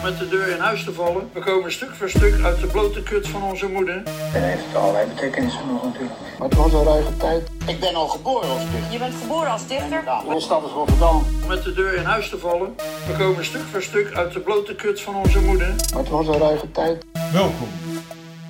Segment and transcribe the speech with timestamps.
[0.00, 1.30] om met de deur in huis te vallen.
[1.32, 4.02] We komen stuk voor stuk uit de blote kut van onze moeder.
[4.34, 6.14] En heeft allerlei betekenissen nog natuurlijk.
[6.38, 7.50] Maar het was een ruige tijd.
[7.66, 8.92] Ik ben al geboren als dichter.
[8.92, 10.02] Je bent geboren als dichter?
[10.26, 11.16] Mijn stad is Rotterdam.
[11.42, 12.74] Om met de deur in huis te vallen.
[13.06, 15.68] We komen stuk voor stuk uit de blote kut van onze moeder.
[15.68, 17.04] Maar het was een ruige tijd.
[17.32, 17.68] Welkom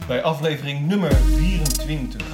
[0.06, 2.26] bij aflevering nummer 24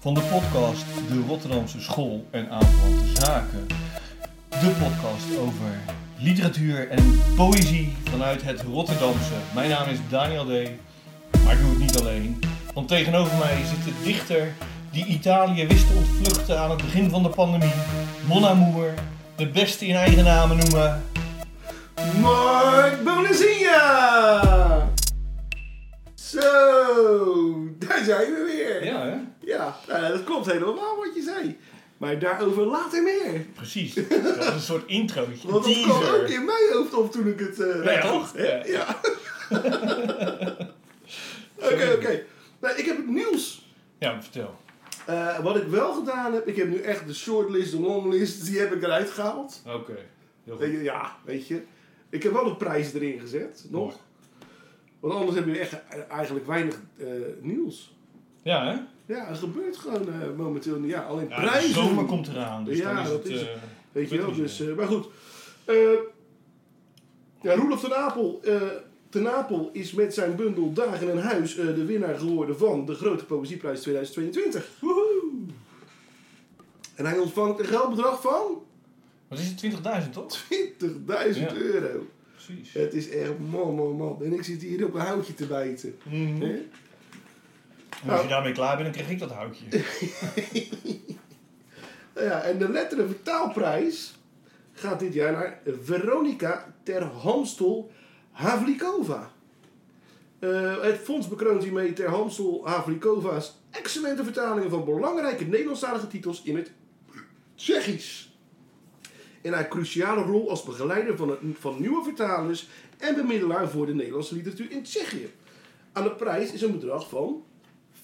[0.00, 3.66] van de podcast De Rotterdamse School en Aanverwante Zaken.
[4.48, 9.34] De podcast over literatuur en poëzie vanuit het Rotterdamse.
[9.54, 10.48] Mijn naam is Daniel D.
[11.44, 12.38] Maar ik doe het niet alleen.
[12.74, 14.52] Want tegenover mij zit de dichter
[14.90, 17.72] die Italië wist te ontvluchten aan het begin van de pandemie.
[18.26, 18.94] Mon Amour,
[19.36, 21.02] de beste in eigen namen noemen.
[22.20, 24.88] Mark Bonazinha!
[26.14, 26.40] Zo,
[27.78, 28.84] daar zijn we weer.
[28.84, 29.16] Ja, hè?
[29.40, 31.56] Ja, nou, dat klopt helemaal wat je zei.
[32.04, 33.40] Maar daarover later meer.
[33.54, 33.94] Precies.
[33.94, 35.50] Dat is een soort introotje.
[35.50, 38.08] Want dat kwam ook in mijn hoofd op toen ik het uh, Ja, dacht.
[38.12, 38.36] toch?
[38.42, 38.66] Ja.
[38.66, 39.00] Ja.
[41.72, 42.22] Oké, oké.
[42.60, 43.66] Nou, ik heb het nieuws.
[43.98, 44.54] Ja, vertel.
[45.06, 48.58] Eh, wat ik wel gedaan heb, ik heb nu echt de shortlist, de longlist, die
[48.58, 49.62] heb ik eruit gehaald.
[49.66, 49.96] Oké.
[50.44, 50.66] Heel goed.
[50.82, 51.62] Ja, weet je.
[52.10, 53.82] Ik heb wel de prijs erin gezet, nog.
[53.82, 53.94] Mooi.
[55.00, 57.06] Want anders heb je echt eh, eigenlijk weinig eh,
[57.40, 57.96] nieuws.
[58.42, 58.76] Ja, hè?
[59.06, 60.90] Ja, er gebeurt gewoon eh, momenteel niet.
[60.90, 61.74] Ja, alleen Ja, de prijzen.
[61.74, 63.32] zomer komt eraan, dus Ja, is dat het...
[63.32, 63.48] is eh,
[63.92, 64.60] Weet je wel, dus...
[64.60, 65.06] eh, maar goed.
[67.42, 68.40] Ja, Roelof ten Apel,
[69.08, 73.24] ten Apel is met zijn bundel Dagen in Huis de winnaar geworden van de Grote
[73.24, 74.68] Poëzieprijs 2022.
[74.80, 75.22] Woehoe!
[76.94, 78.62] En hij ontvangt een geldbedrag van
[79.28, 79.64] Wat is het,
[80.06, 80.44] 20.000 toch?
[80.52, 81.54] 20.000 Ja.
[81.54, 82.06] euro.
[82.32, 82.72] Precies.
[82.72, 84.22] Het is echt man, man, man.
[84.22, 85.94] En ik zit hier op een houtje te bijten.
[86.02, 86.44] Mhm.
[88.04, 89.64] En als je daarmee klaar bent, dan krijg ik dat houtje.
[92.14, 94.14] Ja, en de letteren vertaalprijs
[94.72, 97.90] gaat dit jaar naar Veronica ter Hamstel
[98.30, 99.30] Havlikova.
[100.38, 106.56] Eh, het fonds bekroont hiermee ter Hamstel Havlikova's excellente vertalingen van belangrijke Nederlandstalige titels in
[106.56, 106.70] het
[107.54, 108.32] Tsjechisch.
[109.42, 114.34] En haar cruciale rol als begeleider van, van nieuwe vertalers en bemiddelaar voor de Nederlandse
[114.34, 115.32] literatuur in Tsjechië.
[115.92, 117.44] Aan de prijs is een bedrag van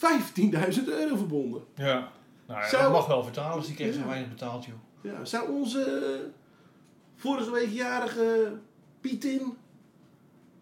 [0.00, 1.62] 15.000 euro verbonden.
[1.75, 2.12] Ja.
[2.47, 4.75] Nou ja, Zou- dat mag wel vertalen, dus die kreeg zo weinig betaald, joh.
[5.03, 6.28] Ja, zou onze eh,
[7.16, 8.53] vorige week jarige
[9.00, 9.56] Pietin,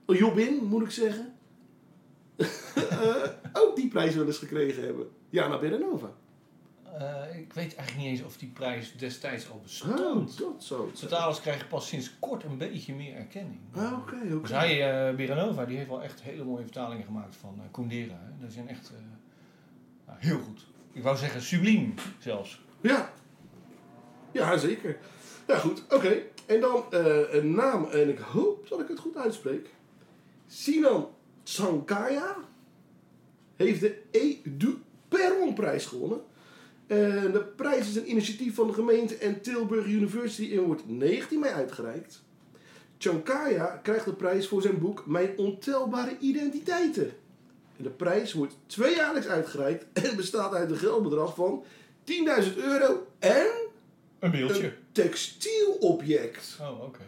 [0.06, 1.34] oh, Jobin moet ik zeggen,
[2.36, 3.16] eh,
[3.52, 5.08] ook die prijs wel eens gekregen hebben?
[5.30, 6.10] Jana Berenova.
[6.98, 10.00] Eh, ik weet eigenlijk niet eens of die prijs destijds al bestond.
[10.00, 10.90] Oh, dat zo.
[10.94, 13.58] Vertalers krijgen pas sinds kort een beetje meer erkenning.
[13.74, 14.40] Ah, Oké, oké.
[14.40, 18.14] Dus hij, eh Beranova, die heeft wel echt hele mooie vertalingen gemaakt van eh Kundera.
[18.24, 18.30] Hè.
[18.44, 18.92] Dat zijn echt
[20.08, 20.66] nou, heel goed.
[20.92, 22.64] Ik wou zeggen subliem zelfs.
[22.80, 23.12] Ja.
[24.32, 24.98] Ja, zeker.
[25.46, 25.82] Ja, goed.
[25.90, 26.22] Oké.
[26.46, 29.68] En dan eh, een naam, en ik hoop dat ik het goed uitspreek.
[30.46, 31.08] Sinan
[31.42, 32.36] Tsankaya
[33.56, 36.20] heeft de Edu Perron-prijs gewonnen.
[36.86, 41.40] En de prijs is een initiatief van de gemeente en Tilburg University en wordt 19
[41.40, 42.22] mei uitgereikt.
[42.98, 47.12] Tsankaya krijgt de prijs voor zijn boek Mijn ontelbare identiteiten.
[47.78, 51.64] En de prijs wordt tweejaarlijks uitgereikt en bestaat uit een geldbedrag van
[52.44, 53.46] 10.000 euro en
[54.18, 54.64] Een beeldje.
[54.64, 56.58] een textielobject.
[56.60, 57.00] Oh, oké.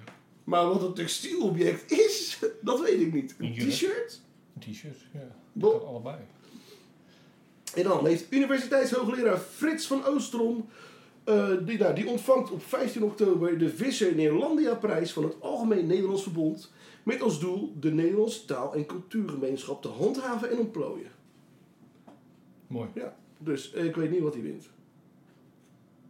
[0.45, 3.35] Maar wat een textielobject is, dat weet ik niet.
[3.39, 4.21] Een t-shirt?
[4.55, 5.37] Een t-shirt, ja.
[5.53, 6.17] Dat kan allebei.
[7.75, 10.69] En dan heeft universiteitshoogleraar Frits van Oostrom...
[11.25, 15.87] eh, die, nou, die ontvangt op 15 oktober de Visser Neerlandia prijs van het Algemeen
[15.87, 16.73] Nederlands Verbond...
[17.03, 21.11] met als doel de Nederlandse taal- en cultuurgemeenschap te handhaven en ontplooien.
[22.67, 22.89] Mooi.
[22.95, 24.69] Ja, dus eh, ik weet niet wat hij wint.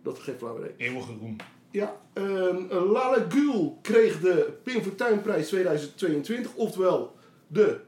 [0.03, 0.75] Dat geeft flauw idee.
[0.77, 1.37] Eeuwige roem.
[1.71, 6.55] Ja, ehm Lale Gül kreeg de Pim Fortuynprijs 2022.
[6.55, 7.15] Oftewel
[7.47, 7.81] de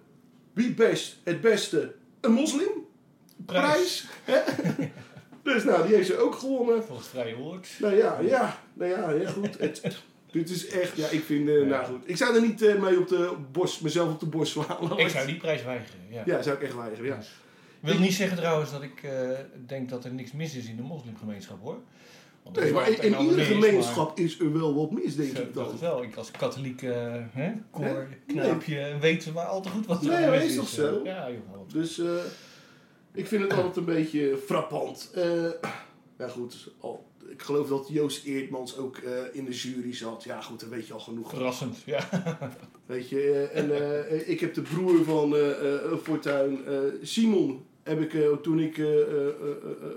[0.53, 2.87] Wie Best het Beste een Moslim
[3.47, 4.07] prijs.
[5.43, 6.85] dus nou, die heeft ze ook gewonnen.
[6.85, 7.69] Volgens vrije woord.
[7.81, 9.59] Nou ja, ja, nou ja, ja goed.
[9.59, 12.01] Het, dit is echt, ja, ik vind, eh, nou goed.
[12.05, 14.99] Ik zou er niet eh, mee op de borst, mezelf op de borst slaan.
[14.99, 16.23] Ik zou die prijs weigeren, ja.
[16.27, 17.19] Ja, zou ik echt weigeren, ja.
[17.81, 19.31] Wil niet zeggen trouwens dat ik eh,
[19.67, 21.79] denk dat er niks mis is in de moslimgemeenschap hoor.
[22.43, 25.75] Want Nee, maar in, iedere gemeenschap is er wel wat mis, denk ik Dat dan.
[25.75, 26.03] is wel.
[26.03, 30.31] Ik als katholiek eh hè, koor, knaapje, weet maar al te goed wat er Nee,
[30.31, 31.01] mis is toch zo?
[31.05, 31.69] Ja, joh.
[31.73, 32.07] Dus eh,
[33.15, 35.11] ik vind het altijd een beetje frappant.
[35.15, 35.51] Eh
[36.19, 40.25] ja goed, al, ik geloof dat Joost Eerdmans ook eh, in de jury zat.
[40.25, 41.31] Ja goed, dan weet je al genoeg.
[41.31, 42.09] Verrassend, ja.
[42.87, 43.21] Weet je,
[43.53, 43.71] eh, en
[44.11, 45.93] eh, ik heb de broer van eh eh,
[46.67, 49.33] eh, Simon, heb ik eh, toen ik eh, eh, eh, eh,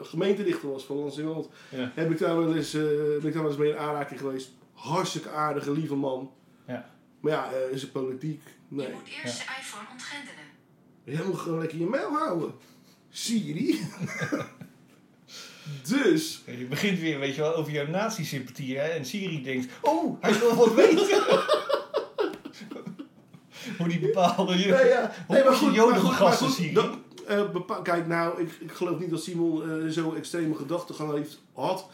[0.02, 1.92] gemeentedichter was van Lansingerland, Ja.
[1.96, 4.52] heb ik daar wel eens, eh, ben ik daar wel eens mee in aanraking geweest.
[4.74, 6.32] Hartstikke aardige, lieve man.
[6.68, 6.90] Ja.
[7.20, 8.42] Maar ja, eh, is het politiek?
[8.68, 8.88] Nee.
[8.88, 10.44] Je moet eerst je iPhone ontgrendelen.
[11.04, 12.52] Jij moet gewoon lekker je mail houden.
[13.10, 13.80] Siri.
[15.88, 18.88] dus, Je begint weer, weet je wel, over jouw nazi-sympathie, hè?
[18.88, 21.24] En Siri denkt, oh, hij wil wat weten.
[23.78, 24.58] Hoe die bepaalde...
[24.58, 26.74] Je, nee, ja, hoe nee, maar goed, maar goed, maar begassen, goed, Siri?
[26.74, 26.98] dat,
[27.28, 31.90] eh, kijk, nou, ik, ik geloof niet dat Simon eh, zo'n extreme gedachtegang heeft had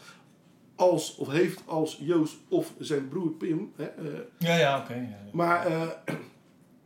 [0.76, 3.72] als, of heeft als Joost of zijn broer Pim.
[3.76, 4.04] Hè, eh,
[4.38, 4.94] Ja, ja, oké.
[4.94, 5.18] ja.
[5.32, 5.82] maar, eh,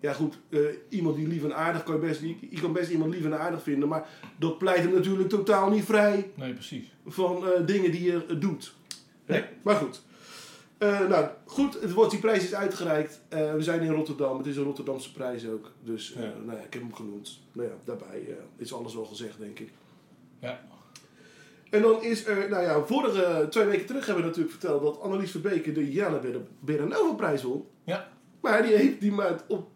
[0.01, 2.91] ja goed, eh, iemand die lief en aardig kan je best, je, je kan best
[2.91, 4.09] iemand lief en aardig vinden, maar
[4.39, 6.93] dat pleit hem natuurlijk totaal niet vrij Nee, precies.
[7.07, 8.75] van eh, dingen die je eh, doet.
[9.27, 9.45] Nee.
[9.63, 10.05] Maar goed.
[10.79, 13.21] Nou, goed, het wordt, die prijs is uitgereikt.
[13.29, 14.37] We zijn in Rotterdam.
[14.39, 15.73] Het is een Rotterdamse prijs ook.
[15.85, 16.21] Dus Ja.
[16.45, 17.41] nou ja, ik heb hem genoemd.
[17.53, 19.71] Nou ja, daarbij is alles wel gezegd, denk ik.
[20.41, 20.61] Ja.
[21.71, 25.01] En dan is er, nou ja, vorige twee weken terug hebben we natuurlijk verteld dat
[25.01, 26.21] Annelies Verbeke de Jelle
[26.61, 27.67] Berenova prijs won.
[27.85, 28.09] Ja.
[28.41, 29.69] Maar die heeft die maand op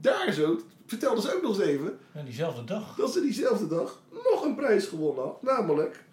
[0.00, 2.94] daar zo, vertelde ze ook nog eens even, ja, diezelfde dag.
[2.96, 5.42] dat ze diezelfde dag nog een prijs gewonnen had.
[5.42, 6.04] Namelijk,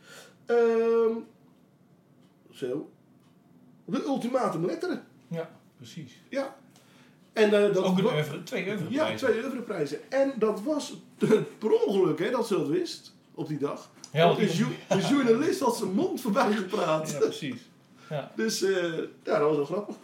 [0.46, 1.14] ehm,
[2.52, 2.90] zo,
[3.86, 5.04] de ultimatum letteren.
[5.28, 6.22] Ja, precies.
[6.30, 6.56] Ja.
[7.34, 9.18] En eh, dat Ook een oeuvre, twee Ja, oeuvreprijzen.
[9.28, 10.12] twee oeuvreprijzen.
[10.12, 10.94] En dat was
[11.58, 13.90] per ongeluk hè, dat ze dat wist op die dag.
[14.12, 17.12] Ja, Want de, de journalist had zijn mond voorbij gepraat.
[17.12, 17.70] Ja, precies.
[18.10, 18.32] Ja.
[18.36, 18.94] Dus eh,
[19.24, 19.96] ja, dat was wel grappig.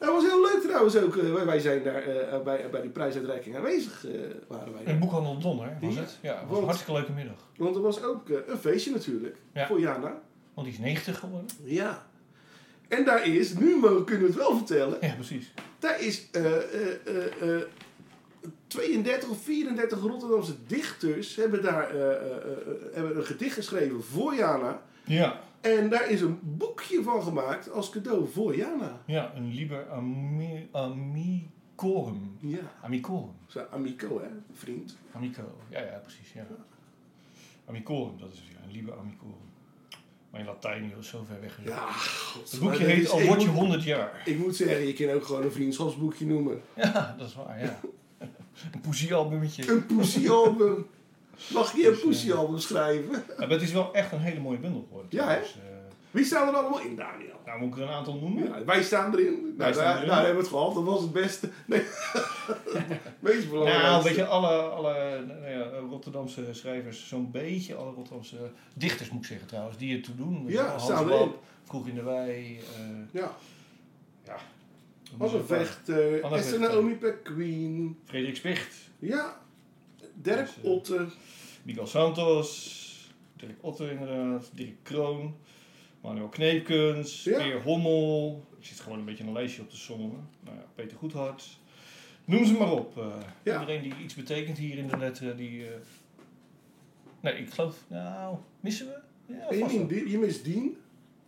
[0.00, 1.16] Dat was heel leuk trouwens ook.
[1.16, 4.12] eh, wij, zijn daar eh, bij, bij die prijsuitreiking aanwezig eh,
[4.48, 4.84] waren wij.
[4.84, 6.18] En boekhandel Donner was het?
[6.20, 7.48] Ja, het was Want- een hartstikke leuke middag.
[7.56, 9.36] Want er was ook eh, een feestje natuurlijk.
[9.52, 9.66] Ja.
[9.66, 10.20] Voor Jana.
[10.54, 11.48] Want die is 90 geworden.
[11.64, 12.06] Ja.
[12.88, 14.98] En daar is, nu mogen- kunnen we het wel vertellen.
[15.00, 15.52] Ja, precies.
[15.78, 16.62] Daar is eh, eh,
[17.06, 17.60] eh, eh,
[18.66, 22.36] 32 of 34 Rotterdamse dichters hebben daar eh, eh, eh,
[22.92, 24.82] hebben een gedicht geschreven voor Jana.
[25.04, 25.40] Ja.
[25.60, 29.00] En daar is een boekje van gemaakt als cadeau voor Jana.
[29.06, 32.36] Ja, een liber ami, amicorum.
[32.38, 32.58] Ja.
[32.82, 33.32] Amicorum.
[33.46, 34.28] Zo, amico, hè?
[34.52, 34.96] Vriend.
[35.12, 35.42] Amico.
[35.68, 36.32] Ja, ja, precies.
[36.32, 36.46] Ja.
[37.66, 38.64] Amicorum, dat is het, ja.
[38.66, 39.34] Een liber amicorum.
[40.30, 41.58] Maar in Latijn is zo ver weg.
[41.64, 44.22] Ja, god, Het boekje heet Al word je moet- 100 jaar.
[44.24, 46.60] Ik moet zeggen, je kan ook gewoon een vriendschapsboekje noemen.
[46.76, 47.80] Ja, dat is waar, ja.
[48.72, 49.70] Een poesiealbummetje.
[49.72, 50.86] Een poesiealbum.
[51.48, 53.24] Mag je een Dus, poesiealbum schrijven?
[53.38, 55.08] Maar het is wel echt een hele mooie bundel geworden.
[55.10, 55.36] Ja, hè?
[55.36, 55.44] Eh,
[56.10, 57.28] Wie staan er allemaal in, Daniel?
[57.46, 58.44] nou, moet ik er een aantal noemen?
[58.44, 59.54] Ja, wij staan erin.
[59.58, 60.08] Nou, staan daar, erin.
[60.08, 60.74] daar hebben we het gehad.
[60.74, 61.48] Dat was het beste.
[61.66, 61.82] Nee.
[63.20, 63.88] Meest belangrijkste.
[63.90, 68.36] Nou, weet je, alle, alle nou ja, Rotterdamse schrijvers, zo'n beetje, alle Rotterdamse
[68.74, 70.44] dichters moet ik zeggen trouwens, die het toe doen.
[70.46, 71.32] Ja, Hans staan Wap, erin.
[71.64, 72.58] Vroeg in de Wei.
[72.58, 73.30] eh Ja,
[74.24, 74.36] ja.
[75.18, 76.60] Anne Vechter, Vechter.
[76.60, 77.98] Naomi Queen.
[78.04, 79.39] Frederik Spicht, Ja,
[80.22, 81.06] Dirk Dus, eh, Otte.
[81.62, 85.34] Miguel Santos, Dirk Otter inderdaad, Dirk Kroon,
[86.00, 87.38] Manuel Kneepkens, Ja.
[87.38, 88.44] Peer Hommel.
[88.58, 90.28] Ik zit gewoon een beetje een lijstje op te sommen.
[90.44, 91.58] Nou ja, Peter Goedhart.
[92.24, 92.98] Noem ze maar op.
[92.98, 93.06] eh,
[93.42, 93.60] Ja.
[93.60, 95.64] Iedereen die iets betekent hier in de letteren, die...
[95.66, 95.72] eh,
[97.20, 97.84] Nee, ik geloof...
[97.88, 98.98] Nou, missen we?
[99.34, 99.46] Ja,
[100.10, 100.76] je, mist Dien-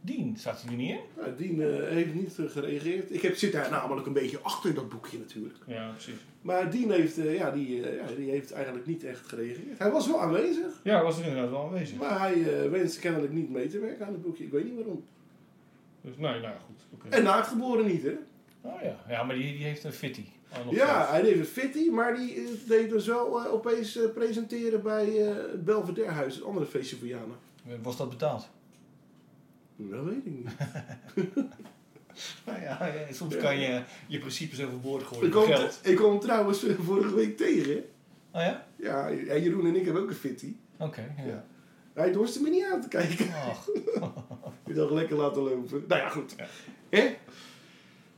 [0.04, 0.36] Dien.
[0.36, 1.00] Staat hij er niet in?
[1.16, 3.14] Nou, Dien eh, heeft niet eh, gereageerd.
[3.14, 5.56] Ik heb, zit daar namelijk een beetje achter dat boekje natuurlijk.
[5.66, 6.20] Ja, precies.
[6.40, 9.78] Maar Dien heeft, eh, ja, die, ja, die heeft eigenlijk niet echt gereageerd.
[9.78, 10.80] Hij was wel aanwezig.
[10.82, 11.98] Ja, hij was er inderdaad wel aanwezig.
[11.98, 14.44] Maar hij wenste kennelijk niet mee te werken aan het boekje.
[14.44, 15.04] Ik weet niet waarom.
[16.00, 16.86] Dus, nou, nou ja, goed.
[16.90, 17.08] oké.
[17.08, 18.16] En naadgeboren niet, hè?
[18.60, 20.24] Oh ja, ja maar die, die heeft een fitty.
[20.66, 25.64] Oh, Ja, hij deed een fitty, maar die deed dus wel opeens presenteren bij het
[25.64, 27.34] Belvederehuis, het andere feestje voor Jana.
[27.82, 28.48] Was dat betaald?
[29.90, 30.48] Dat weet ik niet.
[32.46, 35.80] Nou ja, ja, soms kan je je principes overboord gooien Ik kwam, geld.
[35.82, 37.76] ik kwam trouwens eh, vorige week tegen.
[38.32, 38.66] Oh ja?
[38.76, 40.54] Ja, Jeroen en ik hebben ook een fitty.
[40.78, 41.24] Oké, ja.
[41.24, 41.44] Ja.
[41.94, 43.26] Hij dorste me niet aan te kijken.
[43.50, 43.68] Ach,
[44.66, 45.84] Ik dacht lekker laten lopen.
[45.88, 46.34] Nou ja, goed.
[46.90, 47.14] Hè?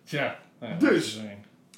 [0.05, 0.39] tja.
[0.61, 1.15] Nou ja, Dus.
[1.15, 1.25] dat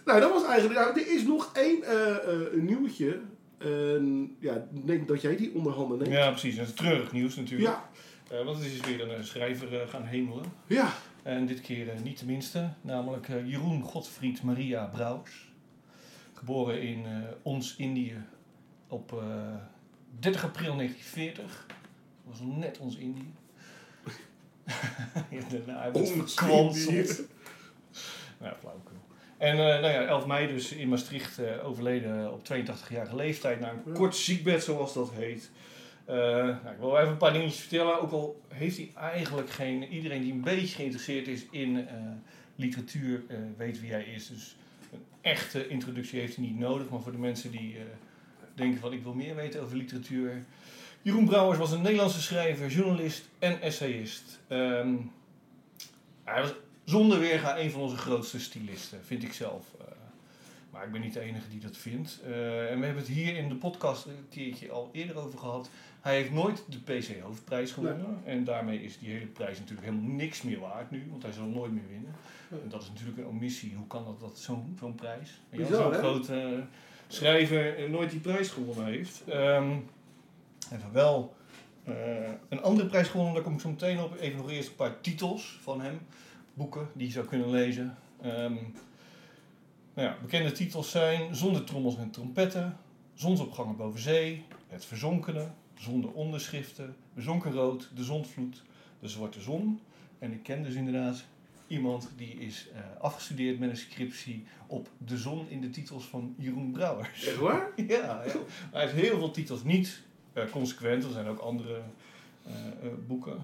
[0.04, 0.80] Nou, dat was eigenlijk...
[0.80, 3.20] Nou, er is nog één eh, nieuwtje.
[3.58, 6.10] En, ja, denk dat jij die onderhanden neemt.
[6.10, 6.56] Ja, precies.
[6.56, 7.70] Dat is treurig nieuws natuurlijk.
[7.70, 7.88] Ja.
[8.30, 10.44] Eh, want het is weer een eh, schrijver eh, gaan hemelen.
[10.66, 10.92] Ja.
[11.22, 15.48] En dit keer niet de minste, namelijk Jeroen Godfried Maria Brouwers.
[16.34, 17.06] Geboren in
[17.42, 18.22] ons Indië
[18.88, 19.54] op eh
[20.18, 21.66] 30 april 1940.
[21.68, 21.76] Dat
[22.24, 23.32] was net ons Indië.
[24.66, 25.26] ja.
[25.30, 25.62] Indië.
[28.38, 28.96] Nou, flauwekul.
[29.38, 33.92] En nou ja, 11 mei dus in Maastricht overleden op 82-jarige leeftijd na een Ja.
[33.92, 35.50] kort ziekbed, zoals dat heet.
[36.06, 38.00] Eh, nou, ik wil even een paar dingetjes vertellen.
[38.00, 39.84] Ook al heeft hij eigenlijk geen...
[39.88, 41.94] Iedereen die een beetje geïnteresseerd is in eh,
[42.56, 44.28] literatuur eh, weet wie hij is.
[44.28, 44.56] Dus
[44.92, 46.88] een echte introductie heeft hij niet nodig.
[46.88, 47.76] Maar voor de mensen die
[48.54, 50.44] denken van ik wil meer weten over literatuur...
[51.02, 54.40] Jeroen Brouwers was een Nederlandse schrijver, journalist en essayist.
[54.48, 54.94] Ehm,
[56.24, 59.66] hij was zonder weerga een van onze grootste stylisten, vind ik zelf.
[60.70, 62.20] Maar ik ben niet de enige die dat vindt.
[62.22, 65.70] En we hebben het hier in de podcast een keertje al eerder over gehad.
[66.06, 68.20] Hij heeft nooit de PC Hoofdprijs gewonnen.
[68.24, 71.06] En daarmee is die hele prijs natuurlijk helemaal niks meer waard nu.
[71.10, 72.14] Want hij zal nooit meer winnen.
[72.50, 73.74] En dat is natuurlijk een omissie.
[73.76, 75.40] Hoe kan dat, dat zo'n zo'n prijs?
[75.50, 76.48] En Zo'n grote eh,
[77.08, 79.22] schrijver nooit die prijs gewonnen heeft.
[79.28, 79.70] Ehm
[80.70, 81.34] en van wel
[81.84, 81.94] eh,
[82.48, 84.16] een andere prijs gewonnen, daar kom ik zo meteen op.
[84.20, 86.00] Even nog eerst een paar titels van hem.
[86.54, 87.98] Boeken die je zou kunnen lezen.
[88.22, 88.54] Ehm,
[89.94, 92.76] nou ja, bekende titels zijn Zonder trommels en trompetten,
[93.14, 95.48] Zonsopgangen boven zee, Het verzonkene,
[95.78, 96.96] Zonder onderschriften,
[97.42, 98.62] rood, De zondvloed,
[99.00, 99.80] De zwarte zon.
[100.18, 101.24] En ik ken dus inderdaad
[101.66, 106.34] iemand die is eh, afgestudeerd met een scriptie op De zon in de titels van
[106.38, 107.26] Jeroen Brouwers.
[107.26, 107.70] Echt waar?
[107.76, 108.32] Ja, ja.
[108.72, 110.02] hij heeft heel veel titels niet
[110.32, 111.04] eh, consequent.
[111.04, 111.80] Er zijn ook andere
[112.42, 112.52] eh,
[113.06, 113.36] boeken.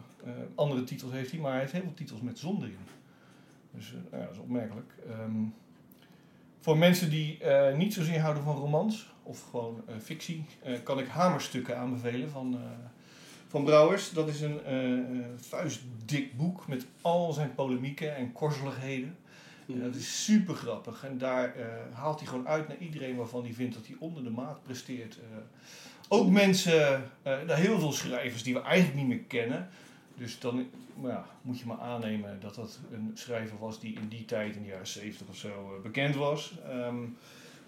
[0.54, 2.76] Andere titels heeft hij, maar hij heeft heel veel titels met zon erin.
[3.74, 4.92] Dus nou ja, dat is opmerkelijk.
[5.08, 5.44] Ehm,
[6.62, 10.98] voor mensen die eh, niet zozeer houden van romans of gewoon eh, fictie, eh, kan
[10.98, 12.58] ik Hamerstukken aanbevelen van,
[13.48, 14.10] van Brouwers.
[14.10, 14.60] Dat is een
[15.36, 19.16] vuistdik boek met al zijn polemieken en korzeligheden.
[19.68, 21.04] En dat is super grappig.
[21.04, 21.54] En daar
[21.92, 25.18] haalt hij gewoon uit naar iedereen waarvan hij vindt dat hij onder de maat presteert.
[26.08, 27.10] Ook mensen,
[27.46, 29.68] heel veel schrijvers die we eigenlijk niet meer kennen.
[30.16, 30.66] Dus dan
[31.02, 34.62] ja, moet je maar aannemen dat dat een schrijver was die in die tijd, in
[34.62, 36.54] de jaren 70 of zo, eh, bekend was.
[36.68, 36.96] Ehm,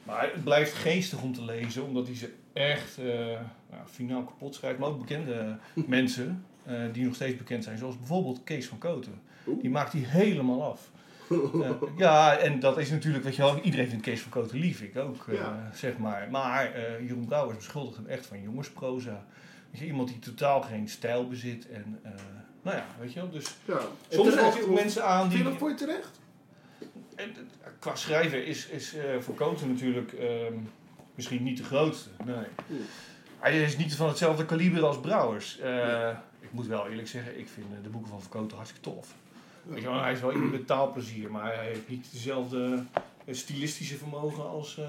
[0.03, 2.97] maar het blijft geestig om te lezen, omdat hij ze echt
[3.71, 4.79] nou, finaal kapot schrijft.
[4.79, 9.21] Maar ook bekende mensen eh, die nog steeds bekend zijn, zoals bijvoorbeeld Kees van Koten.
[9.61, 10.91] Die maakt hij helemaal af.
[11.97, 14.97] Ja, en dat is natuurlijk, weet je wel, iedereen vindt Kees van Koten lief, ik
[14.97, 15.71] ook, Ja.
[15.75, 16.31] zeg maar.
[16.31, 16.71] Maar
[17.03, 19.25] Jeroen Brouwers beschuldigt hem echt van jongensproza.
[19.79, 22.13] Je, iemand die totaal geen stijl bezit en, eh,
[22.63, 23.81] nou ja, weet je wel, dus Ja.
[24.09, 25.43] Soms valt hij ook mensen aan Vind die...
[25.43, 26.21] je dat voor je terecht?
[27.17, 30.55] En, eh, qua schrijver is, is voor Koten natuurlijk ehm,
[31.15, 32.47] misschien niet de grootste, nee.
[32.71, 32.81] Oeh.
[33.39, 35.59] Hij is niet van hetzelfde kaliber als Brouwers.
[36.41, 39.15] Ik moet wel eerlijk zeggen, ik vind de boeken van Van Koten hartstikke tof.
[39.63, 42.85] Weet je wel, hij is wel iemand met taalplezier, maar hij heeft niet dezelfde
[43.31, 44.87] stilistische vermogen als, eh,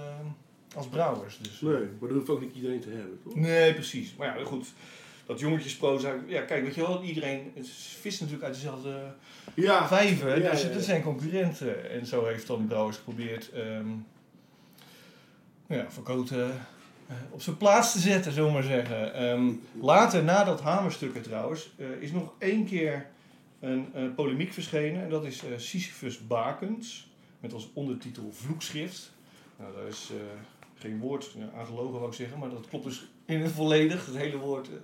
[0.75, 1.38] als Brouwers.
[1.41, 3.36] Dus, Nee, maar dat hoeft ook niet iedereen te hebben, toch?
[3.36, 4.15] Nee, precies.
[4.15, 4.67] Maar ja, goed.
[5.25, 7.51] Dat jongetjesproza, ja, kijk, weet je wel, iedereen
[8.00, 9.13] vist natuurlijk uit dezelfde
[9.53, 9.88] Ja.
[9.88, 10.74] vijver, Ja, dus ja, ja.
[10.74, 11.89] dat zijn concurrenten.
[11.91, 13.88] En zo heeft dan Brouwers geprobeerd ehm
[15.67, 16.51] ja, Verkoten
[17.08, 19.13] eh, op zijn plaats te zetten, zullen we maar zeggen.
[19.13, 19.51] Ehm,
[19.82, 23.08] later, na dat hamerstukken trouwens, eh, is nog één keer
[23.60, 25.03] een eh, polemiek verschenen.
[25.03, 29.13] En dat is Sisyphus Bakens, met als ondertitel Vloekschrift.
[29.60, 30.12] Nou, daar is
[30.85, 34.05] geen woord ja, aan gelogen, wou ik zeggen, maar dat klopt dus in het volledig,
[34.05, 34.67] het hele woord.
[34.67, 34.75] eh.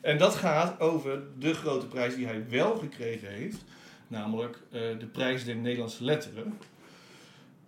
[0.00, 3.64] En dat gaat over de grote prijs die hij wel gekregen heeft.
[4.08, 6.58] Namelijk eh, de prijs der Nederlandse letteren.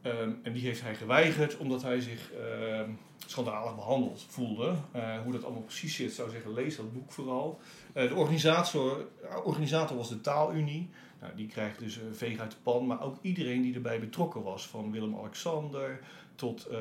[0.02, 2.90] Ehm, en die heeft hij geweigerd omdat hij zich ehm,
[3.30, 4.74] schandalig behandeld voelde.
[4.92, 7.60] Eh, hoe dat allemaal precies zit, zou zeggen, lees dat boek vooral.
[7.92, 9.06] Eh, de organisator,
[9.44, 10.88] organisator was de Taalunie.
[11.20, 12.86] Nou, die krijgt dus een veeg uit de pan.
[12.86, 14.66] Maar ook iedereen die erbij betrokken was.
[14.66, 16.00] Van Willem-Alexander
[16.34, 16.78] tot eh,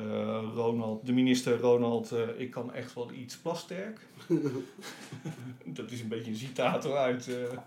[0.54, 2.12] Ronald, de minister Ronald.
[2.12, 4.06] eh, ik kan echt wel iets plasterk.
[5.64, 7.58] dat is een beetje een citaat uit, eh,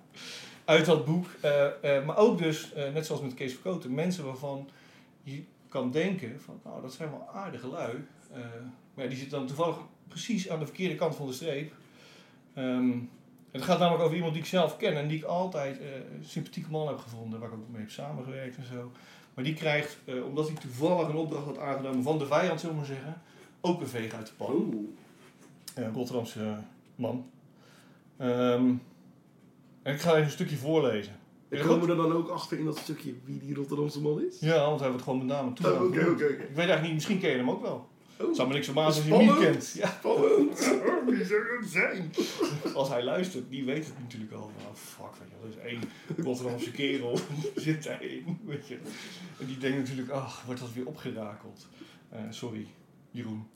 [0.66, 1.26] uit dat boek.
[1.42, 4.70] Eh, eh, maar ook dus, eh, net zoals met Kees Verkoten, mensen waarvan
[5.24, 8.06] je kan denken van, nou, dat zijn wel aardige lui.
[8.34, 8.40] Eh,
[8.94, 11.74] maar ja, die zitten dan toevallig precies aan de verkeerde kant van de streep.
[12.54, 12.92] Ehm,
[13.52, 16.26] het gaat namelijk over iemand die ik zelf ken en die ik altijd eh, een
[16.26, 18.92] sympathieke man heb gevonden, waar ik ook mee heb samengewerkt en zo.
[19.34, 22.76] Maar die krijgt, eh, omdat hij toevallig een opdracht had aangenomen van de vijand, zullen
[22.76, 23.22] we maar zeggen,
[23.62, 24.52] ook een veeg uit de pan.
[24.52, 24.88] Oeh.
[25.76, 26.58] Een Rotterdamse
[26.96, 27.30] man.
[28.18, 28.74] Ehm,
[29.82, 31.20] en ik ga even een stukje voorlezen.
[31.50, 34.40] En komen we er dan ook achter in dat stukje wie die Rotterdamse man is?
[34.40, 35.74] Ja, want hij wordt gewoon met name toe.
[35.74, 36.26] Oh, Oké, oké, oké.
[36.26, 37.90] Ik weet eigenlijk niet, misschien ken je hem ook wel.
[38.24, 39.74] Oh, zou me niks verbazen als je hem niet kent.
[39.78, 39.88] Ja.
[39.88, 40.60] spannend.
[41.06, 42.12] Wie zou dat zijn?
[42.74, 44.52] Als hij luistert, die weet het natuurlijk al.
[44.58, 45.52] Oh fuck, weet je wel.
[45.52, 47.20] Er is één Rotterdamse kerel,
[47.56, 48.78] zit daarin, weet je.
[49.40, 51.68] En die denkt natuurlijk, ach, wordt dat weer opgerakeld.
[52.10, 52.68] Eh, sorry,
[53.12, 53.48] Jeroen.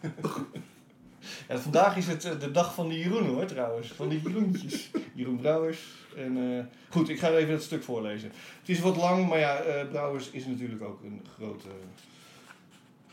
[1.48, 3.88] ja, vandaag is het eh, de dag van de Jeroen hoor, trouwens.
[3.88, 4.90] Van de Jeroentjes.
[5.14, 5.80] Jeroen Brouwers.
[6.16, 8.32] En, eh, goed, ik ga even het stuk voorlezen.
[8.60, 11.68] Het is wat lang, maar ja, eh, Brouwers is natuurlijk ook een grote,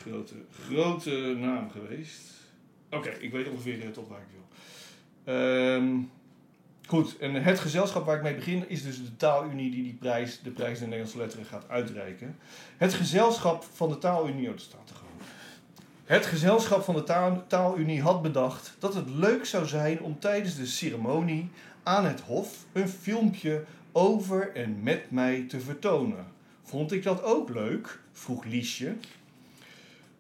[0.07, 0.33] grote,
[0.65, 2.21] grote naam geweest.
[2.91, 4.45] Oké, ik weet ongeveer eh, tot waar ik wil.
[5.33, 5.97] Ehm,
[6.87, 10.39] goed, en het gezelschap waar ik mee begin is dus de Taalunie die die prijs,
[10.41, 12.37] de prijs der Nederlandse letteren gaat uitreiken.
[12.77, 15.07] Het gezelschap van de Taalunie, oh, dat staat er gewoon.
[16.07, 20.55] Het gezelschap van de taal, Taalunie had bedacht dat het leuk zou zijn om tijdens
[20.55, 21.49] de ceremonie
[21.83, 26.25] aan het hof een filmpje over en met mij te vertonen.
[26.63, 27.99] Vond ik dat ook leuk?
[28.11, 28.95] vroeg Liesje.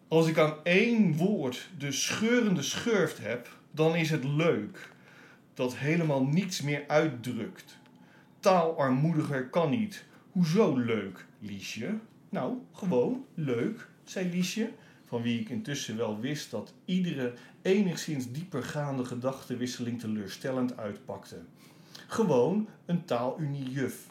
[0.07, 4.91] Als ik aan één woord de scheurende schurft heb, dan is het leuk.
[5.53, 7.77] Dat helemaal niets meer uitdrukt.
[8.39, 10.05] Taalarmoediger kan niet.
[10.31, 11.97] Hoezo leuk, Liesje?
[12.29, 14.69] Nou, gewoon leuk, zei Liesje,
[15.07, 21.39] van wie ik intussen wel wist dat iedere enigszins diepergaande gedachtenwisseling teleurstellend uitpakte.
[22.07, 24.05] Gewoon een taaluniejuf.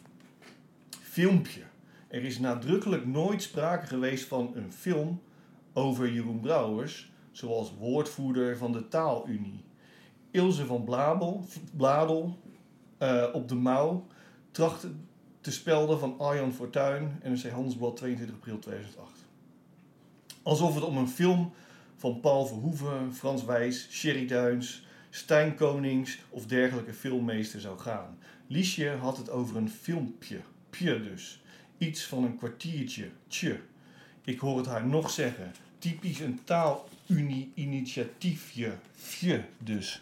[1.01, 1.61] Filmpje.
[2.07, 5.21] Er is nadrukkelijk nooit sprake geweest van een film
[5.77, 9.63] over Jeroen Brouwers, zoals woordvoerder van de Taalunie.
[10.31, 12.39] Ilse van Blabel, Bladel
[12.97, 14.07] eh, op de mouw
[14.51, 14.91] trachtte
[15.41, 19.11] te spelden van Arjan Fortuyn en NRC Handelsblad 22 april 2008.
[20.43, 21.53] Alsof het om een film
[21.95, 28.17] van Paul Verhoeven, Frans Wijs, Sherry Duins, Stijn Konings of dergelijke filmmeester zou gaan.
[28.47, 31.41] Liesje had het over een filmpje, pje dus.
[31.77, 33.59] Iets van een kwartiertje, tje.
[34.23, 35.51] Ik hoor het haar nog zeggen.
[35.79, 40.01] Typisch een taalunie-initiatiefje, fje dus.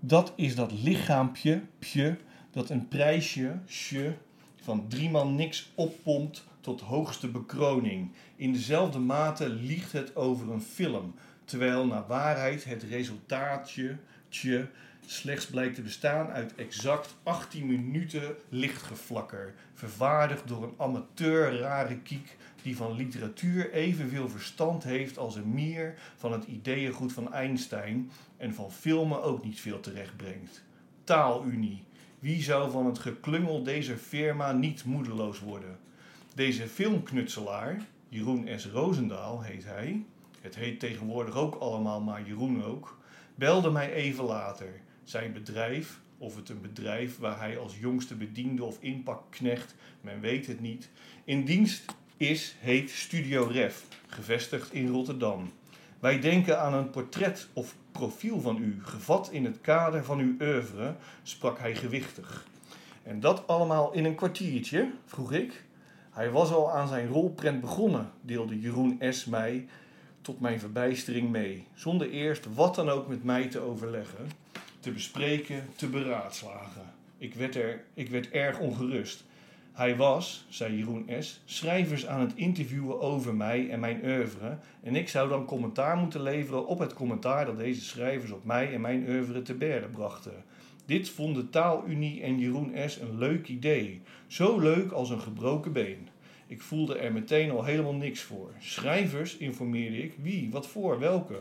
[0.00, 2.16] Dat is dat lichaampje, pje,
[2.50, 4.16] dat een prijsje, sje,
[4.62, 8.10] van driemaal niks oppompt tot hoogste bekroning.
[8.36, 11.14] In dezelfde mate liegt het over een film,
[11.44, 13.96] terwijl naar waarheid het resultaatje,
[14.28, 14.68] tje,
[15.06, 22.36] slechts blijkt te bestaan uit exact 18 minuten lichtgeflakker, vervaardigd door een amateur rare kiek
[22.62, 28.54] die van literatuur evenveel verstand heeft als een mier van het ideeëngoed van Einstein en
[28.54, 30.64] van filmen ook niet veel terechtbrengt.
[31.04, 31.84] Taalunie.
[32.18, 35.78] Wie zou van het geklungel deze firma niet moedeloos worden?
[36.34, 38.66] Deze filmknutselaar, Jeroen S.
[38.66, 40.04] Roosendaal heet hij,
[40.40, 42.98] het heet tegenwoordig ook allemaal maar Jeroen ook,
[43.34, 44.80] belde mij even later.
[45.06, 50.46] Zijn bedrijf, of het een bedrijf waar hij als jongste bediende of inpakknecht, men weet
[50.46, 50.90] het niet,
[51.24, 55.52] in dienst is, heet Studio Ref, gevestigd in Rotterdam.
[55.98, 60.34] Wij denken aan een portret of profiel van u, gevat in het kader van uw
[60.40, 62.46] oeuvre, sprak hij gewichtig.
[63.02, 65.64] En dat allemaal in een kwartiertje, vroeg ik.
[66.10, 69.24] Hij was al aan zijn rolprent begonnen, deelde Jeroen S.
[69.24, 69.68] mij
[70.20, 74.28] tot mijn verbijstering mee, zonder eerst wat dan ook met mij te overleggen,
[74.86, 76.94] te bespreken, te beraadslagen.
[77.18, 79.24] Ik werd, er, ik werd erg ongerust.
[79.72, 84.58] Hij was, zei Jeroen S., schrijvers aan het interviewen over mij en mijn oeuvre.
[84.82, 88.74] En ik zou dan commentaar moeten leveren op het commentaar dat deze schrijvers op mij
[88.74, 90.44] en mijn oeuvre te berden brachten.
[90.84, 93.00] Dit vonden Taalunie en Jeroen S.
[93.00, 94.00] een leuk idee.
[94.26, 96.08] Zo leuk als een gebroken been.
[96.46, 98.50] Ik voelde er meteen al helemaal niks voor.
[98.58, 100.14] Schrijvers, informeerde ik.
[100.22, 101.38] Wie, wat voor, welke?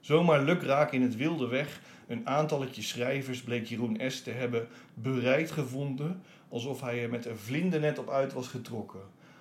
[0.00, 1.80] Zomaar lukraak in het wilde weg.
[2.08, 4.22] Een aantalletje schrijvers bleek Jeroen S.
[4.22, 9.00] te hebben bereid gevonden alsof hij er met een vlindernet op uit was getrokken.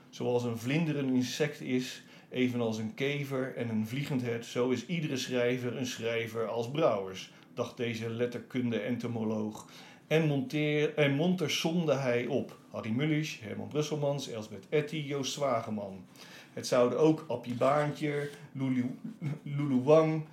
[0.10, 4.86] Zoals een vlinder een insect is, evenals een kever en een vliegend hert, zo is
[4.86, 9.65] iedere schrijver een schrijver als Brouwers, dacht deze letterkunde-entomoloog.
[10.08, 12.58] En, monteer, en monter somde hij op.
[12.71, 16.06] Harry Mullisch, Herman Brusselmans, Elsbeth Etty, Joost Zwageman.
[16.53, 18.95] Het zouden ook Appie Baantje, Lulu,
[19.43, 20.25] Lulu Wang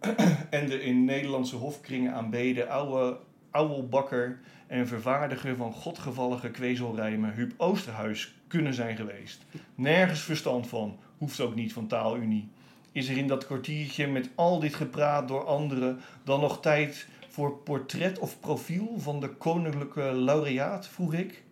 [0.50, 3.18] en de in Nederlandse hofkringen aanbeden oude
[3.50, 9.44] ouwelbakker en vervaardiger van godgevallige kwezelrijmen Huub Oosterhuis kunnen zijn geweest.
[9.74, 12.48] Nergens verstand van, hoeft ook niet van taalunie.
[12.92, 17.56] Is er in dat kwartiertje met al dit gepraat door anderen dan nog tijd voor
[17.56, 21.42] portret of profiel van de koninklijke laureaat, vroeg ik.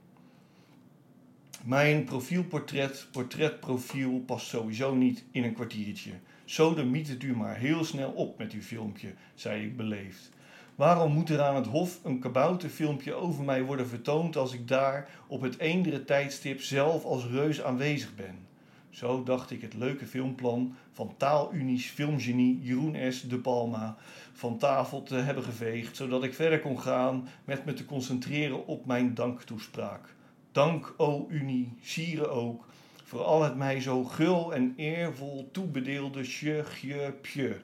[1.65, 6.11] Mijn profielportret, portretprofiel past sowieso niet in een kwartiertje.
[6.47, 10.31] Zo de miet het u maar heel snel op met uw filmpje, zei ik beleefd.
[10.75, 15.09] Waarom moet er aan het hof een kabouterfilmpje over mij worden vertoond als ik daar
[15.27, 18.39] op het eendere tijdstip zelf als reus aanwezig ben?
[18.91, 23.23] Zo dacht ik het leuke filmplan van Taalunies filmgenie Jeroen S.
[23.23, 23.97] de Palma
[24.33, 28.87] van tafel te hebben geveegd, zodat ik verder kon gaan met me te concentreren op
[28.87, 30.15] mijn danktoespraak.
[30.53, 32.67] Dank, o Unie, sieren ook,
[33.07, 37.57] voor al het mij zo gul en eervol toebedeelde sje.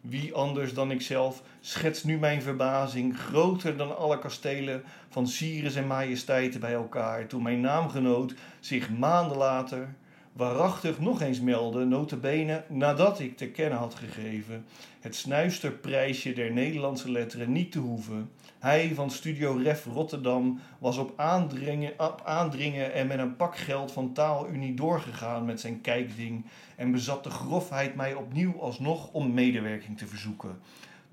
[0.00, 5.86] Wie anders dan ikzelf schetst nu mijn verbazing, groter dan alle kastelen van Cyrus en
[5.86, 9.94] majesteiten bij elkaar, toen mijn naamgenoot zich maanden later
[10.32, 14.64] waarachtig nog eens meldde, notabene nadat ik te kennen had gegeven
[15.00, 18.30] het snuisterprijsje der Nederlandse letteren niet te hoeven.
[18.60, 23.92] Hij van Studio Ref Rotterdam was op aandringen, op aandringen en met een pak geld
[23.92, 26.44] van Taalunie doorgegaan met zijn kijkding
[26.76, 30.58] en bezat de grofheid mij opnieuw alsnog om medewerking te verzoeken.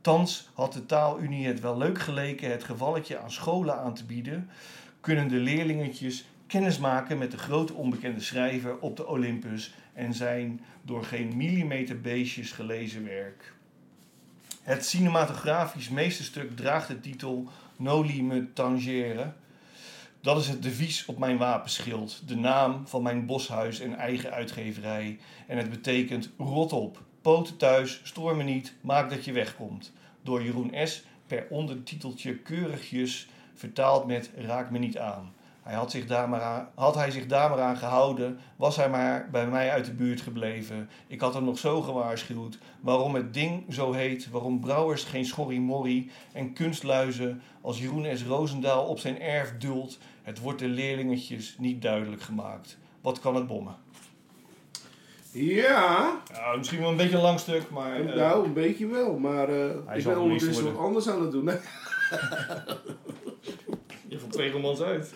[0.01, 4.49] Thans had de Taalunie het wel leuk geleken het gevalletje aan scholen aan te bieden,
[5.01, 10.61] kunnen de leerlingetjes kennis maken met de grote onbekende schrijver op de Olympus en zijn
[10.81, 13.55] door geen millimeter beestjes gelezen werk.
[14.67, 19.33] Het cinematografisch meesterstuk draagt de titel Noli me tangere.
[20.21, 25.19] Dat is het devies op mijn wapenschild, de naam van mijn boshuis en eigen uitgeverij.
[25.47, 29.93] En het betekent rot op, poten thuis, stoor me niet, maak dat je wegkomt.
[30.21, 31.03] Door Jeroen S.
[31.27, 35.33] per ondertiteltje keurigjes vertaald met raak me niet aan.
[35.67, 38.89] Hij had, zich daar maar aan, had hij zich daar maar aan gehouden, was hij
[38.89, 40.89] maar bij mij uit de buurt gebleven.
[41.07, 42.57] Ik had hem nog zo gewaarschuwd.
[42.81, 48.23] Waarom het ding zo heet, waarom brouwers geen schorrimorrie en kunstluizen als Jeroen S.
[48.23, 49.97] Roosendaal op zijn erf duldt.
[50.21, 52.77] Het wordt de leerlingetjes niet duidelijk gemaakt.
[53.01, 53.75] Wat kan het bommen?
[55.31, 57.99] Ja, Ja, misschien wel een beetje een lang stuk, maar...
[58.01, 59.17] eh, nou, een beetje wel.
[59.17, 61.49] Maar Hij ik ben er ondertussen wat anders aan het doen.
[64.07, 65.13] Je valt twee romans uit.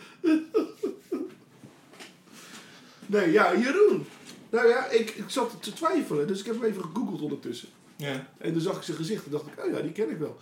[3.05, 4.05] nee, ja, Jeroen.
[4.49, 7.69] Nou ja, ik, ik zat te twijfelen, dus ik heb hem even gegoogeld ondertussen.
[7.95, 8.27] Ja.
[8.37, 10.37] En toen zag ik zijn gezicht en dacht ik, oh ja, die ken ik wel.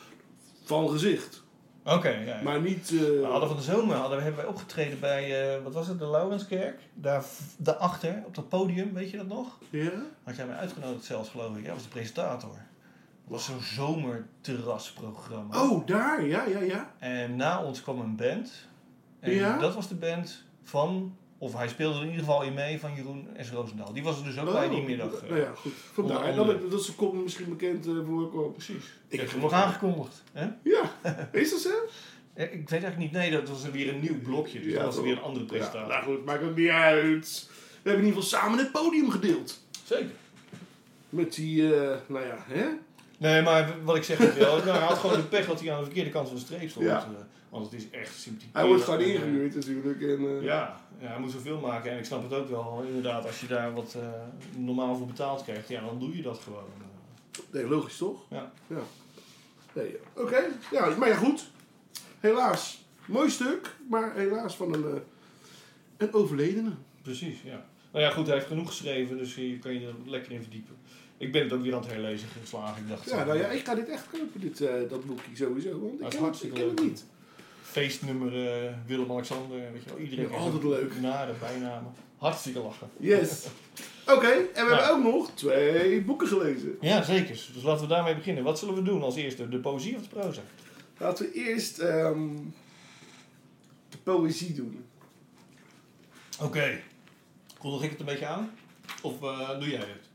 [0.64, 1.44] Van gezicht.
[1.84, 2.20] Oké, ja.
[2.22, 2.42] ja.
[2.42, 2.90] Maar niet...
[2.94, 6.00] eh, We hadden van de zomer hadden, hebben wij opgetreden bij, eh, wat was het,
[6.00, 6.80] de Laurenskerk.
[6.94, 7.24] Daar,
[7.58, 9.58] daarachter, op dat podium, weet je dat nog?
[9.70, 9.92] Ja?
[10.24, 11.64] Had jij mij uitgenodigd zelfs, geloof ik.
[11.64, 12.58] Jij was de presentator.
[13.30, 15.64] Dat was zo'n zomerterrasprogramma.
[15.70, 16.94] Oh, daar, ja, ja, ja.
[17.00, 18.52] En na ons kwam een band.
[19.20, 19.58] En Ja?
[19.58, 22.96] dat was de band van, of hij speelde er in ieder geval in mee, van
[22.96, 23.50] Jeroen S.
[23.52, 23.94] Roosendaal.
[23.94, 25.14] Die was er dus ook bij die middag.
[25.14, 25.72] eh, Nou ja, goed.
[25.94, 26.24] Vandaar.
[26.24, 26.68] En dan, andere.
[26.68, 28.52] dat ze komt misschien bekend eh, voorkomen.
[28.52, 28.84] Precies.
[29.08, 30.24] Ik heb hem nog aangekondigd.
[30.34, 30.48] Hè?
[30.64, 30.92] Ja,
[31.32, 31.70] is dat zo?
[32.34, 34.60] Eh, Ik weet eigenlijk niet, nee, dat was weer een nieuw blokje.
[34.62, 35.88] Dus Ja, dat was weer een andere Ja, presentator.
[35.88, 37.50] nou goed, maakt ook niet uit.
[37.84, 39.60] We hebben in ieder geval samen het podium gedeeld.
[39.84, 40.12] Zeker.
[41.10, 42.66] Met die, eh, nou ja, hè?
[43.20, 45.72] Nee, maar wat ik zeg is wel, nou, hij had gewoon de pech dat hij
[45.72, 46.86] aan de verkeerde kant van de streep stond.
[46.86, 46.98] Ja.
[46.98, 47.10] eh,
[47.50, 48.50] want het is echt sympathiek.
[48.54, 50.02] Hij wordt gewoon eh, ingehuurd natuurlijk.
[50.02, 51.92] En, eh, Ja, ja, hij moet zoveel maken.
[51.92, 54.08] En ik snap het ook wel, inderdaad, als je daar wat eh,
[54.58, 56.64] normaal voor betaald krijgt, ja, dan doe je dat gewoon.
[57.52, 58.22] Nee, logisch toch?
[58.30, 58.52] Ja.
[58.68, 58.80] ja.
[59.74, 61.50] Nee, Oké, ja, maar ja goed.
[62.20, 65.02] Helaas, mooi stuk, maar helaas van een,
[65.98, 66.72] een overledene.
[67.02, 67.66] Precies, ja.
[67.92, 70.76] Nou ja, goed, hij heeft genoeg geschreven, dus hier kan je er lekker in verdiepen.
[71.20, 72.82] Ik ben het ook weer aan het herlezen geslagen.
[72.84, 75.80] Ik dacht, Ja, nou ja, ik ga dit echt kopen, dit, eh, dat boekje sowieso.
[75.80, 76.88] Want ik Dat ken, het, ik hartstikke ken het leuk.
[76.90, 77.06] niet.
[77.62, 79.98] feestnummer eh, Willem-Alexander, weet je wel.
[80.00, 81.00] Iedereen Ja, heeft altijd leuk.
[81.02, 81.92] Nare bijnamen.
[82.18, 82.90] Hartstikke lachen.
[82.98, 83.46] Yes.
[84.16, 84.84] Oké, en we Ja.
[84.86, 86.78] hebben ook nog twee boeken gelezen.
[86.82, 87.50] Ja, zeker.
[87.54, 88.44] Dus laten we daarmee beginnen.
[88.44, 89.50] Wat zullen we doen als eerste?
[89.50, 90.42] De poëzie of de proza?
[90.98, 92.36] Laten we eerst ehm,
[93.90, 94.86] de poëzie doen.
[96.42, 96.80] Oké.
[97.58, 98.52] Kondig ik het een beetje aan?
[99.02, 100.09] Of eh, doe jij het?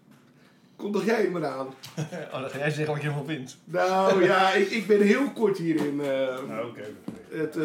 [0.77, 1.67] Kondig jij hem eraan?
[2.33, 3.57] oh, dan ga jij zeggen wat je ervan vindt.
[3.65, 6.01] Nou ja, ik, ik ben heel kort hierin.
[6.01, 6.85] eh, oké.
[7.31, 7.63] het, eh,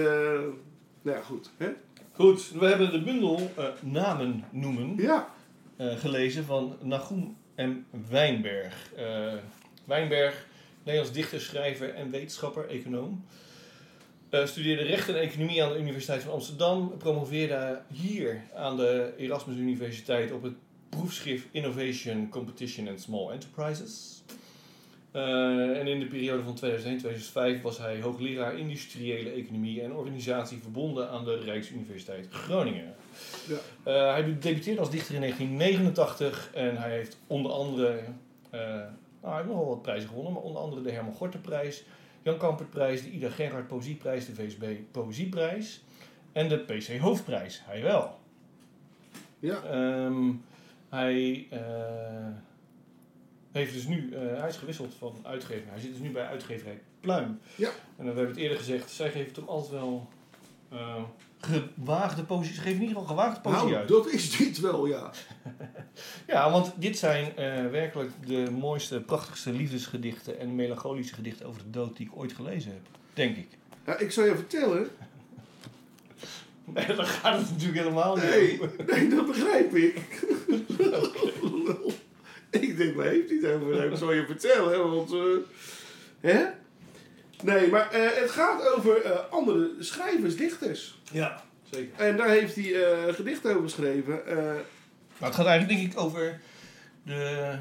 [1.02, 1.50] nou ja, goed.
[1.58, 1.68] Hè?
[2.12, 5.30] Goed, we hebben de bundel eh, Namen noemen Ja,
[5.78, 7.72] eh, gelezen van Nagum M.
[8.10, 8.92] Wijnberg.
[8.96, 9.34] Eh,
[9.86, 10.46] Wijnberg,
[10.84, 13.26] Nederlands dichter, schrijver en wetenschapper, econoom.
[14.30, 16.98] Eh, studeerde recht en economie aan de Universiteit van Amsterdam.
[16.98, 20.54] Promoveerde hier aan de Erasmus Universiteit op het
[20.90, 24.24] proefschrift Innovation, Competition and Small Enterprises.
[25.12, 26.56] Eh, en in de periode van
[27.60, 32.96] 2001-2005 was hij hoogleraar industriële economie en organisatie verbonden aan de Rijksuniversiteit Groningen.
[33.48, 33.56] Ja.
[33.84, 38.00] Eh, hij debuteerde als dichter in 1989 en hij heeft onder andere,
[38.50, 38.90] eh, nou,
[39.22, 41.84] hij heeft nogal wat prijzen gewonnen, maar onder andere de Herman Gorterprijs,
[42.22, 45.84] Jan Kampertprijs, de Ida Gerhard Poëzieprijs, de VSB Poëzieprijs
[46.32, 47.62] en de PC Hoofdprijs.
[47.66, 48.20] Hij wel.
[49.40, 49.64] ja.
[49.64, 50.32] Ehm,
[50.90, 51.60] hij eh,
[53.52, 55.70] heeft dus nu, eh, hij is gewisseld van uitgever.
[55.70, 57.40] Hij zit dus nu bij uitgeverij Pluim.
[57.56, 57.68] Ja.
[57.70, 60.08] En dan, we hebben het eerder gezegd, zij geven toch altijd wel
[60.70, 61.04] eh,
[61.40, 62.54] gewaagde poëzie.
[62.54, 63.88] Ze geven in ieder geval gewaagde poëzie Nou, uit.
[63.88, 65.12] dat is dit wel, ja.
[66.28, 71.70] Ja, want dit zijn eh, werkelijk de mooiste, prachtigste liefdesgedichten en melancholische gedichten over de
[71.70, 72.82] dood die ik ooit gelezen heb.
[73.14, 73.48] Denk ik.
[73.86, 73.98] ja.
[73.98, 74.88] Ik zal je vertellen.
[76.74, 79.96] Nee, dan gaat het natuurlijk helemaal niet Nee, nee, dat begrijp ik.
[82.50, 83.92] ik denk, waar heeft hij het over?
[83.92, 85.12] Ik zal je vertellen, want...
[85.14, 85.20] eh,
[86.32, 86.46] hè?
[87.44, 91.00] Nee, maar eh, het gaat over eh, andere schrijvers, dichters.
[91.12, 92.06] Ja, zeker.
[92.06, 94.26] En daar heeft hij eh gedichten over geschreven.
[94.28, 94.36] eh,
[95.18, 96.40] Maar het gaat eigenlijk denk ik over
[97.10, 97.56] de,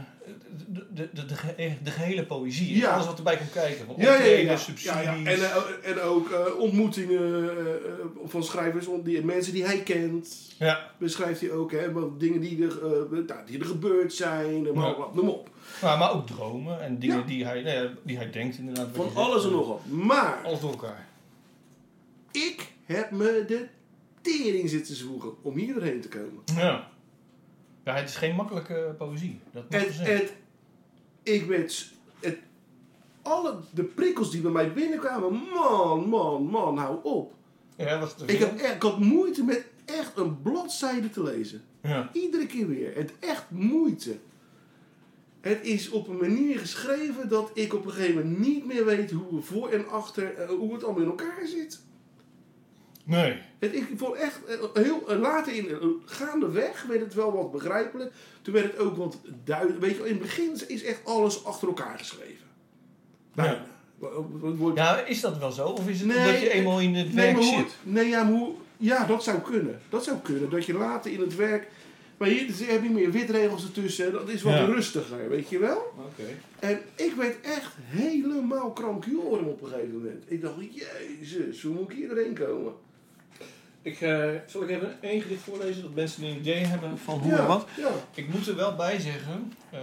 [0.67, 2.77] de, de, de, de gehele poëzie.
[2.77, 2.91] Ja.
[2.95, 3.87] Alles wat erbij komt kijken.
[3.87, 4.83] Van ja, ja, subsidies.
[4.83, 5.15] Ja, ja.
[5.15, 5.57] En, eh,
[5.91, 10.37] en ook eh, ontmoetingen eh, eh, van schrijvers, die, mensen die hij kent.
[10.59, 10.91] Ja.
[10.99, 12.17] Beschrijft hij ook, hè?
[12.19, 15.51] Dingen die er, eh, nou, die er gebeurd zijn, wat, noem maar op.
[15.83, 18.89] Maar, maar ook dromen en dingen die, hij, nou die hij denkt inderdaad.
[18.93, 19.81] Van alles en nog wat.
[19.87, 21.07] Maar Alles door elkaar.
[22.33, 23.67] ik heb me de
[24.21, 26.43] tering zitten zwoegen om hier doorheen te komen.
[26.57, 26.89] Ja.
[27.89, 29.41] Ja, het is geen makkelijke poëzie.
[29.53, 30.09] Dat gezegd.
[31.25, 32.39] en ik s- Het,
[33.23, 37.35] alle de prikkels die bij mij binnenkwamen, man, man, man, hou op.
[37.77, 41.63] Ja, was het Ik, heb ik had moeite met echt een bladzijde te lezen.
[41.83, 42.11] Ja.
[42.13, 42.95] Iedere keer weer.
[42.97, 44.17] Het echt moeite.
[45.41, 49.11] Het is op een manier geschreven dat ik op een gegeven moment niet meer weet
[49.11, 51.81] hoe voor en achter, eh, hoe het allemaal in elkaar zit.
[53.09, 53.39] Nee.
[53.59, 57.53] Het, ik vond echt eh, heel eh, later in eh, gaandeweg werd het wel wat
[57.53, 58.13] begrijpelijk.
[58.43, 59.81] Toen werd het ook wat duidelijk.
[59.81, 62.47] Weet je, in het begin is echt alles achter elkaar geschreven.
[63.35, 63.53] Bijna.
[64.01, 64.07] Ja.
[64.41, 65.69] Wordt- Ja, is dat wel zo?
[65.69, 67.75] Of is het Nee, omdat je eenmaal in het Nee, werk maar hoe- zit?
[67.83, 69.81] Nee, ja, maar hoe, ja, dat zou kunnen.
[69.89, 70.51] Dat zou kunnen.
[70.51, 71.69] Dat je later in het werk.
[72.17, 74.13] Maar hier heb je meer witregels ertussen.
[74.13, 74.65] Dat is wat Ja.
[74.65, 75.93] rustiger, weet je wel?
[75.97, 76.23] Oké.
[76.59, 80.25] En ik werd echt helemaal krankjoren op een gegeven moment.
[80.27, 82.73] Ik dacht, jezus, hoe moet ik hier doorheen komen?
[83.83, 87.31] Ik, eh, zal ik even één gedicht voorlezen, dat mensen een idee hebben van hoe
[87.33, 87.67] ja, en wat?
[87.77, 87.89] Ja.
[88.15, 89.81] Ik moet er wel bij zeggen, eh,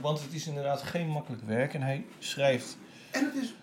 [0.00, 1.74] want het is inderdaad geen makkelijk werk.
[1.74, 2.78] En hij schrijft
[3.10, 3.54] En het is...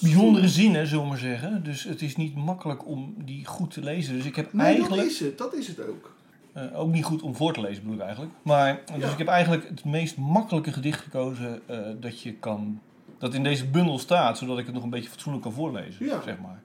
[0.00, 1.62] bijzondere zinnen, zullen we maar zeggen.
[1.64, 4.14] Dus het is niet makkelijk om die goed te lezen.
[4.14, 5.02] Dus ik heb Nee, eigenlijk...
[5.02, 5.38] dat is het.
[5.38, 6.16] Dat is het ook.
[6.52, 8.32] Eh, ook niet goed om voor te lezen bedoel ik eigenlijk.
[8.42, 9.10] Maar dus Ja.
[9.12, 11.62] ik heb eigenlijk het meest makkelijke gedicht gekozen
[12.00, 12.80] dat je kan.
[13.18, 16.06] Dat in deze bundel staat, zodat ik het nog een beetje fatsoenlijk kan voorlezen.
[16.06, 16.22] Ja.
[16.22, 16.62] Zeg maar.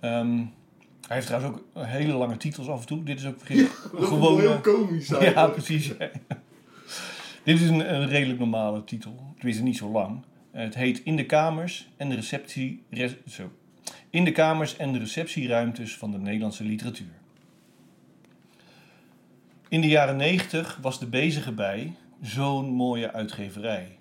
[0.00, 0.40] Ehm,
[1.06, 3.02] hij heeft trouwens ook hele lange titels af en toe.
[3.02, 3.38] Dit is ook
[4.08, 4.40] gewoon.
[4.40, 5.52] heel komisch ja, eigenlijk.
[5.52, 5.88] precies.
[7.44, 9.32] Dit is een, een redelijk normale titel.
[9.36, 10.22] Tenminste, niet zo lang.
[10.50, 12.82] Het heet In de kamers en de receptie.
[12.90, 13.52] re- zo.
[14.10, 17.12] In de kamers en de receptieruimtes van de Nederlandse literatuur.
[19.68, 23.96] In de jaren 90 was de bezige bij zo'n mooie uitgeverij.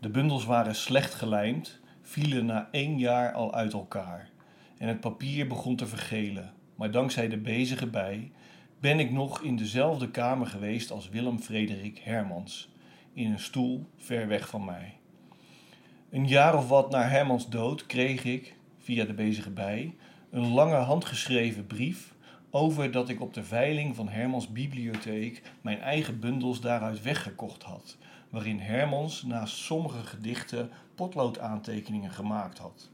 [0.00, 4.28] De bundels waren slecht gelijmd, vielen na één jaar al uit elkaar.
[4.80, 6.52] En het papier begon te vergelen.
[6.74, 8.30] Maar dankzij de bezige bij
[8.78, 12.72] ben ik nog in dezelfde kamer geweest als Willem Frederik Hermans,
[13.12, 14.96] in een stoel ver weg van mij.
[16.10, 19.94] Een jaar of wat na Hermans dood kreeg ik, via de bezige bij,
[20.30, 22.14] een lange handgeschreven brief
[22.50, 27.96] over dat ik op de veiling van Hermans bibliotheek mijn eigen bundels daaruit weggekocht had,
[28.30, 32.90] waarin Hermans naast sommige gedichten potloodaantekeningen gemaakt had.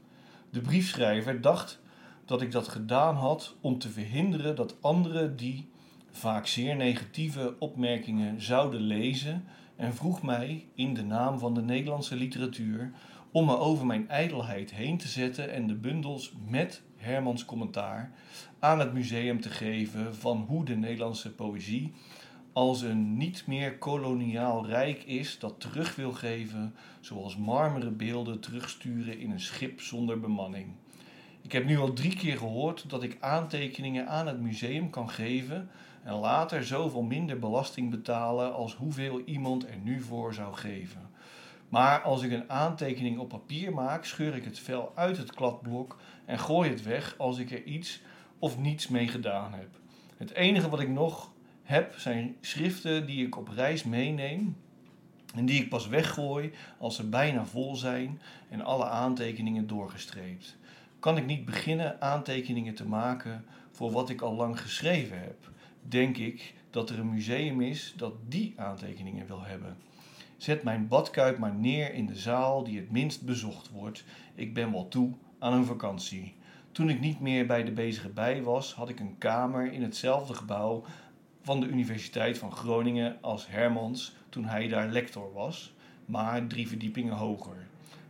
[0.49, 1.79] De briefschrijver dacht
[2.25, 5.69] dat ik dat gedaan had om te verhinderen dat anderen die
[6.11, 9.43] vaak zeer negatieve opmerkingen zouden lezen
[9.75, 12.91] en vroeg mij in de naam van de Nederlandse literatuur
[13.31, 18.11] om me over mijn ijdelheid heen te zetten en de bundels met Hermans commentaar
[18.59, 21.93] aan het museum te geven van hoe de Nederlandse poëzie
[22.57, 29.19] als een niet meer koloniaal rijk is dat terug wil geven, zoals marmeren beelden terugsturen
[29.19, 30.67] in een schip zonder bemanning.
[31.41, 35.69] Ik heb nu al drie keer gehoord dat ik aantekeningen aan het museum kan geven
[36.03, 41.09] en later zoveel minder belasting betalen als hoeveel iemand er nu voor zou geven.
[41.69, 45.97] Maar als ik een aantekening op papier maak, scheur ik het vel uit het kladblok
[46.25, 48.01] en gooi het weg als ik er iets
[48.39, 49.69] of niets mee gedaan heb.
[50.17, 51.35] Het enige wat ik nog
[51.67, 54.55] heb zijn schriften die ik op reis meeneem
[55.35, 60.57] en die ik pas weggooi als ze bijna vol zijn en alle aantekeningen doorgestreept.
[60.99, 65.51] Kan ik niet beginnen aantekeningen te maken voor wat ik al lang geschreven heb?
[65.81, 69.77] Denk ik dat er een museum is dat die aantekeningen wil hebben.
[70.37, 74.03] Zet mijn badkuip maar neer in de zaal die het minst bezocht wordt.
[74.35, 76.35] Ik ben wel toe aan een vakantie.
[76.71, 80.33] Toen ik niet meer bij de bezige bij was, had ik een kamer in hetzelfde
[80.33, 80.83] gebouw
[81.47, 85.73] van de Universiteit van Groningen als Hermans toen hij daar lector was,
[86.05, 87.67] maar drie verdiepingen hoger.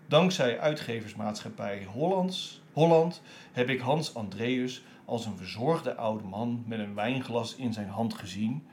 [0.08, 3.22] Dankzij uitgeversmaatschappij Hollands, Holland
[3.52, 8.14] heb ik Hans Andreus als een verzorgde oude man met een wijnglas in zijn hand
[8.14, 8.68] gezien.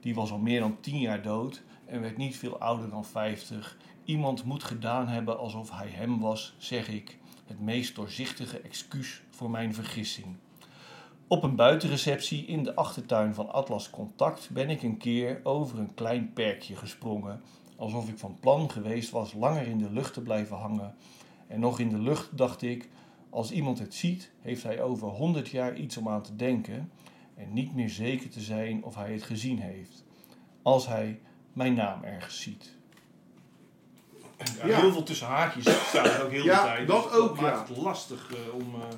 [0.00, 3.76] Die was al meer dan tien jaar dood en werd niet veel ouder dan vijftig.
[4.04, 9.50] Iemand moet gedaan hebben alsof hij hem was, zeg ik, het meest doorzichtige excuus voor
[9.50, 10.36] mijn vergissing.
[11.28, 15.94] Op een buitenreceptie in de achtertuin van Atlas Contact ben ik een keer over een
[15.94, 17.40] klein perkje gesprongen,
[17.76, 20.94] alsof ik van plan geweest was langer in de lucht te blijven hangen.
[21.46, 22.88] En nog in de lucht dacht ik,
[23.30, 26.90] als iemand het ziet, heeft hij over honderd jaar iets om aan te denken
[27.34, 30.04] en niet meer zeker te zijn of hij het gezien heeft.
[30.62, 31.20] Als hij
[31.52, 32.76] mijn naam ergens ziet.
[34.38, 34.80] Ja, Ja.
[34.80, 36.88] Heel veel tussen haakjes staat ook heel Ja, de tijd.
[36.88, 37.74] dat Dus ook, maakt ja.
[37.74, 38.96] het lastig eh, om eh,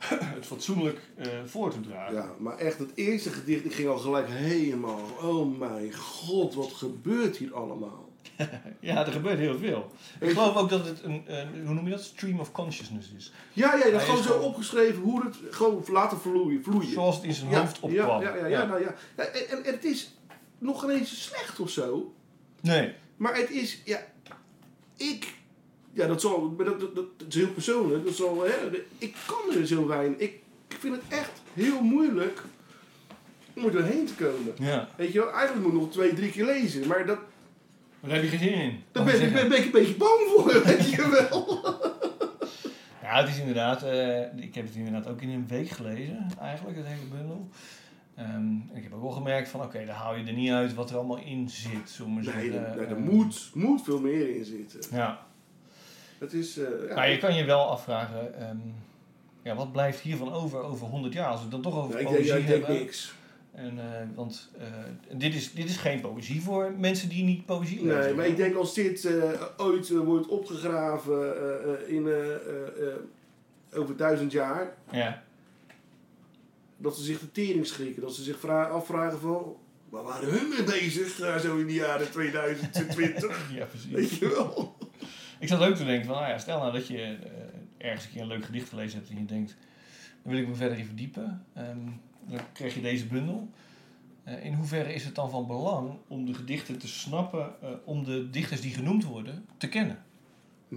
[0.36, 2.14] het fatsoenlijk eh, voor te dragen.
[2.14, 5.00] Ja, maar echt, het eerste gedicht, ik ging al gelijk helemaal.
[5.22, 8.08] Oh mijn god, wat gebeurt hier allemaal?
[8.80, 9.90] Ja, er gebeurt heel veel.
[10.20, 12.02] Ik geloof ook dat het een, een hoe noem je dat?
[12.02, 13.32] Stream of consciousness is.
[13.52, 16.62] Ja, ja, dat gewoon zo opgeschreven hoe het gewoon laten vloeien.
[16.62, 16.92] vloeien.
[16.92, 18.22] Zoals het in zijn ja, hoofd opkwam.
[18.22, 18.94] Ja, ja, ja, ja, nou ja.
[19.16, 20.14] ja en, en, en het is
[20.58, 22.14] nog geen eens slecht of zo.
[22.60, 22.94] Nee.
[23.16, 24.06] Maar het is, ja,
[24.96, 25.34] ik,
[25.92, 28.04] ja, dat, zal, maar dat, dat, dat is heel persoonlijk.
[28.04, 30.18] Dat zal, hè, ik kan er zo weinig.
[30.20, 30.40] Ik
[30.78, 32.42] vind het echt heel moeilijk
[33.56, 34.54] om er doorheen te komen.
[34.58, 34.88] Ja.
[34.96, 36.86] Weet je wel, eigenlijk moet ik nog twee, drie keer lezen.
[36.86, 37.18] Maar dat,
[38.00, 38.82] Maar daar heb je geen zin in.
[38.92, 41.58] daar ben, ik ik ben, ik een beetje bang voor, weet je wel.
[43.02, 46.76] Ja, het is inderdaad, eh, ik heb het inderdaad ook in een week gelezen, eigenlijk,
[46.76, 47.48] het hele bundel.
[48.14, 50.90] En ik heb ook wel gemerkt van, oké, daar haal je er niet uit wat
[50.90, 51.98] er allemaal in zit.
[51.98, 52.66] Maar Nee, zeggen.
[52.66, 54.80] er, nee, er Ehm, moet, moet veel meer in zitten.
[54.96, 55.26] Ja,
[56.20, 58.56] Het is, eh, ja, maar je kan je wel afvragen, ehm,
[59.42, 61.26] ja, wat blijft hiervan over over 100 jaar?
[61.26, 62.72] Als we het dan toch over ja, poëzie ik hebben.
[62.72, 63.14] niks.
[63.52, 64.66] En, eh, want eh,
[65.18, 67.98] dit, is, dit is geen poëzie voor mensen die niet poëzie lezen.
[68.00, 69.08] Nee, maar ik denk als dit
[69.56, 72.08] ooit wordt opgegraven in,
[73.74, 75.22] over duizend jaar, Ja,
[76.76, 78.02] dat ze zich de tering schrikken.
[78.02, 79.56] Dat ze zich vra- afvragen van,
[79.88, 83.50] waar waren hun mee bezig zo in de jaren 2020?
[83.58, 83.90] ja, precies.
[83.90, 84.76] Weet je wel?
[85.40, 88.10] Ik zat ook te denken van, nou ja, stel nou dat je eh, ergens een
[88.10, 89.56] keer een leuk gedicht gelezen hebt en je denkt,
[90.22, 91.44] dan wil ik me verder in verdiepen.
[91.54, 91.78] Ehm,
[92.26, 93.50] dan krijg je deze bundel.
[94.24, 98.04] Eh, in hoeverre is het dan van belang om de gedichten te snappen, eh, om
[98.04, 100.04] de dichters die genoemd worden te kennen?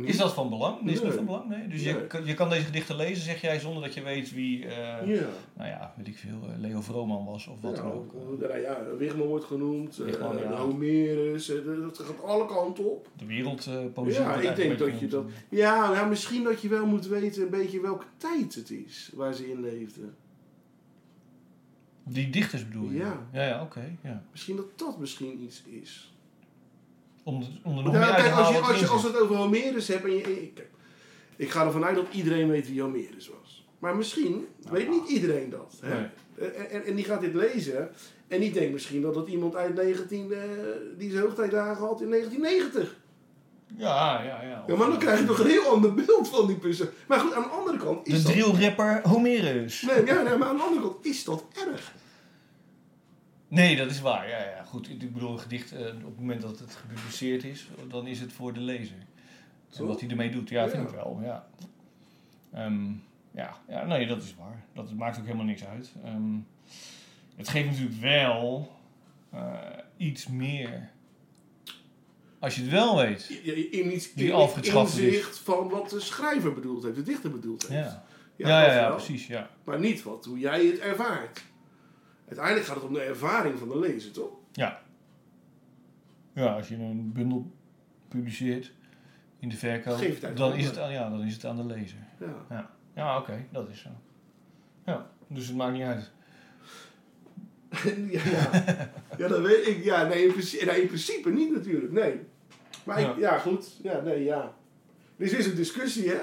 [0.01, 0.89] Is dat van belang?
[0.89, 1.49] Is dat van belang?
[1.49, 1.67] Nee.
[1.67, 1.93] Dus Nee.
[1.93, 5.08] Je, kan, je kan deze gedichten lezen, zeg jij, zonder dat je weet wie, eh,
[5.08, 5.27] Ja.
[5.53, 8.41] nou ja, weet ik veel, eh, Leo Vrooman was of wat dan Nou, ook.
[8.41, 10.56] ja, ja, Wigman wordt genoemd, eh, Wigman, ja.
[10.56, 13.10] Homerus, eh, dat gaat alle kanten op.
[13.17, 14.21] De wereldpoëzie.
[14.21, 15.25] Ja, ik denk dat je dat...
[15.49, 19.34] Ja, nou, misschien dat je wel moet weten een beetje welke tijd het is waar
[19.34, 20.15] ze in leefden.
[22.03, 22.97] Die dichters bedoel je?
[22.97, 23.27] Ja.
[23.34, 23.95] Ja, ja oké.
[24.03, 24.23] ja.
[24.32, 26.12] Misschien dat dat misschien iets is.
[27.23, 29.03] Om, de- om er nog Ja, meer uit te kijk, als, je, als, je, als
[29.03, 30.41] het over Homerus hebben en je...
[30.43, 30.67] Ik,
[31.36, 33.65] ik ga ervan uit dat iedereen weet wie Homerus was.
[33.79, 35.77] Maar misschien weet niet iedereen dat.
[35.81, 35.99] Hè?
[35.99, 36.49] Nee.
[36.49, 37.89] En, en, die gaat dit lezen
[38.27, 40.31] en die denkt misschien dat het iemand uit 19...
[40.31, 40.39] eh,
[40.97, 42.95] die zijn hoogtijdagen had in 1990.
[43.77, 44.63] Ja, ja, ja.
[44.67, 46.88] Ja, maar dan krijg je toch een heel ander beeld van die persoon.
[47.07, 48.31] Maar goed, aan de andere kant De is dat...
[48.31, 49.81] drillrapper Homerus.
[49.81, 51.93] Nee, ja, nee, maar aan de andere kant is dat erg.
[53.53, 54.29] Nee, dat is waar.
[54.29, 54.63] Ja, ja.
[54.63, 58.19] Goed, ik bedoel, een gedicht, eh, op het moment dat het gepubliceerd is, dan is
[58.19, 58.97] het voor de lezer.
[59.77, 60.89] En wat hij ermee doet, ja, vind Ja.
[60.89, 61.19] ik wel.
[61.23, 61.47] Ja.
[62.53, 62.85] Ehm,
[63.31, 64.63] ja, ja, nee, dat is waar.
[64.73, 65.91] Dat maakt ook helemaal niks uit.
[66.03, 66.37] Ehm,
[67.35, 68.71] het geeft natuurlijk wel
[69.29, 69.53] eh,
[69.97, 70.89] iets meer.
[72.39, 73.29] Als je het wel weet.
[73.71, 77.89] In iets Die in, inzicht van wat de schrijver bedoeld heeft, de dichter bedoeld heeft.
[77.89, 78.03] Ja,
[78.35, 79.27] ja, ja, ja, precies.
[79.27, 79.49] Ja.
[79.63, 81.43] Maar niet wat, hoe jij het ervaart.
[82.38, 84.32] Uiteindelijk gaat het om de ervaring van de lezer, toch?
[84.52, 84.82] Ja.
[86.34, 87.52] Ja, als je een bundel
[88.08, 88.72] publiceert
[89.39, 91.56] in de verkoop, Geef het uit dan, is het, aan- ja, dan is het aan
[91.56, 91.98] de lezer.
[92.19, 92.46] Ja.
[92.50, 93.89] Ja, ja oké, dat is zo.
[94.86, 96.12] Ja, dus het maakt niet uit.
[98.12, 98.50] ja, ja.
[99.17, 99.84] ja, dat weet ik.
[99.84, 102.19] Ja, nee, in principe, nee, in principe niet natuurlijk, nee.
[102.84, 103.13] Maar ik- Ja.
[103.17, 103.38] ja.
[103.38, 103.80] goed.
[103.84, 104.54] Ja, nee, ja.
[105.15, 106.17] Dit is een discussie, hè?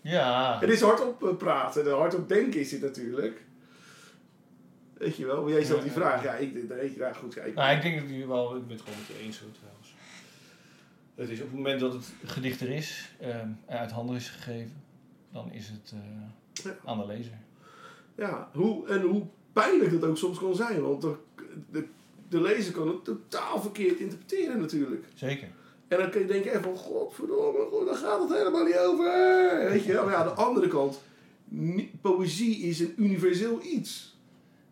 [0.00, 3.44] Ja, Het is hardop eh, praten, en hardop denken is dit natuurlijk.
[4.98, 6.22] Weet je wel, maar jij stelt die vraag.
[6.22, 7.36] Ja, ik denk, nee, ja, goed.
[7.36, 9.44] Ik, nou, ik denk dat jullie wel, ik ben het gewoon met je eens zo
[9.58, 9.94] trouwens.
[11.14, 14.28] Het is op het moment dat het gedicht er is, ehm, en uit handen is
[14.28, 14.82] gegeven,
[15.32, 16.76] dan is het eh, Ja.
[16.84, 17.38] aan de lezer.
[18.16, 20.80] Ja, hoe, en hoe pijnlijk dat ook soms kan zijn.
[20.82, 21.14] Want de,
[21.70, 21.86] de,
[22.28, 25.04] de lezer kan het totaal verkeerd interpreteren natuurlijk.
[25.14, 25.48] Zeker.
[25.88, 29.04] En dan kun je denken, eh, van godverdomme, goed, daar gaat het helemaal niet over.
[29.70, 31.00] Weet je wel, maar ja, aan de andere kant,
[32.00, 34.15] poëzie is een universeel iets.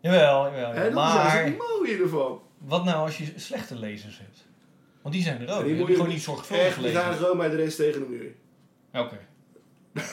[0.05, 0.51] Jawel, jawel.
[0.51, 0.73] Hè, jawel.
[0.73, 2.41] dat is Maar het mooie ervan.
[2.57, 4.45] wat nou als je slechte lezers hebt?
[5.01, 5.63] Want die zijn er ook.
[5.63, 7.77] Die Die, moet die je gewoon niet zorgvuldig Echt, die gaan gewoon bij de rest
[7.77, 8.33] tegen de muur.
[9.03, 9.19] Oké.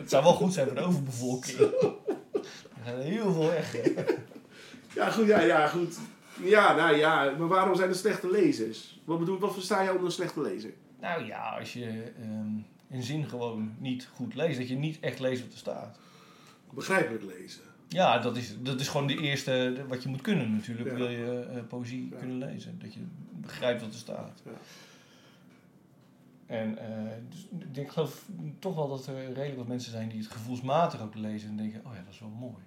[0.00, 1.58] Het zou wel goed zijn voor de overbevolking.
[1.58, 1.70] Er
[2.84, 3.76] zijn heel veel weg.
[4.94, 5.98] Ja, goed, ja, ja, goed.
[6.42, 9.00] Ja, nou ja, maar waarom zijn er slechte lezers?
[9.04, 10.72] Wat bedoel, wat versta je onder een slechte lezer?
[11.00, 12.12] Nou ja, als je
[12.90, 15.98] een zin gewoon niet goed leest, dat je niet echt leest wat er staat.
[16.74, 17.62] Begrijpelijk lezen.
[17.88, 20.88] Ja, dat is, dat is gewoon de eerste wat je moet kunnen natuurlijk.
[20.90, 20.94] Ja.
[20.96, 22.16] Wil je eh, poëzie Ja.
[22.18, 22.78] kunnen lezen.
[22.78, 23.00] Dat je
[23.32, 24.42] begrijpt wat er staat.
[24.44, 24.50] Ja.
[26.46, 28.24] En eh, dus, ik geloof
[28.58, 31.80] toch wel dat er redelijk wat mensen zijn die het gevoelsmatig ook lezen en denken,
[31.86, 32.62] oh ja, dat is wel mooi.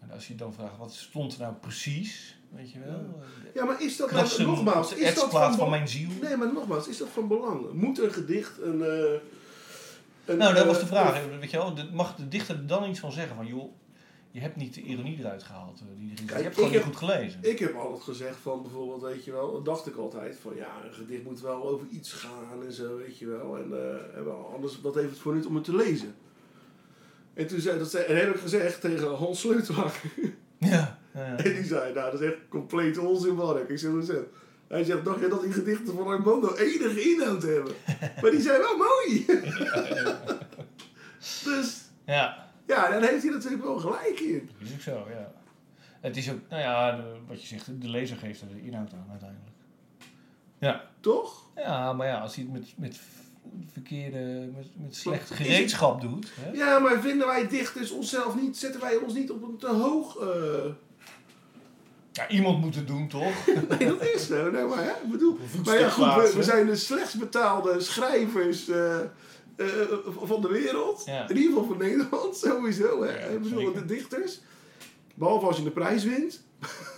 [0.00, 2.38] En als je dan vraagt, wat stond er nou precies?
[2.50, 3.20] Weet je wel?
[3.54, 6.08] Ja, maar is dat Krassen, nou, nogmaals, is dat van, van mijn ziel.
[6.22, 7.72] Nee, maar nogmaals, is dat van belang?
[7.72, 8.82] Moet een gedicht een...
[8.82, 9.20] eh,
[10.24, 11.20] een Nou, dat was eh, de vraag.
[11.40, 13.36] Weet je wel, mag de dichter er dan iets van zeggen?
[13.36, 13.72] Van joh,
[14.30, 15.80] je hebt niet de ironie eruit gehaald.
[15.80, 16.14] eh, Die.
[16.26, 17.38] Kijk, je hebt gewoon niet goed gelezen.
[17.42, 20.70] Ik heb altijd gezegd van bijvoorbeeld, weet je wel, dat dacht ik altijd van ja,
[20.84, 23.56] een gedicht moet wel over iets gaan en zo, weet je wel.
[23.56, 26.14] En, eh, en wel, anders, wat heeft het voor nut om het te lezen?
[27.34, 30.00] En toen zei, dat zei, en heb ik gezegd tegen Hans Sleutelaar.
[30.58, 30.98] Ja.
[31.14, 31.36] ja.
[31.44, 33.68] En die zei, nou dat is echt compleet onzin Mark.
[33.68, 33.90] Ik zeg?
[34.72, 37.72] Hij zegt, dacht je dat die gedichten van Armando enige inhoud hebben?
[38.22, 39.24] maar die zijn wel mooi.
[41.44, 44.50] dus ja, ja, daar heeft hij natuurlijk wel gelijk in.
[44.58, 45.32] dat is ook zo, ja.
[46.00, 48.92] Het is ook, nou ja, de- wat je zegt, de lezer geeft er de inhoud
[48.92, 49.50] aan uiteindelijk.
[50.58, 50.88] Ja.
[51.00, 51.46] Toch?
[51.56, 53.00] Ja, maar ja, als hij het met, met
[53.72, 56.32] verkeerde, met, met slecht gereedschap doet.
[56.40, 56.50] Hè?
[56.50, 60.16] Ja, maar vinden wij dichters onszelf niet, zetten wij ons niet op een te hoog...
[60.16, 60.70] eh,
[62.12, 63.46] Ja, iemand moet het doen, toch?
[63.68, 64.50] Nee, dat is zo.
[64.50, 69.00] Nee, maar, hè, ik bedoel, maar ja, goed, we, zijn de slechtst betaalde schrijvers eh,
[69.56, 69.66] eh,
[70.22, 71.02] van de wereld.
[71.04, 71.28] Ja.
[71.28, 73.02] In ieder geval van Nederland, sowieso.
[73.02, 73.10] Hè.
[73.10, 74.40] Ja, ik bedoel, de dichters.
[75.14, 76.44] Behalve als je de prijs wint.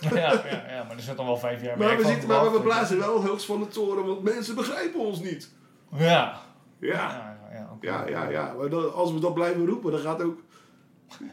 [0.01, 2.61] ja, ja, ja, maar er zit dan wel vijf jaar Maar we, zitten, maar we
[2.61, 5.51] blazen wel hoogst van de toren, want mensen begrijpen ons niet.
[5.91, 6.41] Ja.
[6.79, 8.29] Ja, Ja, ja, ja, ja, ja.
[8.29, 8.53] ja.
[8.53, 10.39] Maar als we dat blijven roepen, dan gaat ook...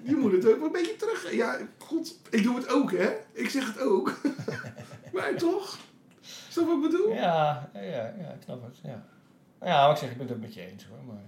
[0.02, 1.32] Je moet het ook wel een beetje terug...
[1.32, 3.12] Ja, god, ik doe het ook, hè.
[3.32, 4.20] Ik zeg het ook.
[5.12, 5.78] maar toch?
[6.48, 7.12] Snap wat ik bedoel?
[7.12, 7.80] Ja, ja,
[8.18, 8.78] ja, ik snap het.
[8.82, 9.06] Ja.
[9.60, 11.04] ja, maar ik zeg, ik ben het ook met je eens hoor.
[11.06, 11.22] Maar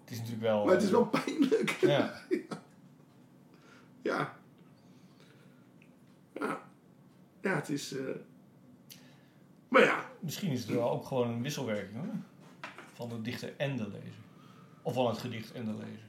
[0.00, 0.64] het is natuurlijk wel.
[0.64, 1.70] Maar het is wel pijnlijk.
[1.70, 2.20] Ja,
[4.02, 4.36] Ja.
[6.34, 6.60] Ja.
[7.42, 7.96] Ja, het is...
[7.96, 8.04] eh,
[9.68, 10.04] Maar ja.
[10.20, 12.14] misschien is het wel ook gewoon een wisselwerking hoor.
[12.94, 14.12] Van de dichter en de lezer.
[14.82, 16.06] Of van het gedicht en de lezer.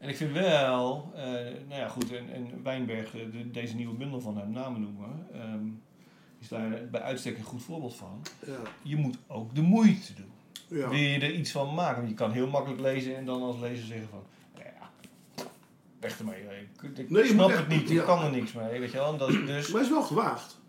[0.00, 1.22] En ik vind wel, eh,
[1.68, 5.26] nou ja goed, en, en Wijnberg, eh, de, deze nieuwe bundel van hem, namen noemen,
[5.32, 5.66] ehm,
[6.38, 8.22] is daar bij uitstek een goed voorbeeld van.
[8.46, 8.56] Ja.
[8.82, 10.30] Je moet ook de moeite doen.
[10.78, 10.88] Ja.
[10.88, 11.96] Wil je er iets van maken?
[11.96, 14.22] Want je kan heel makkelijk lezen en dan als lezer zeggen van...
[14.56, 14.90] Ja,
[16.00, 16.42] weg ermee.
[16.82, 18.04] Ik, ik Nee, snap het echt- niet, ik ja.
[18.04, 18.80] kan er niks mee.
[18.80, 19.16] Weet je wel?
[19.16, 19.68] Dat is dus...
[19.68, 20.59] Maar het is wel gewaagd.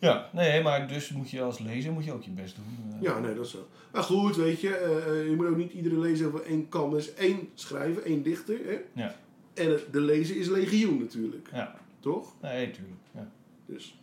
[0.00, 2.92] Ja, nee, maar dus moet je als lezer moet je ook je best doen.
[2.96, 3.68] Eh, Ja, nee, dat is zo.
[3.92, 6.96] Maar goed, weet je, eh, eh, je moet ook niet iedere lezer over één kam.
[6.96, 8.58] Is één schrijver, één dichter.
[8.64, 8.76] Hè?
[9.02, 9.14] Ja.
[9.54, 11.48] En het- de lezer is legioen natuurlijk.
[11.52, 12.32] Ja, Toch?
[12.42, 13.00] nee, tuurlijk.
[13.14, 13.28] Ja.
[13.66, 13.98] Dus.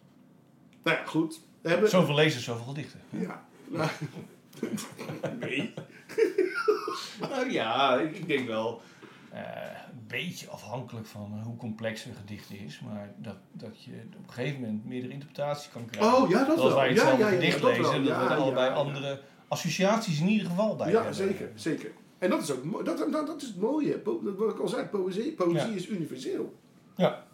[0.84, 1.40] Nou ja, goed.
[1.62, 1.90] We hebben...
[1.90, 3.00] Zoveel lezers, zoveel gedichten.
[3.10, 3.46] Ja.
[3.68, 3.90] Nou,
[5.40, 5.74] nee.
[7.20, 8.82] Nou ja, ik denk wel
[9.32, 9.42] eh,
[9.92, 12.80] een beetje afhankelijk van eh, hoe complex een gedicht is.
[12.80, 16.18] Maar dat, dat je op een gegeven moment meerdere interpretaties kan krijgen.
[16.22, 16.76] Oh, ja, dat als wel.
[16.76, 17.70] wij Ja, hetzelfde ja, ja, gedicht wel.
[17.70, 18.78] lezen, dat Ja, we er allebei ja, ja.
[18.78, 21.16] andere associaties in ieder geval bij Ja, hebben.
[21.16, 21.92] zeker, zeker.
[22.18, 22.86] En dat is ook.
[22.86, 23.98] Dat, dat, dat is het mooie.
[23.98, 25.76] Po- dat wat ik al zei, poëzie, poëzie Ja.
[25.76, 26.56] is universeel.
[26.96, 27.26] Ja.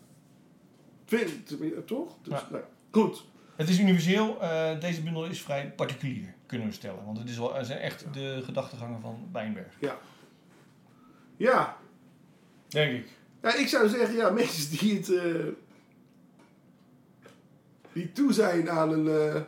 [1.06, 2.16] Vind, toch?
[2.22, 2.48] Dus, Ja.
[2.52, 3.26] nou, goed.
[3.56, 4.41] Het is universeel.
[4.41, 7.06] eh, deze bundel is vrij particulier, kunnen we stellen.
[7.06, 9.74] Want het is wel, het zijn echt de gedachtegangen van Wijnberg.
[11.38, 11.78] Ja.
[12.74, 13.05] Denk ik.
[13.41, 15.09] ja, ik zou zeggen, ja, mensen die het...
[15.09, 15.45] eh,
[17.93, 19.07] die toe zijn aan een...
[19.07, 19.41] eh,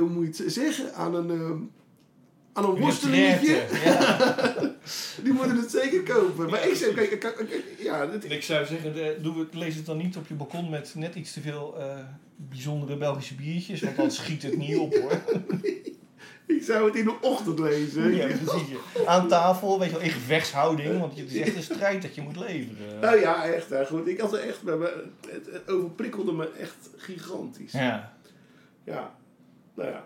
[0.00, 0.94] hoe moet je het zeggen?
[0.94, 1.30] Aan een...
[1.30, 1.50] eh,
[2.52, 3.66] aan een worstelingetje.
[3.84, 4.76] Ja.
[5.22, 6.50] Die moeten het zeker kopen.
[6.50, 9.74] Maar ik zeg, kijk, kijk, kijk, ja, dit, ik zou zeggen, de, doe het, lees
[9.74, 11.76] het dan niet op je balkon met net iets te veel
[12.36, 13.80] bijzondere Belgische biertjes.
[13.80, 15.20] Want dan schiet het niet op hoor.
[16.56, 18.14] ik zou het in de ochtend lezen.
[18.14, 18.76] Ja, precies.
[19.06, 21.00] Aan tafel, weet je wel, in gevechtshouding.
[21.00, 23.00] Want het is echt een strijd dat je moet leveren.
[23.00, 23.66] Nou ja, echt.
[23.86, 24.08] Goed.
[24.08, 27.72] Ik had er echt, me- het, overprikkelde me echt gigantisch.
[27.72, 28.12] Ja.
[28.84, 29.14] Ja.
[29.74, 30.04] Nou ja.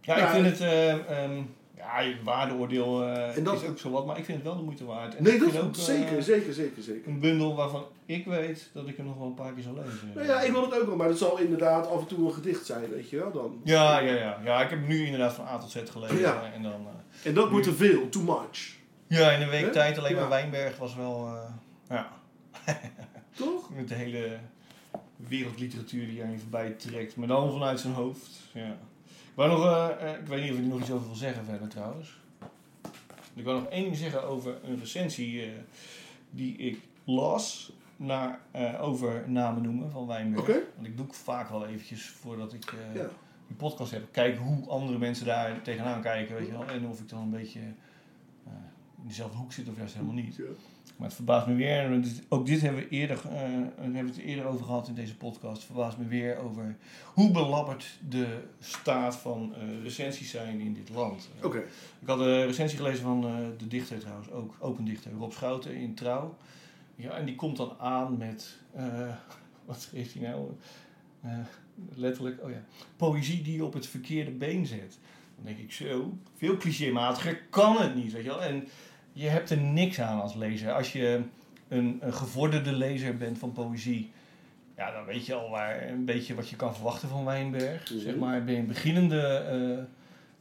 [0.00, 0.60] Ja, ik vind het...
[0.60, 1.42] eh, ehm,
[1.80, 4.06] ja, je waardeoordeel eh, En dat- is ook zo wat.
[4.06, 5.16] Maar ik vind het wel de moeite waard.
[5.16, 7.08] En Nee, dat ook, eh, zeker, zeker, zeker, zeker.
[7.10, 10.10] Een bundel waarvan ik weet dat ik hem nog wel een paar keer zal lezen.
[10.14, 12.32] Nou ja, ik wil het ook wel, maar het zal inderdaad af en toe een
[12.34, 13.32] gedicht zijn, weet je wel.
[13.32, 13.60] Dan.
[13.64, 14.38] Ja, ja, ja.
[14.44, 16.18] ja, ik heb nu inderdaad van A tot Z gelezen.
[16.18, 16.42] Ja.
[16.54, 18.74] En dan, eh, En dat moet te veel, too much.
[19.06, 20.20] ja, in een week tijd alleen Ja.
[20.20, 21.28] maar Wijnberg was wel...
[21.88, 22.08] ja,
[23.36, 23.70] Toch?
[23.74, 24.38] met de hele
[25.28, 27.16] wereldliteratuur die aan je voorbij trekt.
[27.16, 28.30] Maar dan vanuit zijn hoofd.
[28.52, 28.76] Ja.
[29.30, 29.64] Ik wou nog...
[29.98, 32.18] eh, ik weet niet of ik er nog iets over wil zeggen verder trouwens.
[33.34, 35.50] Ik wil nog één ding zeggen over een recensie eh,
[36.30, 40.46] die ik las naar, eh, over namen noemen van Wijnberg.
[40.74, 43.06] Want ik doe ik vaak wel eventjes voordat ik Ja.
[43.46, 44.08] die podcast heb.
[44.12, 46.66] Kijken hoe andere mensen daar tegenaan kijken, weet je wel.
[46.68, 50.36] En of ik dan een beetje in dezelfde hoek zit of juist helemaal niet.
[50.36, 50.44] Ja.
[51.00, 53.40] Maar het verbaast me weer, en ook dit hebben we, eerder, eh,
[53.80, 55.56] hebben we het eerder over gehad in deze podcast.
[55.56, 60.88] Het verbaast me weer over hoe belabberd de staat van eh, recensies zijn in dit
[60.88, 61.30] land.
[61.38, 61.58] Eh, Oké.
[62.00, 63.20] ik had een recensie gelezen van
[63.58, 66.36] de dichter trouwens, ook open dichter, Rob Schouten in Trouw.
[66.96, 68.58] Ja, en die komt dan aan met,
[69.64, 70.50] wat schreef hij nou?
[71.94, 72.64] Letterlijk, oh ja,
[72.96, 74.98] poëzie die je op het verkeerde been zet.
[75.36, 78.42] Dan denk ik zo, veel clichématiger kan het niet, weet je wel.
[78.42, 78.68] En
[79.12, 80.72] je hebt er niks aan als lezer.
[80.72, 81.22] Als je
[81.68, 84.10] een, een gevorderde lezer bent van poëzie,
[84.76, 87.90] ja, dan weet je al waar, een beetje wat je kan verwachten van Wijnberg.
[87.90, 88.00] Mhm.
[88.00, 89.84] Zeg maar, ben je een beginnende eh,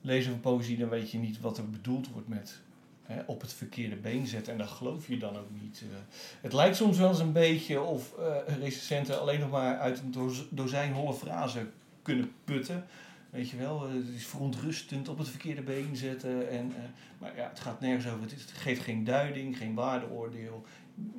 [0.02, 2.60] lezer van poëzie, dan weet je niet wat er bedoeld wordt met
[3.04, 4.54] hè, op het verkeerde been zetten.
[4.54, 5.84] En dat geloof je dan ook niet.
[5.92, 5.98] eh.
[6.42, 10.12] het lijkt soms wel eens een beetje of eh recensenten alleen nog maar uit een
[10.12, 12.86] doz- dozijn holle frazen kunnen putten.
[13.30, 16.50] Weet je wel, eh, het is verontrustend op het verkeerde been zetten.
[16.50, 16.82] En, eh,
[17.18, 18.22] maar ja, het gaat nergens over.
[18.22, 20.66] Het, geeft geen duiding, geen waardeoordeel.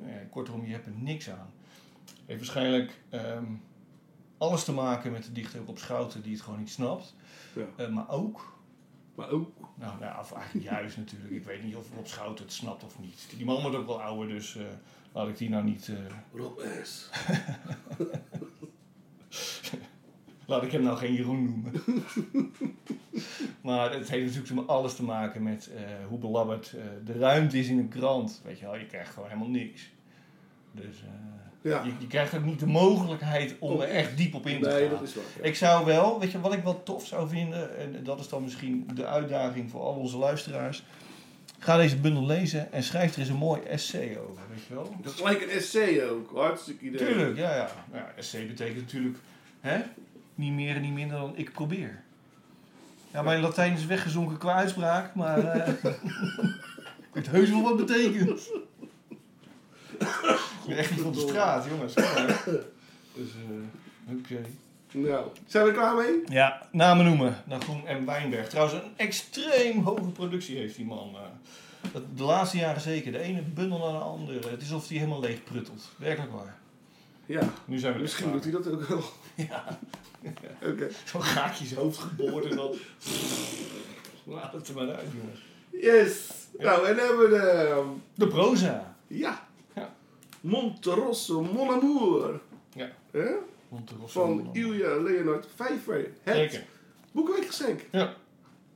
[0.05, 1.53] Eh, kortom, je hebt er niks aan.
[2.05, 3.45] Het heeft waarschijnlijk ehm,
[4.37, 7.15] alles te maken met de dichter op Schouten die het gewoon niet snapt.
[7.77, 7.87] Ja.
[7.87, 8.59] Maar ook,
[9.15, 11.31] Maar ook, nou ja, of eigenlijk juist natuurlijk.
[11.31, 13.27] Ik weet niet of Rob Schouten het snapt of niet.
[13.35, 14.57] Die man wordt ook wel ouder, dus
[15.11, 15.91] laat ik die nou niet...
[16.33, 17.09] Rob S.
[20.51, 21.71] Laat ik hem nou geen Jeroen noemen.
[23.61, 27.67] maar het heeft natuurlijk alles te maken met eh, hoe belabberd eh, de ruimte is
[27.67, 28.41] in een krant.
[28.45, 29.89] Weet je wel, je krijgt gewoon helemaal niks.
[30.71, 31.83] Dus eh, Ja.
[31.83, 34.81] je, je krijgt ook niet de mogelijkheid om er echt diep op in te Nee,
[34.81, 34.89] gaan.
[34.89, 35.19] dat is ja.
[35.41, 38.43] Ik zou wel, weet je wat ik wel tof zou vinden, en dat is dan
[38.43, 40.83] misschien de uitdaging voor al onze luisteraars.
[41.59, 44.95] Ga deze bundel lezen en schrijf er eens een mooi essay over, weet je wel?
[45.01, 46.31] Dat is gelijk een essay ook.
[46.35, 47.07] Hartstikke idee.
[47.07, 47.69] Tuurlijk, ja, ja.
[47.91, 49.17] Nou, ja essay betekent natuurlijk
[49.59, 49.81] hè,
[50.41, 52.01] niet meer en niet minder dan ik probeer.
[53.11, 55.67] Ja, mijn Latijn is weggezonken qua uitspraak, maar eh
[57.07, 58.39] ik weet heus wel wat het betekent.
[59.99, 61.93] ik ben echt niet van de straat, jongens.
[61.93, 62.05] Dus,
[63.15, 64.41] eh, oké.
[64.91, 66.21] Nou, zijn we er klaar mee?
[66.29, 67.35] Ja, namen noemen.
[67.45, 68.49] naar Groen en Wijnberg.
[68.49, 71.09] Trouwens, een extreem hoge productie heeft die man.
[71.15, 71.21] eh.
[71.93, 73.11] Dat- De laatste jaren zeker.
[73.11, 74.49] De ene bundel naar de andere.
[74.49, 75.91] Het is alsof hij helemaal leeg pruttelt.
[75.97, 76.57] Werkelijk waar.
[77.25, 77.41] Ja.
[77.65, 78.41] Nu zijn we Misschien klaar.
[78.41, 79.03] doet hij dat ook wel.
[79.49, 79.79] Ja.
[80.71, 80.89] Oké.
[81.05, 81.21] Zo'n
[81.65, 82.75] zijn hoofd geboord en dan...
[84.23, 85.39] Laat het er maar uit, jongens.
[85.71, 86.29] Yes.
[86.57, 87.37] Nou, en dan hebben we de...
[87.41, 88.95] ehm, De proza.
[89.07, 89.47] Ja.
[89.75, 89.93] Ja.
[90.41, 92.39] Monterosso Mon Amour.
[92.73, 92.91] Ja.
[93.11, 93.29] Hè?
[93.69, 94.21] Monterosso.
[94.25, 96.11] Van Ilja Leonard Vijver.
[96.23, 96.63] Het Zeker.
[97.91, 98.13] Ja.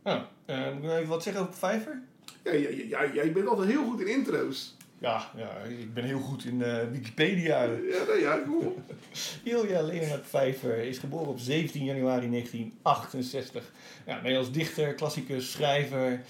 [0.04, 0.30] Ja.
[0.46, 2.02] Eh, moet ik nog even wat zeggen over Vijver?
[2.44, 4.75] Ja, ja, ja, jij bent altijd heel goed in intro's.
[5.00, 7.64] Ja, ja, ik ben heel goed in eh, Wikipedia.
[7.64, 8.80] Ja, nou ja, op.
[9.44, 13.72] Ilja Leonard Vijver is geboren op 17 januari 1968.
[14.06, 16.22] Ja, Nederlands dichter, klassicus, schrijver.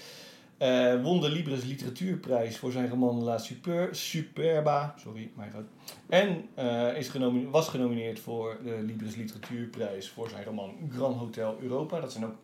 [0.58, 4.94] Eh, won de Libris Literatuurprijs voor zijn roman La Super, Superba.
[4.98, 5.66] Sorry, mijn fout.
[6.08, 11.58] En eh, is genomine- was genomineerd voor de Libris Literatuurprijs voor zijn roman Grand Hotel
[11.60, 12.00] Europa.
[12.00, 12.34] Dat zijn ook,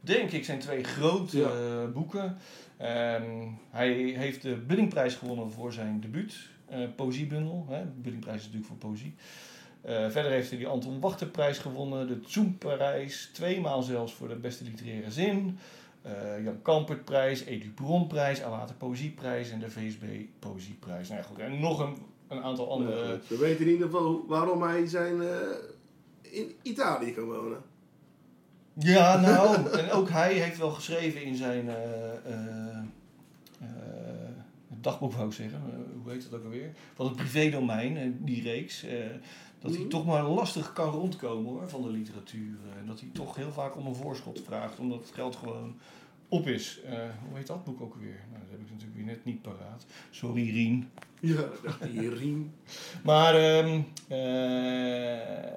[0.00, 1.48] denk ik, zijn twee grote Ja.
[1.50, 2.36] eh, boeken.
[2.76, 6.36] Ehm, hij heeft de Buddingprijs gewonnen voor zijn debuut,
[6.68, 7.66] eh poëziebundel.
[7.68, 7.80] Hè?
[7.84, 9.14] De Buddingprijs is natuurlijk voor poëzie.
[9.80, 14.64] Eh, verder heeft hij de Anton Wachterprijs gewonnen, de Zoemprijs, tweemaal zelfs voor de beste
[14.64, 15.58] literaire zin.
[16.44, 20.04] Jan Kampertprijs, Edu Bronprijs, Awater Poëzieprijs en de VSB
[20.38, 21.08] Poëzieprijs.
[21.08, 21.96] Nou ja, goed, en nog een,
[22.28, 23.06] een aantal andere.
[23.06, 25.22] Nou, we weten in ieder geval waarom hij zijn,
[26.22, 27.58] in Italië kan wonen.
[28.82, 31.74] Ja, nou, en ook hij heeft wel geschreven in zijn eh,
[32.26, 32.76] eh,
[33.60, 33.66] eh,
[34.80, 35.60] dagboek, wou ik zeggen,
[36.02, 36.70] hoe heet dat ook alweer?
[36.94, 38.84] Van het privédomein, die reeks.
[39.60, 39.88] dat hij Mhm.
[39.90, 42.56] toch maar lastig kan rondkomen hoor, van de literatuur.
[42.80, 45.74] En dat hij toch heel vaak om een voorschot vraagt, omdat het geld gewoon
[46.28, 46.80] op is.
[47.28, 48.20] Hoe heet dat boek ook alweer?
[48.30, 49.86] Nou, dat heb ik natuurlijk weer net niet paraat.
[50.10, 50.90] Sorry, Rien.
[51.20, 51.44] Ja,
[51.92, 52.52] Riem.
[53.04, 54.18] Maar ehm, eh,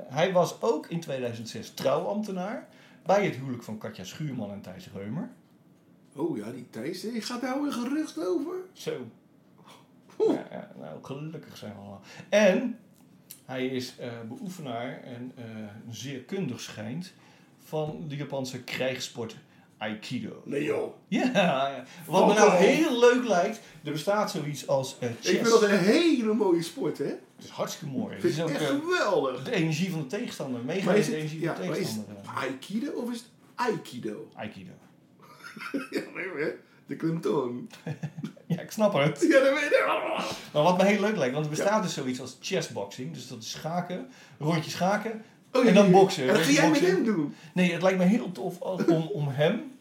[0.09, 2.67] hij was ook in 2006 trouwambtenaar
[3.05, 5.31] bij het huwelijk van Katja Schuurman en Thijs Reumer.
[6.15, 8.55] Oh ja, die Thijs, eh, gaat daar een gerucht over?
[8.73, 9.07] Zo.
[10.17, 12.01] Ja, ja, nou, gelukkig zijn we allemaal.
[12.29, 12.79] En
[13.45, 15.43] hij is eh, beoefenaar en eh,
[15.89, 17.13] zeer kundig schijnt
[17.59, 19.35] van de Japanse krijgssport
[19.77, 20.41] Aikido.
[20.45, 20.93] Nee joh.
[21.07, 21.83] Ja, ja.
[22.05, 25.29] wat me nou heel leuk lijkt, er bestaat zoiets als chess.
[25.29, 27.13] Ik vind dat een hele mooie sport, hè?
[27.43, 28.15] Het is hartstikke mooi.
[28.15, 29.43] Het is ook echt eh, geweldig.
[29.43, 30.63] de energie van de tegenstander.
[30.63, 32.33] Maar met is de het, energie ja, van de maar is het tegenstander.
[32.35, 34.29] Aikido of is het Aikido?
[34.35, 34.71] Aikido.
[35.71, 36.49] Ja, nee, hè?
[36.85, 37.69] De klemtoon.
[38.47, 39.25] Ja, ik snap het.
[39.29, 39.83] Ja, dat weet ik.
[40.53, 43.13] Maar wat me heel leuk lijkt, want er bestaat dus zoiets als chessboxing.
[43.13, 44.07] Dus dat is schaken,
[44.39, 45.23] rondje schaken.
[45.51, 46.27] Oh, En dan boksen.
[46.27, 47.35] En dat ga jij met hem doen?
[47.53, 49.72] Nee, het lijkt me heel tof om, om hem.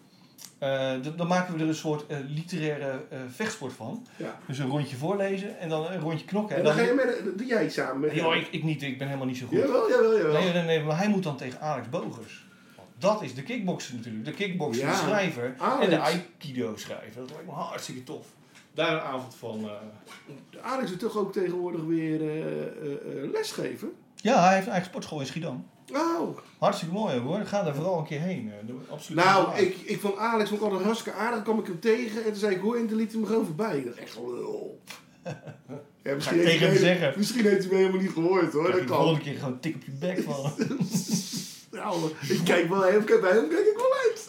[0.63, 4.07] Eh, dan maken we er een soort eh, literaire eh, vechtsport van.
[4.17, 4.39] Ja.
[4.47, 6.57] Dus een rondje voorlezen en dan een rondje knokken.
[6.57, 9.07] En dan ga je met, doe jij samen met Joh, ik, ik niet, ik ben
[9.07, 9.59] helemaal niet zo goed.
[9.59, 10.33] Jawel, jawel, jawel.
[10.41, 12.47] Nee, nee, nee, maar hij moet dan tegen Alex Bogers.
[12.77, 14.25] Want Dat is de kickboxer natuurlijk.
[14.25, 15.85] De kickboxer, Ja, de schrijver Alex.
[15.85, 17.21] en de aikido schrijver.
[17.21, 18.27] Dat lijkt me hartstikke tof.
[18.75, 19.71] daar een avond van...
[20.63, 22.21] Alex doet toch ook tegenwoordig weer
[23.33, 23.93] lesgeven?
[24.17, 25.67] Ja, hij heeft een eigen sportschool in Schiedam.
[25.95, 27.41] Oh, Hartstikke mooi hoor.
[27.47, 28.53] Ga daar vooral een keer heen.
[28.67, 29.25] Eh, Absoluut.
[29.25, 31.35] nou, ik, ik vond Alex ik altijd hartstikke aardig.
[31.35, 33.27] Dan kwam ik hem tegen en toen zei ik, hoor, en toen liet hij me
[33.27, 33.79] gewoon voorbij.
[33.79, 34.81] Ik dacht, echt lul.
[36.05, 37.19] Ja, misschien, Ga ik heeft tegen hij hem zeggen.
[37.19, 38.63] misschien heeft hij me helemaal niet gehoord hoor.
[38.65, 38.97] Krijg Dat de kan.
[39.03, 40.53] volgende keer gewoon tik op je bek van.
[41.71, 44.29] Nou, ik kijk wel kijk, bij hem kijk ik wel uit.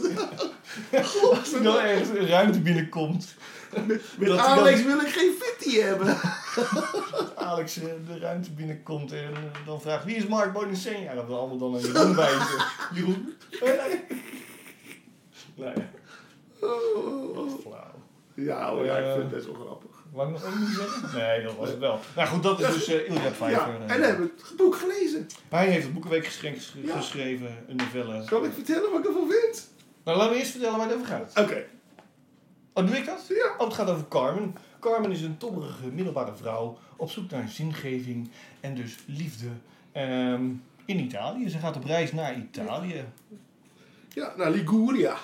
[1.40, 3.36] Als er nou ergens een ruimte binnenkomt.
[4.18, 6.18] Met hij Alex dan- wil ik geen fitty hebben.
[7.36, 11.02] Alex eh, de ruimte binnenkomt en eh, dan vraagt wie is Mark Bonicen?
[11.02, 12.66] Ja, dat we allemaal dan aan Jeroen wijzen.
[12.96, 13.34] Jeroen?
[15.56, 15.90] nou ja,
[17.34, 17.92] wat flauw.
[18.36, 19.92] Ja, hoor, ja, ik Eh, vind het best wel grappig.
[20.12, 21.18] Wou ik nog één ding zeggen?
[21.20, 22.00] Nee, dat was het wel.
[22.16, 23.50] Nou goed, dat is dus uh, Ilja Pfeiffer.
[23.52, 23.94] Ja, eh.
[23.96, 25.28] en dan heb ik het boek gelezen.
[25.50, 26.98] Hij heeft het Boekenweekgeschenk ges- Ja.
[26.98, 28.24] geschreven, een novelle.
[28.28, 29.68] Zal ik vertellen wat ik ervan vind?
[30.04, 31.32] Nou, laten we eerst vertellen waar het over gaat.
[31.40, 31.66] Oké.
[32.74, 33.26] Oh, doe ik dat?
[33.30, 33.54] Ja.
[33.58, 34.56] Oh, het gaat over Carmen.
[34.80, 39.48] Carmen is een tobberige middelbare vrouw op zoek naar zingeving en dus liefde
[39.92, 40.44] ehm,
[40.86, 41.50] in Italië.
[41.50, 43.06] Ze gaat op reis naar Italië.
[44.10, 45.16] Ja, naar Liguria.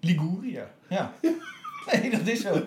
[0.00, 0.70] Liguria.
[0.88, 1.12] Ja.
[1.92, 2.54] Nee, dat is zo.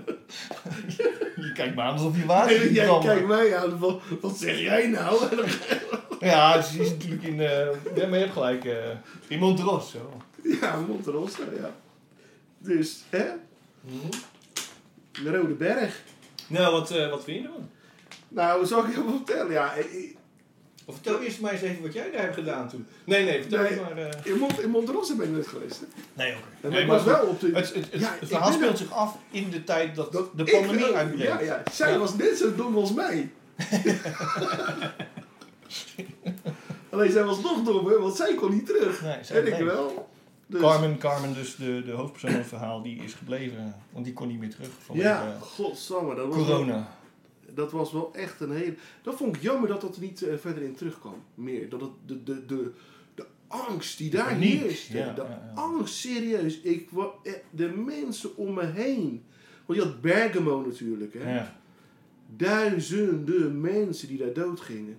[1.36, 4.60] je kijkt me aan alsof je water ziet jij kijkt mij aan van, wat zeg
[4.60, 5.22] jij nou?
[6.20, 7.40] Ja, ze is natuurlijk in...
[7.40, 8.66] eh ja, maar je hebt gelijk.
[8.66, 8.74] eh,
[9.28, 10.14] in Monterosso.
[10.62, 11.72] Ja, Monterosso, ja.
[12.66, 13.26] Dus, hè?
[15.24, 16.02] De Rode Berg.
[16.48, 17.70] Nou, wat, eh, wat vind je ervan?
[18.28, 19.52] Nou, zal ik je wel vertellen?
[19.52, 20.16] Ja, ik-
[20.88, 22.88] Of vertel eerst maar eens even wat jij daar hebt gedaan toen.
[23.04, 23.80] Nee, nee, vertel Nee.
[23.80, 23.98] maar...
[23.98, 25.80] eh, in, Mont in Monterosso ben ik nooit geweest.
[25.80, 25.86] Hè?
[26.14, 26.44] Nee, oké.
[26.62, 27.52] En Nee, ik maar was wel op de...
[27.54, 30.12] Het, het, het, Ja, het ik verhaal ben speelt zich af in de tijd dat,
[30.12, 31.28] dat de ik- pandemie uitbreekt.
[31.32, 31.64] Ja, ja.
[31.72, 31.98] Zij Ja.
[31.98, 33.30] was net zo dom als mij.
[36.90, 39.02] Alleen zij was nog dommer, want zij kon niet terug.
[39.02, 39.74] Nee, zij en ik bleef.
[39.74, 40.10] wel.
[40.48, 43.76] Dus, Carmen, Carmen, dus de, de hoofdpersoon van het verhaal, die is gebleven.
[43.92, 46.16] Want die kon niet meer terug vanwege Ja, godsamme.
[46.16, 46.98] Dat was Wel, corona.
[47.54, 48.76] dat was wel echt een hele...
[49.02, 51.24] Dat vond ik jammer dat dat er niet eh, verder in terugkwam.
[51.34, 51.70] Meer.
[51.70, 52.72] Dat het, de, de, de,
[53.16, 54.98] de angst die daar heerste.
[54.98, 55.62] ja, de ja, ja.
[55.62, 56.60] angst, serieus.
[56.62, 56.90] Ik,
[57.24, 59.24] eh, de mensen om me heen.
[59.66, 61.14] Want je had Bergamo natuurlijk.
[61.14, 61.36] Hè?
[61.36, 61.56] Ja.
[62.36, 64.98] duizenden mensen die daar doodgingen.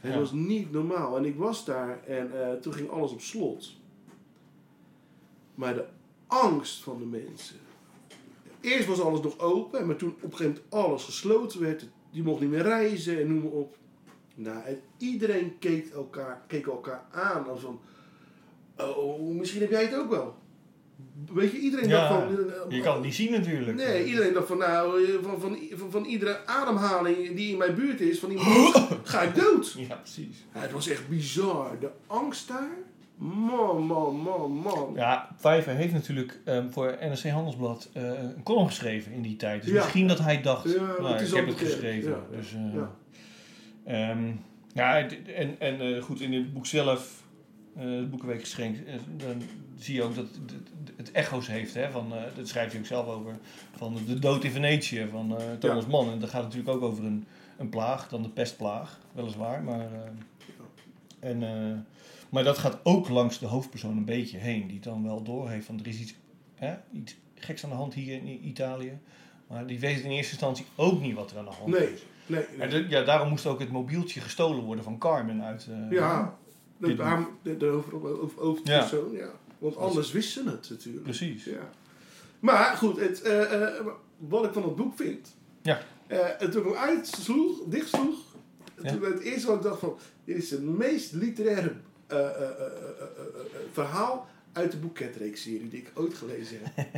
[0.00, 1.16] Het was niet normaal.
[1.16, 3.76] En ik was daar en eh, toen ging alles op slot.
[5.58, 5.84] Maar de
[6.26, 7.56] angst van de mensen.
[8.60, 12.22] Eerst was alles nog open, maar toen op een gegeven moment alles gesloten werd, je
[12.22, 13.76] mocht niet meer reizen en noem maar op.
[14.34, 17.80] Nou, en iedereen keek elkaar, keek elkaar aan als van,
[18.76, 20.36] oh, misschien heb jij het ook wel.
[21.32, 22.76] Weet je, iedereen Ja, dacht van...
[22.76, 23.76] Je kan het niet zien natuurlijk.
[23.76, 27.74] Nee, iedereen dacht van nou, eh, van, van, van, van iedere ademhaling die in mijn
[27.74, 29.72] buurt is, van iemand ga ik dood.
[29.72, 30.44] Ja, precies.
[30.54, 31.78] Ja, het was echt bizar.
[31.80, 32.76] De angst daar.
[33.18, 34.92] Man, man, man, man.
[34.94, 39.62] Ja, Pfeiffer heeft natuurlijk ehm, voor NRC Handelsblad eh, een column geschreven in die tijd.
[39.62, 39.76] Dus Ja.
[39.78, 42.10] misschien dat hij dacht, Ja, nou, ik heb het geschreven.
[42.10, 42.90] Ja, dus, ja.
[43.84, 44.32] ehm,
[44.72, 47.22] ja, het- en, en eh, goed, in het boek zelf,
[47.78, 48.76] het Boekenweekgeschenk,
[49.16, 49.42] dan
[49.78, 50.52] zie je ook dat het,
[50.96, 51.74] het- echo's heeft.
[51.74, 53.36] Hè, van, dat schrijft hij ook zelf over.
[53.76, 56.10] Van de dood in Venetië van Thomas Mann.
[56.10, 57.24] En dat gaat natuurlijk ook over een,
[57.58, 59.62] een plaag, dan de pestplaag, weliswaar.
[59.62, 59.86] Maar,
[61.20, 61.42] en,
[62.30, 64.66] maar dat gaat ook langs de hoofdpersoon een beetje heen.
[64.68, 66.14] Die dan wel doorheeft van er is iets,
[66.54, 68.98] hè, iets geks aan de hand hier in Italië.
[69.48, 72.02] Maar die weet in eerste instantie ook niet wat er aan de hand Nee, is.
[72.26, 72.44] nee.
[72.58, 72.68] Nee.
[72.68, 75.66] de- ja, daarom moest ook het mobieltje gestolen worden van Carmen uit...
[75.70, 76.36] eh, Ja,
[76.76, 79.30] de, de, de, de over, over, hoofdpersoon, ja.
[79.58, 81.04] Want anders wisten ze het natuurlijk.
[81.04, 81.44] Precies.
[81.44, 81.70] Ja.
[82.40, 85.36] Maar goed, het, eh, eh, wat ik van het boek vind.
[85.62, 85.80] Ja.
[86.38, 88.18] En toen ik hem uitsloeg, dichtsloeg.
[88.82, 88.92] Ja.
[88.92, 89.96] Toen het eerste wat ik dacht van...
[90.24, 91.72] Dit is het meest literaire
[92.08, 92.46] eh, eh, eh,
[93.72, 96.86] verhaal uit de boeketreeks-serie die ik ooit gelezen heb.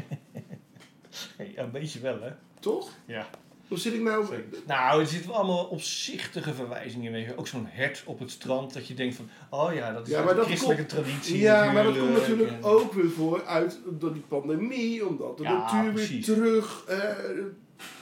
[1.55, 2.31] Ja, een beetje wel, hè?
[2.61, 2.91] Toch?
[3.07, 3.29] Ja.
[3.69, 4.27] Hoe zit ik nou?
[4.67, 7.37] Nou, er zitten wel allemaal opzichtige verwijzingen in.
[7.37, 9.29] Ook zo'n hert op het strand, dat je denkt van...
[9.51, 12.51] Oh ja, dat is Ja, maar dat christelijke komt- traditie Ja, maar dat komt natuurlijk
[12.51, 16.27] en- ook weer voor uit door die pandemie, omdat de Ja, natuur precies.
[16.27, 16.85] weer terug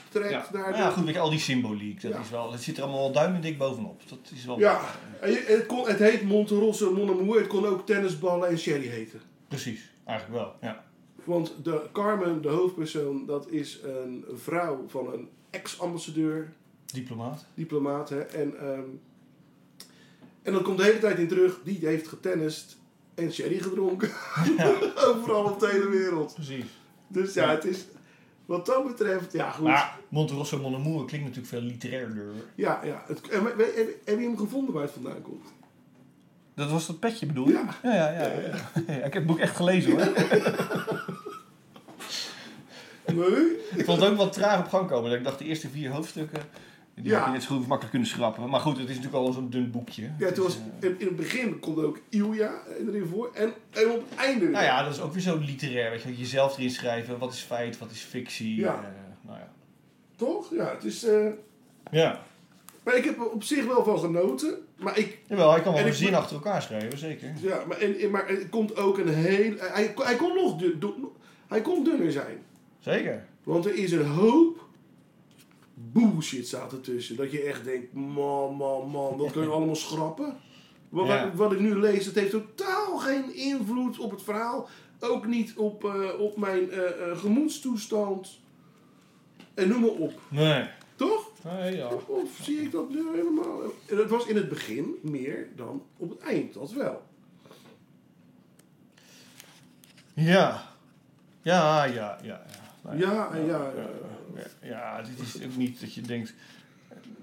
[0.08, 2.18] trekt Ja, naar ja goed, je, al die symboliek, dat Ja.
[2.20, 2.52] is wel...
[2.52, 4.00] Het zit er allemaal duimendik bovenop.
[4.08, 4.58] Dat is wel...
[4.58, 4.80] Ja,
[5.20, 8.86] en je- het, kon, het heet Monterosso Mon Amour, het kon ook tennisballen en sherry
[8.88, 9.20] heten.
[9.48, 10.84] Precies, eigenlijk wel, ja.
[11.24, 16.52] Want de Carmen, de hoofdpersoon, dat is een vrouw van een ex-ambassadeur,
[16.92, 17.44] Diplomaat.
[17.54, 18.08] diplomaat.
[18.08, 18.80] Hè, en, ehm,
[20.42, 22.76] en dat komt de hele tijd in terug, die heeft getennist
[23.14, 24.10] en sherry gedronken.
[25.08, 26.34] Overal op de hele wereld.
[26.34, 26.64] Precies.
[27.08, 27.50] Dus ja, Ja.
[27.50, 27.84] het is
[28.48, 29.64] wat dat betreft, ja goed.
[29.64, 32.24] Maar Monterosso klinkt natuurlijk veel literairder.
[32.54, 33.04] Ja, ja.
[33.06, 35.46] Het, en, heb, je hem gevonden waar het vandaan komt?
[36.54, 37.52] Dat was dat petje bedoel je?
[37.52, 37.74] Ja.
[37.82, 38.26] Ja, ja, ja.
[38.86, 38.94] ja.
[38.94, 40.12] ik heb het boek echt gelezen hoor.
[43.14, 43.56] Nee?
[43.76, 45.10] Ik vond het ook wat traag op gang komen.
[45.10, 46.42] Dat ik dacht, de eerste vier hoofdstukken,
[47.02, 47.16] die Ja.
[47.18, 48.48] heb je net zo goed makkelijk kunnen schrappen.
[48.50, 50.02] Maar goed, het is natuurlijk al zo'n dun boekje.
[50.18, 52.52] Ja, Het toen was, eh, in, in het begin komt er ook Ilja
[52.86, 53.30] erin voor.
[53.34, 54.48] En, en op het einde.
[54.48, 55.90] Nou ja, dat is ook weer zo literair.
[55.90, 57.18] Weet je, jezelf erin schrijven.
[57.18, 58.56] Wat is feit, wat is fictie.
[58.60, 58.74] Ja.
[58.74, 59.48] eh, nou ja.
[60.16, 60.54] Toch?
[60.54, 61.04] Ja, het is...
[61.04, 61.26] eh,
[61.90, 62.22] ja.
[62.84, 64.54] maar ik heb er op zich wel van genoten.
[64.76, 65.18] Maar ik...
[65.26, 67.32] Jawel, hij kan wel En een zin achter elkaar schrijven, zeker.
[67.40, 69.52] Ja, maar, en, maar er komt ook een heel...
[69.58, 70.56] Hij, hij kon nog...
[70.58, 71.08] dun- dun-
[71.48, 72.38] hij kon dunner zijn.
[72.80, 73.24] Zeker.
[73.42, 74.67] Want er is een hoop
[75.92, 77.16] bullshit staat ertussen.
[77.16, 80.36] Dat je echt denkt, man, man, man, dat kun je allemaal schrappen.
[80.88, 81.32] Wat, Ja.
[81.34, 84.68] wat ik nu lees, dat heeft totaal geen invloed op het verhaal.
[85.00, 88.40] Ook niet op, eh, op mijn eh, eh, gemoedstoestand.
[89.54, 90.20] En noem maar op.
[90.28, 90.68] Nee.
[90.96, 91.30] Toch?
[91.44, 91.88] Nee, ja.
[92.06, 93.62] Of zie ik dat nu helemaal?
[93.86, 97.02] En het was in het begin meer dan op het eind, dat wel.
[100.14, 100.66] Ja.
[101.42, 102.44] Ja, ja, ja.
[102.84, 102.96] ja.
[102.96, 103.46] Ja, en ja.
[103.46, 103.88] Ja, ja,
[104.62, 106.34] ja, dit is ook niet dat je denkt,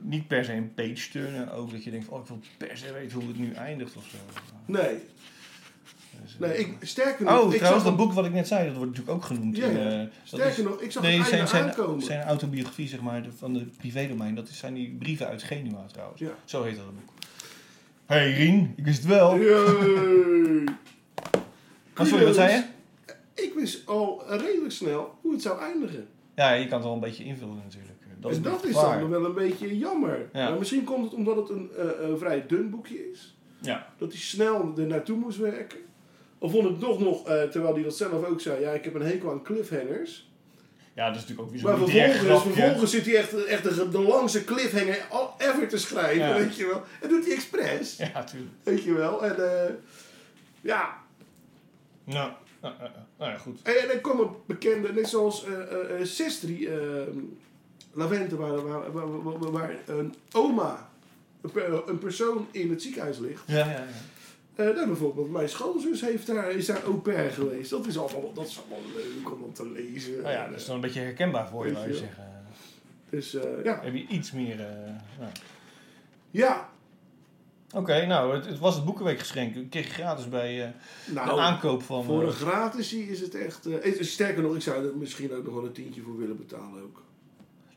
[0.02, 2.92] niet per se een page turner, ook dat je denkt, oh ik wil per se
[2.94, 4.18] weten hoe het nu eindigt of zo.
[4.66, 4.98] Nee.
[6.24, 8.66] Dus, eh, Nee, ik, sterker nog, oh, ik trouwens, dat boek wat ik net zei,
[8.68, 9.58] dat wordt natuurlijk ook genoemd.
[9.58, 12.04] Ja, eh, Sterker is- nog, ik zag nee, het zijn, zijn, aankomen.
[12.06, 16.22] zijn autobiografie, zeg maar, de- van de privédomein, dat zijn die brieven uit Genua trouwens.
[16.22, 16.30] Ja.
[16.46, 17.10] Zo heet dat boek.
[18.06, 19.30] hey, Rien, ik wist het wel.
[21.98, 22.64] Oh, sorry, wat zei je?
[23.44, 26.08] Ik wist al redelijk snel hoe het zou eindigen.
[26.36, 27.94] Ja, je kan het wel een beetje invullen natuurlijk.
[28.20, 30.30] Dat is en een dat is dan wel een beetje jammer.
[30.34, 30.50] Ja.
[30.50, 33.36] Maar misschien komt het omdat het een, eh, een vrij dun boekje is.
[33.62, 33.88] Ja.
[33.98, 35.80] Dat hij snel er naartoe moest werken.
[36.38, 38.94] Of vond ik toch nog, eh, terwijl hij dat zelf ook zei, ja, ik heb
[38.94, 40.30] een hekel aan cliffhangers.
[40.94, 44.02] ja, dat is natuurlijk ook weer Maar vervolgens, vervolgens zit hij echt, echt de, de
[44.02, 46.34] langste cliffhanger al ever te schrijven, Ja.
[46.34, 46.82] weet je wel.
[47.02, 48.52] En doet hij expres, Ja, tuurlijk.
[48.64, 49.26] weet je wel.
[49.26, 49.74] En eh,
[50.62, 50.98] ja,
[52.04, 52.32] Nou,
[53.20, 53.62] nou, ja, goed.
[53.62, 56.78] En er komen bekende, net zoals eh eh, eh, Sestri, eh,
[57.94, 60.90] Lavente, waar, waar, waar, waar- een oma,
[61.42, 63.44] een, per- een persoon in het ziekenhuis ligt.
[63.48, 63.66] Ja, ja,
[64.56, 64.72] ja.
[64.74, 67.70] Daar bijvoorbeeld, mijn schoonzus heeft daar, is daar au pair geweest.
[67.70, 70.22] Dat is allemaal, dat is allemaal leuk om te lezen.
[70.22, 72.24] Nou ja, dat is dan een beetje herkenbaar voor je, zou je zeggen.
[73.10, 73.32] Dus
[73.64, 73.80] ja.
[73.84, 74.56] Heb je iets meer...
[75.20, 75.32] nou.
[76.32, 76.70] Ja,
[77.76, 79.56] Oké, nou, het, het was het Boekenweekgeschenk.
[79.56, 80.70] Ik kreeg gratis bij eh,
[81.14, 82.04] de aankoop van...
[82.04, 83.66] voor eh, een gratis is het echt...
[83.66, 86.38] eh, eh, sterker nog, ik zou er misschien ook nog wel een tientje voor willen
[86.38, 87.02] betalen ook.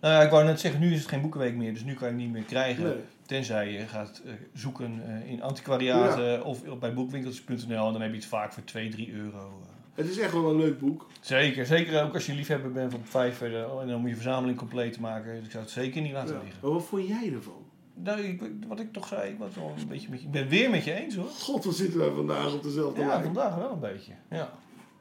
[0.01, 2.09] nou ja, ik wou net zeggen, nu is het geen Boekenweek meer, dus nu kan
[2.09, 2.84] je hem niet meer krijgen.
[2.84, 2.96] Nee.
[3.26, 8.11] Tenzij je gaat eh, zoeken eh, in antiquariaten of op- bij boekwinkeltjes.nl en dan heb
[8.11, 9.38] je het vaak voor 2, 3 euro.
[9.62, 9.68] eh.
[9.94, 11.07] Het is echt wel een leuk boek.
[11.20, 14.59] Zeker, zeker ook als je liefhebber bent van vijf eh, en dan moet je verzameling
[14.59, 15.34] compleet maken.
[15.34, 16.40] Dus ik zou het zeker niet laten Ja.
[16.42, 16.59] liggen.
[16.62, 17.66] Maar wat vond jij ervan?
[18.03, 18.38] Nou,
[18.68, 20.84] wat ik toch zei, ik, was wel een beetje met je, ik ben weer met
[20.84, 21.28] je eens hoor.
[21.28, 23.22] God, wat zitten wij vandaag op dezelfde Ja, lijn.
[23.24, 24.12] vandaag wel een beetje.
[24.30, 24.53] Ja.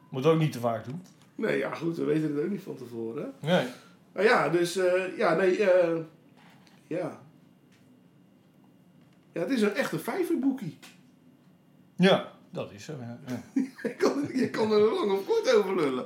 [0.09, 1.01] Moet ook niet te vaak doen.
[1.35, 3.33] Nee, ja goed, we weten het ook niet van tevoren.
[3.41, 3.47] hè.
[3.55, 3.67] Nee.
[4.13, 5.97] Maar ja, dus uh, ja, nee, uh,
[6.87, 7.19] ja.
[9.33, 10.77] Ja, het is een echte vijverboekie.
[11.95, 12.93] Ja, dat is zo.
[12.99, 13.19] Ja.
[13.27, 13.41] Ja.
[13.83, 16.05] je, kan, je kan er lang of kort over lullen.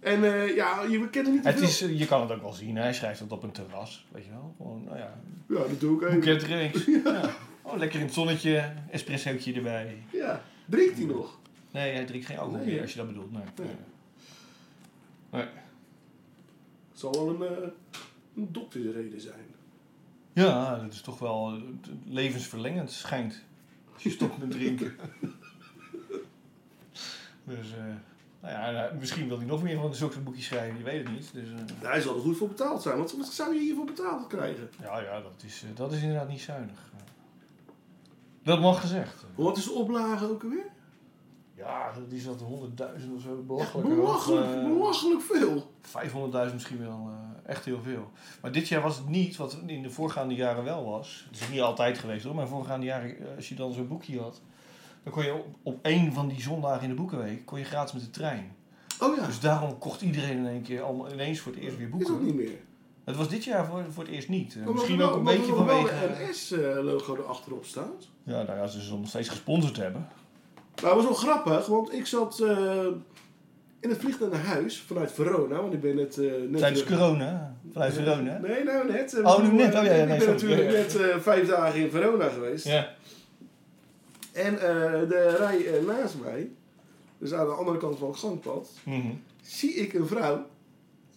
[0.00, 2.76] En uh, ja, je kent er niet het is, Je kan het ook wel zien.
[2.76, 4.06] Hij schrijft het op een terras.
[4.12, 4.54] Weet je wel.
[4.56, 5.20] Gewoon, nou ja.
[5.48, 6.14] Ja, dat doe ik even.
[6.14, 6.84] Boekje drinks.
[7.04, 7.30] ja.
[7.62, 8.72] oh, lekker in het zonnetje.
[8.90, 10.02] Espressootje erbij.
[10.12, 11.38] Ja, drinkt hij nog?
[11.70, 13.32] Nee, hij drinkt geen alcohol Nee, meer als je dat bedoelt.
[13.32, 13.42] Nee.
[15.30, 15.46] Nee.
[16.90, 17.68] Het zal wel een, uh,
[18.36, 19.46] een doktersreden zijn.
[20.32, 21.60] Ja, dat is toch wel
[22.04, 23.42] levensverlengend schijnt.
[23.94, 24.96] Als je stopt met drinken.
[27.44, 27.94] dus, uh,
[28.40, 31.12] nou ja, nou, misschien wil hij nog meer van zulke boekjes schrijven, je weet het
[31.12, 31.30] niet.
[31.32, 32.98] Dus, uh, hij zal er goed voor betaald zijn.
[32.98, 34.70] Wat, wat zou je hiervoor betaald krijgen?
[34.80, 36.90] Ja, ja, dat is, uh, dat is inderdaad niet zuinig.
[38.42, 39.24] Dat mag gezegd.
[39.34, 40.66] Wat is de oplage ook alweer?
[41.54, 43.42] Ja, die zat 100.000 of zo.
[43.46, 43.88] Belachelijk.
[43.88, 45.70] Belachelijk, uh, belachelijk veel.
[45.82, 47.10] 500.000 misschien wel.
[47.46, 48.10] Echt heel veel.
[48.40, 51.26] Maar dit jaar was het niet wat in de voorgaande jaren wel was.
[51.30, 53.88] Het is niet altijd geweest hoor, maar in de voorgaande jaren, als je dan zo'n
[53.88, 54.40] boekje had,
[55.08, 57.92] dan kon je op, op één van die zondagen in de boekenweek kon je gratis
[57.92, 58.56] met de trein.
[59.00, 59.26] Oh ja.
[59.26, 62.08] Dus daarom kocht iedereen in één keer allemaal ineens voor het eerst weer boeken.
[62.08, 62.58] Is dat niet meer?
[63.04, 64.56] Het was dit jaar voor, voor het eerst niet.
[64.64, 65.94] Maar Misschien ook een maar beetje vanwege...
[65.94, 68.08] de NS-logo erachterop staat.
[68.22, 70.08] Ja, nou ja, ze zullen nog steeds gesponsord hebben.
[70.82, 72.86] Nou, dat was wel grappig, want ik zat uh,
[73.80, 76.16] in het vliegtuig naar huis vanuit Verona, want ik ben net...
[76.16, 77.56] Uh, net Tijdens corona?
[77.72, 78.38] Vanuit Verona?
[78.38, 79.14] Nee, nou net.
[79.14, 79.74] Uh, oh, nu net?
[79.74, 82.66] Oh ja, ja Ik ben natuurlijk net vijf dagen in Verona geweest.
[82.66, 82.96] Ja.
[84.38, 84.60] En uh,
[85.08, 86.50] de rij naast mij,
[87.18, 89.22] dus aan de andere kant van het gangpad, mm -hmm.
[89.42, 90.46] zie ik een vrouw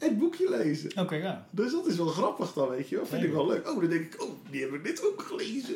[0.01, 0.89] het boekje lezen.
[0.89, 1.47] Oké, okay, ja.
[1.51, 3.05] Dus dat is wel grappig dan, weet je wel.
[3.05, 3.69] Vind ik wel leuk.
[3.69, 5.76] Oh, dan denk ik, oh, die hebben dit ook gelezen.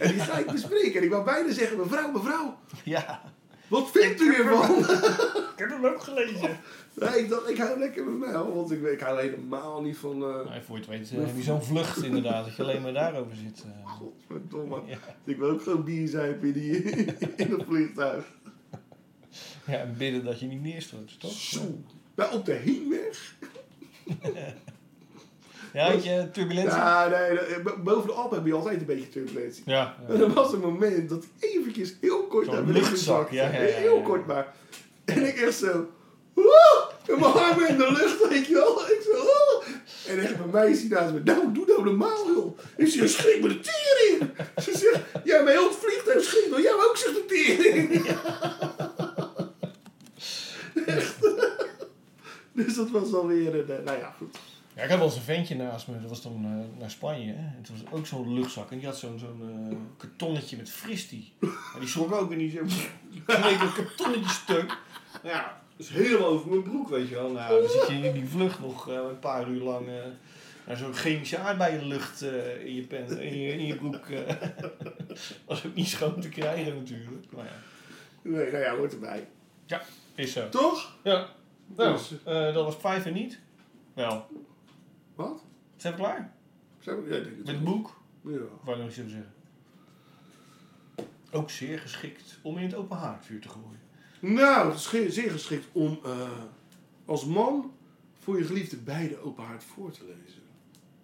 [0.00, 0.94] en die ga ik bespreken.
[0.94, 2.58] En ik wou bijna zeggen, mevrouw, mevrouw.
[2.84, 3.22] Ja.
[3.68, 4.78] Wat vindt u hiervan?
[5.56, 6.58] Ik heb hem ook gelezen.
[6.94, 10.12] Nee, ik dacht, ik hou lekker met mij, want ik, ik hou helemaal niet van...
[10.14, 12.82] eh Nou, voor je het weet eh, heb je zo'n vlucht inderdaad, dat je alleen
[12.82, 13.64] maar daarover zit.
[13.64, 13.90] eh.
[13.90, 14.80] Godverdomme.
[14.86, 14.98] Ja.
[15.24, 16.82] Ik wil ook gewoon bier zijn in, die,
[17.36, 18.24] in het vliegtuig.
[19.66, 21.32] Ja, en bidden dat je niet neerstort, toch?
[21.32, 21.60] Zo.
[22.14, 23.34] Nou, op de heenweg.
[25.76, 26.76] Ja, had je turbulentie?
[26.76, 29.62] Ja, nee, bo- boven de Alp heb je altijd een beetje turbulentie.
[29.66, 29.96] Ja.
[30.08, 33.34] En er was een moment dat ik eventjes heel kort naar beneden zakte.
[33.34, 34.54] ja, Heel kort maar.
[35.04, 35.86] En ik echt zo...
[37.06, 38.80] En mijn armen in de lucht, weet je wel.
[38.80, 39.24] Ik zo...
[40.12, 41.20] En echt mijn meisje naast me.
[41.24, 42.58] Nou, doe nou normaal, joh.
[42.76, 44.30] Ik zeg, schrik me de tering.
[44.62, 48.04] Ze zegt, ja, mijn heel het vliegtuig schrikt door jou ook, zegt de tering.
[50.86, 51.16] Echt.
[52.52, 53.70] Dus dat was alweer een...
[53.70, 54.36] eh, Nou ja, goed.
[54.76, 57.32] Ja, ik had wel eens een ventje naast me, dat was dan eh, naar Spanje.
[57.32, 57.38] Hè?
[57.38, 61.32] En het was ook zo'n luchtzak en die had zo'n zo'n eh, kartonnetje met fristie.
[61.40, 62.64] En die schrok ook en die zo,
[63.10, 64.78] die kneep een kartonnetje stuk.
[65.22, 67.30] Nou ja, dus helemaal over mijn broek, weet je wel.
[67.30, 69.88] Nou, dan zit je in die vlucht nog eh, een paar uur lang...
[70.66, 74.06] naar zo'n chemische aardbeienlucht eh in, je pen, in, je, in je broek.
[75.46, 77.32] was ook niet schoon te krijgen natuurlijk.
[77.32, 77.52] Maar ja,
[78.22, 79.26] Nee, nou ja, hoort erbij.
[80.14, 80.48] is zo.
[80.48, 80.96] Toch?
[81.02, 81.28] Ja,
[81.76, 83.38] nou, Dus- dat was vijf en niet.
[83.94, 84.26] Wel,
[85.16, 85.44] Wat?
[85.76, 86.32] zijn we klaar?
[86.78, 87.10] Zijn we?
[87.10, 88.00] Ja, ik denk het Met het boek?
[88.24, 88.30] Ja.
[88.72, 89.32] Ik nog iets over zeggen.
[91.30, 93.80] Ook zeer geschikt om in het open haardvuur te gooien.
[94.34, 96.28] Nou, het is ge- zeer geschikt om eh,
[97.04, 97.72] als man
[98.18, 100.42] voor je geliefde beide open haard voor te lezen.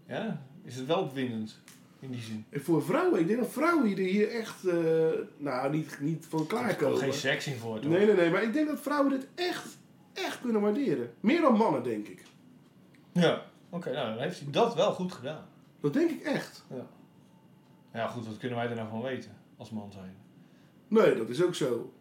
[0.06, 1.58] Ja, is het wel opwindend
[2.00, 2.44] in die zin.
[2.50, 6.46] En voor vrouwen, ik denk dat vrouwen hier- echt, eh, nou, niet, niet van Er
[6.46, 6.98] komt klaarkomen.
[6.98, 7.90] geen seks in voor, toch?
[7.90, 9.78] Nee, nee, nee, maar ik denk dat vrouwen dit echt,
[10.12, 11.12] echt kunnen waarderen.
[11.20, 12.22] Meer dan mannen, denk ik.
[13.12, 15.44] Ja, oké, nou dan heeft hij dat wel goed gedaan.
[15.80, 16.64] Dat denk ik echt.
[17.92, 20.14] Ja, goed, wat kunnen wij er nou van weten als man zijn?
[20.88, 21.92] Nee, dat is ook zo.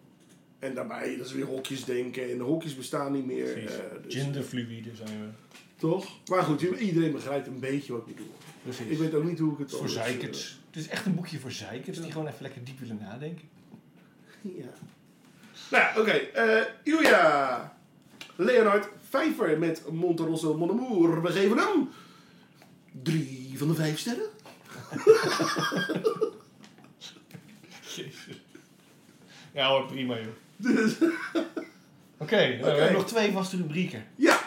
[0.59, 3.69] En daarbij, dat is weer hokjes denken en de hokjes bestaan niet meer.
[4.03, 5.27] Dus- Genderfluïde zijn we.
[5.75, 6.05] Toch?
[6.25, 8.35] Maar goed, iedereen begrijpt een beetje wat ik bedoel.
[8.63, 8.85] Precies.
[8.87, 10.59] Ik weet ook niet hoe ik het voor anders, eh, zeikers.
[10.67, 13.49] Het is echt een boekje voor zeikers die gewoon even lekker diep willen nadenken.
[14.41, 14.65] Ja.
[15.71, 16.11] Nou, ja, oké.
[16.11, 17.77] eh Ilja.
[18.45, 21.21] Leonard Vijver met Monterosso Mon Amour.
[21.21, 21.89] We geven hem
[23.03, 24.25] drie van de vijf sterren.
[27.95, 28.27] Jezus.
[29.53, 30.25] Ja hoor, prima joh.
[30.57, 30.95] Dus,
[32.23, 34.05] Oké, we hebben nog twee vaste rubrieken.
[34.15, 34.39] ja.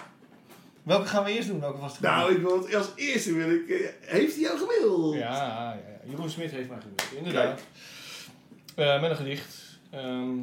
[0.82, 1.61] Welke gaan we eerst doen?
[1.61, 2.16] Welke vaste rubriek?
[2.18, 2.40] Nou, ik
[2.70, 3.68] wil als eerste wil ik.
[3.68, 5.14] eh, heeft hij jou gemaild?
[5.14, 5.20] Ja,
[5.74, 5.80] ja.
[6.11, 7.61] Jeroen Smit heeft mij gemaild, inderdaad.
[8.74, 9.78] Eh, met een gedicht.
[9.90, 10.36] Ehm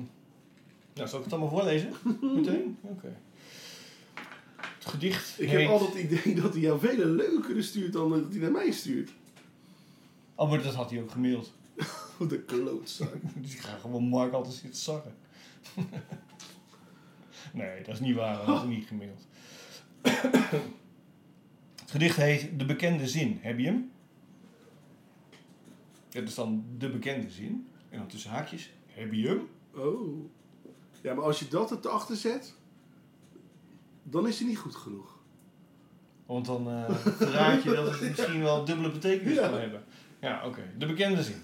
[0.93, 1.93] nou, zal ik het allemaal voorlezen?
[2.35, 2.77] Meteen?
[2.81, 3.15] Oké.
[4.91, 5.59] Gedicht Ik heet...
[5.59, 8.71] heb altijd het idee dat hij jou veel leuker stuurt dan dat hij naar mij
[8.71, 9.11] stuurt.
[10.35, 11.53] Oh, maar dat had hij ook gemaild.
[12.17, 13.15] Wat een klootzak.
[13.41, 15.15] Dus ik ga gewoon Mark altijd zitten zakken.
[17.53, 18.35] nee, dat is niet waar.
[18.35, 19.27] Dat had hij niet gemaild.
[21.81, 23.37] Het gedicht heet De Bekende Zin.
[23.41, 23.91] Heb je hem?
[26.11, 27.67] Dat is dan de bekende zin.
[27.89, 28.71] En dan tussen haakjes.
[28.85, 29.47] Heb je hem?
[29.75, 30.29] Oh.
[31.01, 32.55] Ja, maar als je dat erachter zet,
[34.03, 35.19] dan is hij niet goed genoeg.
[36.25, 39.49] Want dan eh verraad je dat het misschien wel dubbele betekenis Ja.
[39.49, 39.83] kan hebben.
[40.21, 40.61] Ja, oké.
[40.77, 41.41] De bekende zin.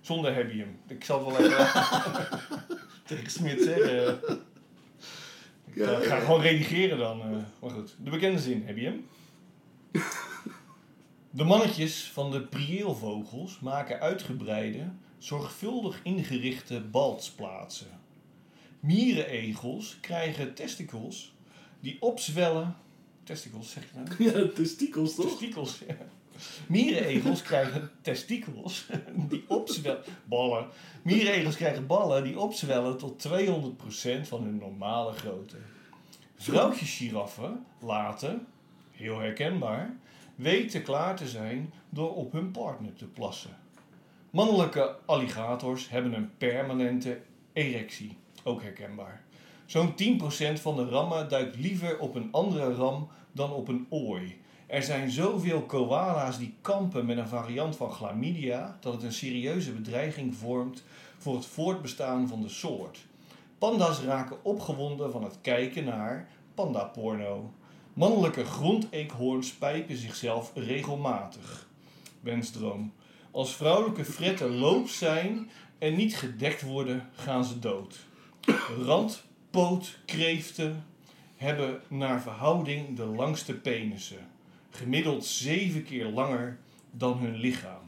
[0.00, 0.78] Zonder heb je hem.
[0.88, 2.38] Ik zal het wel even
[3.06, 4.20] tegen Smit zeggen.
[5.66, 7.20] Ik Ja, ga, ik ga gewoon redigeren dan.
[7.20, 7.28] eh.
[7.60, 7.94] maar goed.
[8.04, 8.62] De bekende zin.
[8.66, 9.06] Heb je hem?
[11.30, 14.88] De mannetjes van de prieelvogels maken uitgebreide,
[15.18, 18.00] zorgvuldig ingerichte baltsplaatsen.
[18.80, 21.34] Mierenegels krijgen testicles
[21.86, 22.76] die opzwellen.
[23.22, 24.08] Testicles, zeg je nou?
[24.24, 25.26] Ja, testikels toch?
[25.26, 25.96] Testikels, ja.
[26.66, 28.86] Mierenegels krijgen testikels
[29.30, 30.02] die opzwellen.
[30.24, 30.66] Ballen.
[31.02, 35.56] Mierenegels krijgen ballen die opzwellen tot 200% van hun normale grootte.
[36.36, 38.46] Vrouwtjesgiraffen laten,
[38.90, 39.96] heel herkenbaar,
[40.34, 43.56] weten klaar te zijn door op hun partner te plassen.
[44.30, 47.20] Mannelijke alligators hebben een permanente
[47.52, 49.24] erectie, ook herkenbaar.
[49.66, 54.40] Zo'n 10% van de rammen duikt liever op een andere ram dan op een ooi.
[54.66, 59.72] Er zijn zoveel koala's die kampen met een variant van chlamydia dat het een serieuze
[59.72, 60.84] bedreiging vormt
[61.18, 62.98] voor het voortbestaan van de soort.
[63.58, 67.52] Panda's raken opgewonden van het kijken naar pandaporno.
[67.92, 71.68] Mannelijke grondeekhoorns pijpen zichzelf regelmatig.
[72.20, 72.92] Wensdroom.
[73.30, 78.06] Als vrouwelijke fretten loops zijn en niet gedekt worden, gaan ze dood.
[79.56, 80.84] Randpootkreeften
[81.36, 84.28] hebben naar verhouding de langste penissen.
[84.70, 86.58] Gemiddeld zeven keer langer
[86.90, 87.82] dan hun lichaam.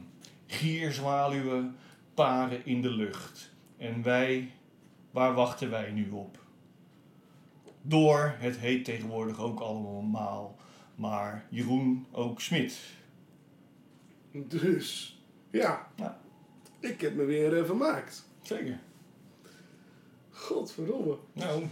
[0.47, 1.75] Gierzwaluwen
[2.13, 3.51] paren in de lucht.
[3.77, 4.51] En wij
[5.11, 6.37] waar wachten wij nu op?
[7.81, 10.55] Door, het heet tegenwoordig ook allemaal,
[10.95, 12.79] maar Jeroen ook Smit.
[14.31, 15.19] Dus,
[15.51, 15.87] ja.
[15.95, 16.19] Ja.
[16.79, 18.29] Ik heb me weer eh, vermaakt.
[18.41, 18.79] Zeker.
[20.39, 21.15] Godverdomme.
[21.33, 21.63] Nou,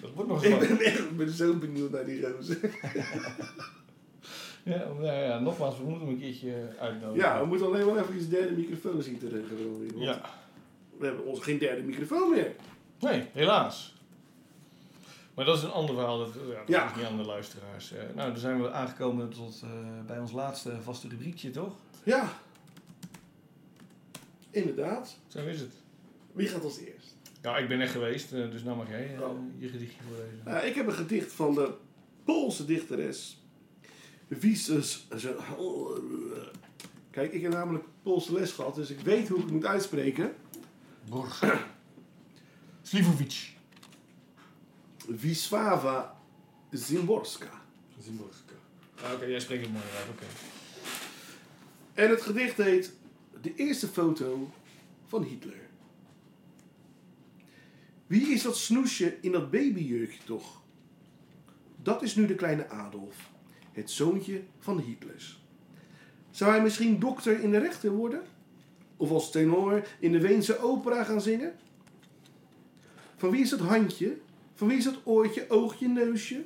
[0.00, 2.58] dat wordt nog Ik ben echt ben zo benieuwd naar die roze.
[4.64, 7.28] Ja, nou ja, nogmaals, we moeten hem een keertje uitnodigen.
[7.28, 9.98] Ja, we moeten alleen wel even een derde microfoon zien te regelen.
[10.00, 10.20] Ja.
[10.98, 12.54] We hebben ons geen derde microfoon meer.
[13.00, 13.94] Nee, helaas.
[15.34, 16.18] Maar dat is een ander verhaal.
[16.18, 16.90] Dat, ja, dat Ja.
[16.90, 17.92] is niet aan de luisteraars.
[17.92, 19.70] Eh, nou, dan zijn we aangekomen tot eh,
[20.06, 21.74] bij ons laatste vaste rubriekje, toch?
[22.02, 22.32] Ja.
[24.50, 25.16] Inderdaad.
[25.28, 25.72] Zo is het.
[26.32, 27.16] Wie gaat als eerst?
[27.48, 29.38] Ja, ik ben er geweest, eh, dus nou mag jij eh, Oh.
[29.58, 30.40] je gedichtje voorlezen.
[30.44, 31.74] Nou, ik heb een gedicht van de
[32.24, 33.42] Poolse dichteres
[34.28, 35.06] Wiesus.
[37.10, 40.34] Kijk, ik heb namelijk Poolse les gehad, dus ik weet hoe ik het moet uitspreken.
[41.08, 41.42] Borg.
[42.82, 43.52] Slivovic.
[45.06, 46.20] Wisława
[46.70, 47.62] Zimborska.
[48.02, 48.52] Zimborska.
[49.02, 50.24] Ah, Oké, jij spreekt het mooi uit, oké.
[51.94, 52.92] En het gedicht heet
[53.40, 54.50] De eerste foto
[55.06, 55.67] van Hitler.
[58.08, 60.62] Wie is dat snoesje in dat babyjurkje toch?
[61.82, 63.30] Dat is nu de kleine Adolf,
[63.72, 65.42] het zoontje van de Hitlers.
[66.30, 68.22] Zou hij misschien dokter in de rechten worden?
[68.96, 71.52] Of als tenor in de Weense opera gaan zingen?
[73.16, 74.16] Van wie is dat handje?
[74.54, 76.44] Van wie is dat oortje, oogje, neusje?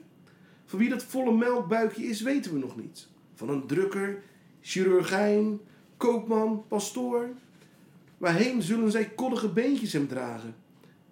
[0.64, 3.08] Van wie dat volle melkbuikje is, weten we nog niet.
[3.34, 4.22] Van een drukker,
[4.60, 5.60] chirurgijn,
[5.96, 7.28] koopman, pastoor.
[8.18, 10.61] Waarheen zullen zij koddige beentjes hem dragen?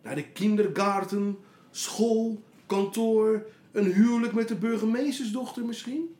[0.03, 1.39] Naar de kindergarten,
[1.71, 6.15] school, kantoor, een huwelijk met de burgemeestersdochter misschien?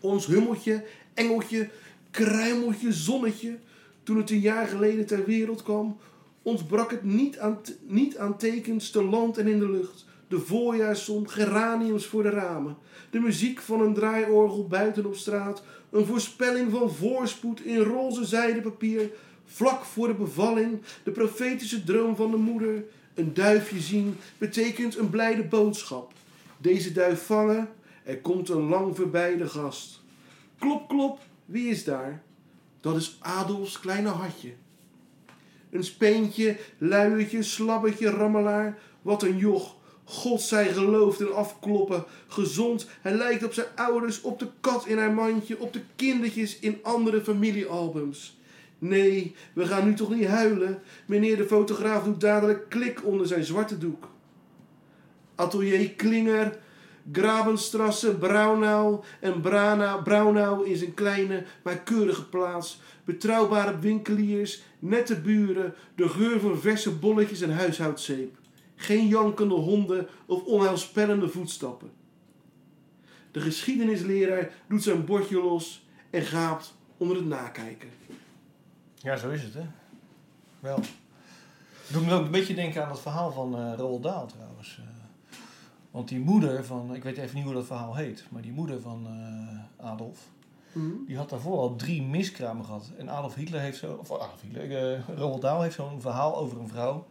[0.00, 0.84] Ons hummeltje,
[1.14, 1.70] engeltje,
[2.10, 3.58] kruimeltje, zonnetje,
[4.02, 5.96] toen het een jaar geleden ter wereld kwam,
[6.42, 10.04] ontbrak het niet aan, niet aan tekens te land en in de lucht.
[10.28, 12.76] De voorjaarszon, geraniums voor de ramen.
[13.10, 15.62] De muziek van een draaiorgel buiten op straat.
[15.90, 19.10] Een voorspelling van voorspoed in roze zijden papier.
[19.46, 22.84] Vlak voor de bevalling, de profetische droom van de moeder.
[23.14, 26.12] Een duifje zien betekent een blijde boodschap.
[26.58, 27.68] Deze duif vangen,
[28.04, 30.02] er komt een lang verbeide gast.
[30.58, 32.22] Klop, klop, wie is daar?
[32.80, 34.52] Dat is Adolfs kleine hartje.
[35.70, 38.78] Een speentje, luiertje, slabbertje, rammelaar.
[39.02, 39.76] Wat een joch.
[40.04, 42.04] God zij geloofd en afkloppen.
[42.26, 46.58] Gezond, hij lijkt op zijn ouders, op de kat in haar mandje, op de kindertjes
[46.58, 48.38] in andere familiealbums.
[48.78, 50.82] Nee, we gaan nu toch niet huilen.
[51.06, 54.08] Meneer de fotograaf doet dadelijk klik onder zijn zwarte doek.
[55.34, 56.58] Atelier Klinger,
[57.12, 62.80] Grabenstrasse, Braunau en Brana, Braunau in zijn kleine, maar keurige plaats.
[63.04, 68.36] Betrouwbare winkeliers, nette buren, de geur van verse bolletjes en huishoudzeep.
[68.76, 71.90] Geen jankende honden of onheilspellende voetstappen.
[73.30, 77.88] De geschiedenisleraar doet zijn bordje los en gaapt onder het nakijken.
[79.04, 79.62] Ja, zo is het, hè?
[80.60, 80.78] Wel.
[81.92, 84.78] Doet me ook een beetje denken aan het verhaal van eh Roald Dahl, trouwens.
[84.80, 85.36] Eh,
[85.90, 86.94] want die moeder van...
[86.94, 88.24] Ik weet even niet hoe dat verhaal heet.
[88.30, 90.18] Maar die moeder van eh, Adolf...
[91.06, 92.92] Die had daarvoor al drie miskramen gehad.
[92.98, 93.92] En Adolf Hitler heeft zo...
[93.92, 94.94] Of Adolf Hitler...
[94.94, 97.06] eh, Roald Dahl heeft zo'n verhaal over een vrouw...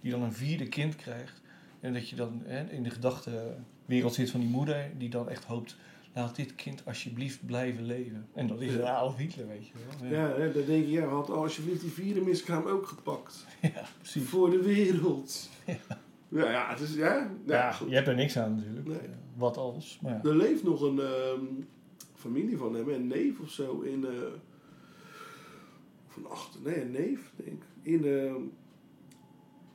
[0.00, 1.40] Die dan een vierde kind krijgt.
[1.80, 4.90] En dat je dan hè, in de gedachtenwereld zit van die moeder...
[4.98, 5.76] Die dan echt hoopt...
[6.16, 8.26] Laat dit kind alsjeblieft blijven leven.
[8.34, 10.10] En dat is Adolf Hitler, weet je wel.
[10.10, 13.46] Ja, dan denk je, ja, had alsjeblieft die vierde miskraam ook gepakt.
[13.62, 14.22] ja precies.
[14.28, 15.48] Voor de wereld.
[16.28, 18.86] Ja, ja, het is, ja, ja, Ja, je hebt er niks aan natuurlijk.
[18.86, 18.98] Nee.
[18.98, 19.04] Eh,
[19.34, 19.98] Wat als.
[20.02, 20.30] Maar ja.
[20.30, 21.44] Er leeft nog een ehm,
[22.14, 24.04] familie van hem, een neef of zo, in...
[24.04, 24.10] eh
[26.08, 27.64] of een achter, nee, een neef, denk ik.
[27.82, 28.40] In ehm,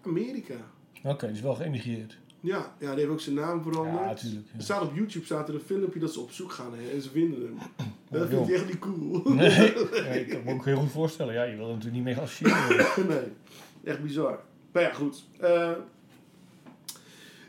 [0.01, 0.55] Amerika.
[1.03, 2.17] Oké, die is wel geëmigreerd.
[2.43, 3.99] Ja, ja, die heeft ook zijn naam veranderd.
[3.99, 4.47] Ja, natuurlijk.
[4.57, 7.01] Er staat op YouTube staat er een filmpje dat ze op zoek gaan hè, en
[7.01, 7.57] ze vinden hem.
[8.11, 9.21] dat Oh, vind ik echt niet cool.
[9.33, 9.73] Nee,
[10.21, 11.33] ik kan me ook heel goed voorstellen.
[11.33, 13.07] Ja, je wil er natuurlijk niet mee associëren.
[13.07, 13.27] nee,
[13.83, 14.39] echt bizar.
[14.71, 15.23] Maar ja, goed.
[15.39, 15.71] Eh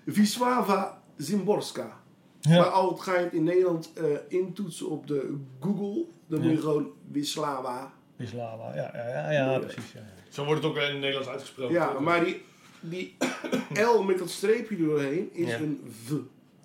[0.05, 2.01] Wisława Zimborska.
[2.49, 2.63] Maar Ja.
[2.63, 6.91] al ga je het in Nederland eh, intoetsen op de Google, dan moet je gewoon
[7.13, 7.93] Wisława.
[8.17, 9.93] Islava, ja, ja, ja, ja, precies.
[9.93, 10.07] Ja, ja.
[10.33, 11.75] Zo wordt het ook in het Nederlands uitgesproken.
[11.75, 12.43] Ja, maar die,
[12.83, 13.15] die
[13.97, 15.59] L met dat streepje doorheen is Ja.
[15.61, 16.13] een V.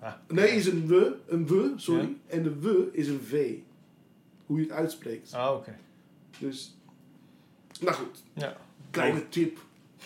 [0.00, 0.92] Ah, Nee, is een W,
[1.26, 2.02] een W, sorry.
[2.02, 2.08] Ja.
[2.36, 3.54] En de W is een V.
[4.46, 5.32] Hoe je het uitspreekt.
[5.34, 5.76] Ah, oké.
[6.38, 6.76] Dus,
[7.80, 8.56] nou goed, Ja,
[8.90, 9.58] kleine tip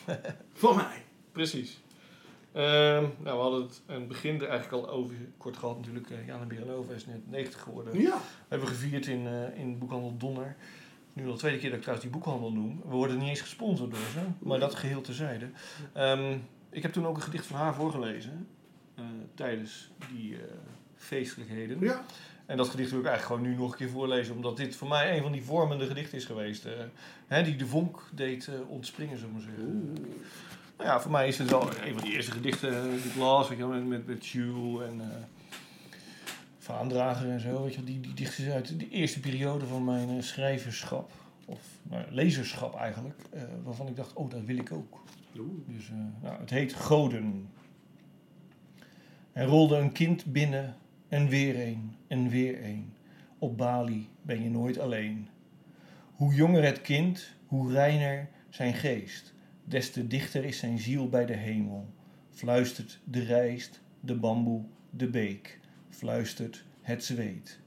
[0.52, 1.02] van mij.
[1.32, 1.80] precies.
[2.52, 6.10] Ehm, nou, we hadden het aan het begin er eigenlijk al over kort gehad natuurlijk.
[6.10, 8.00] Uh, Jana Biranova is net 90 geworden.
[8.00, 10.56] Ja, We hebben gevierd in, eh, in boekhandel Donner.
[11.12, 12.80] Nu al de tweede keer dat ik trouwens die boekhandel noem.
[12.84, 15.50] We worden niet eens gesponsord door ze, maar dat geheel terzijde.
[15.92, 16.36] Ehm,
[16.70, 18.46] ik heb toen ook een gedicht van haar voorgelezen.
[18.94, 19.04] eh,
[19.34, 20.40] tijdens die eh,
[20.96, 21.80] feestelijkheden.
[21.80, 22.04] Ja.
[22.46, 24.88] En dat gedicht wil ik eigenlijk gewoon nu nog een keer voorlezen, omdat dit voor
[24.88, 26.64] mij een van die vormende gedichten is geweest.
[26.64, 26.72] eh,
[27.26, 29.92] hè, die de vonk deed ontspringen, zullen we maar zeggen.
[30.76, 33.48] Nou ja, voor mij is het wel een van die eerste gedichten die ik las,
[33.48, 35.00] met, met, met Jules en
[36.62, 37.62] Vaandrager en zo.
[37.62, 41.12] Weet je die, die dichters uit de eerste periode van mijn eh, schrijverschap,
[41.46, 45.02] of nou, lezerschap eigenlijk, eh, waarvan ik dacht, oh, dat wil ik ook.
[45.66, 47.48] Dus eh, nou, het heet Goden.
[49.32, 50.76] Er rolde een kind binnen
[51.08, 52.92] en weer een en weer een.
[53.38, 55.28] Op Bali ben je nooit alleen.
[56.14, 59.34] Hoe jonger het kind, hoe reiner zijn geest.
[59.64, 61.86] Des te dichter is zijn ziel bij de hemel.
[62.30, 65.60] Fluistert de rijst, de bamboe, de beek.
[65.97, 67.59] Fluistert het zweet.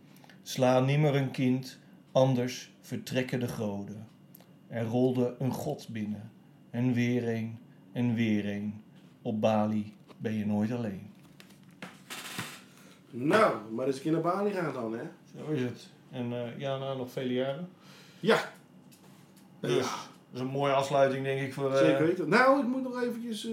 [0.44, 1.80] Sla nimmer een kind,
[2.12, 4.08] anders vertrekken de goden.
[4.68, 6.32] Er rolde een god binnen.
[6.70, 7.58] En weer een,
[7.92, 8.82] en weer een.
[9.22, 11.10] Op Bali ben je nooit alleen.
[13.10, 15.04] Nou, maar eens een keer naar Bali gaan dan, hè?
[15.38, 15.88] Zo is het.
[16.12, 17.70] En eh, ja, nou, nog vele jaren.
[18.20, 18.52] Ja.
[19.60, 19.82] Dus Ja.
[19.82, 19.90] dat
[20.34, 21.72] is een mooie afsluiting, denk ik, voor...
[21.74, 22.30] eh, Zeker weten.
[22.30, 23.46] Nou, ik moet nog eventjes...
[23.46, 23.52] eh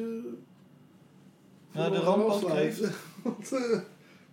[1.72, 2.92] Nou, de ramp afsluiten.
[3.22, 3.52] Want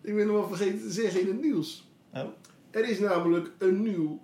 [0.02, 1.88] ik ben nog wel vergeten te zeggen in het nieuws.
[2.14, 2.28] Oh.
[2.72, 4.22] Er is namelijk een nieuw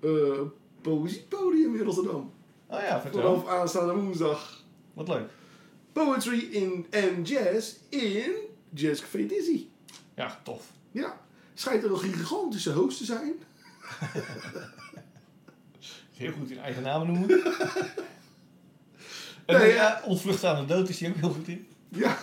[0.00, 0.40] eh
[0.80, 2.32] poëziepodium in Rotterdam.
[2.66, 3.20] Oh ja, vertel.
[3.20, 4.64] Vanaf aanstaande woensdag.
[4.94, 5.30] Wat leuk.
[5.92, 8.32] Poetry in, en jazz in
[8.74, 9.66] Jazz Café Dizzy.
[10.14, 10.72] Ja, tof.
[10.90, 11.20] Ja.
[11.54, 13.32] Schijnt er een gigantische host te zijn.
[16.16, 17.30] Heel goed in eigen namen noemen.
[19.46, 20.02] en nee, ja.
[20.04, 21.66] ontvlucht aan de dood is hij ook heel goed in.
[21.88, 22.18] Ja.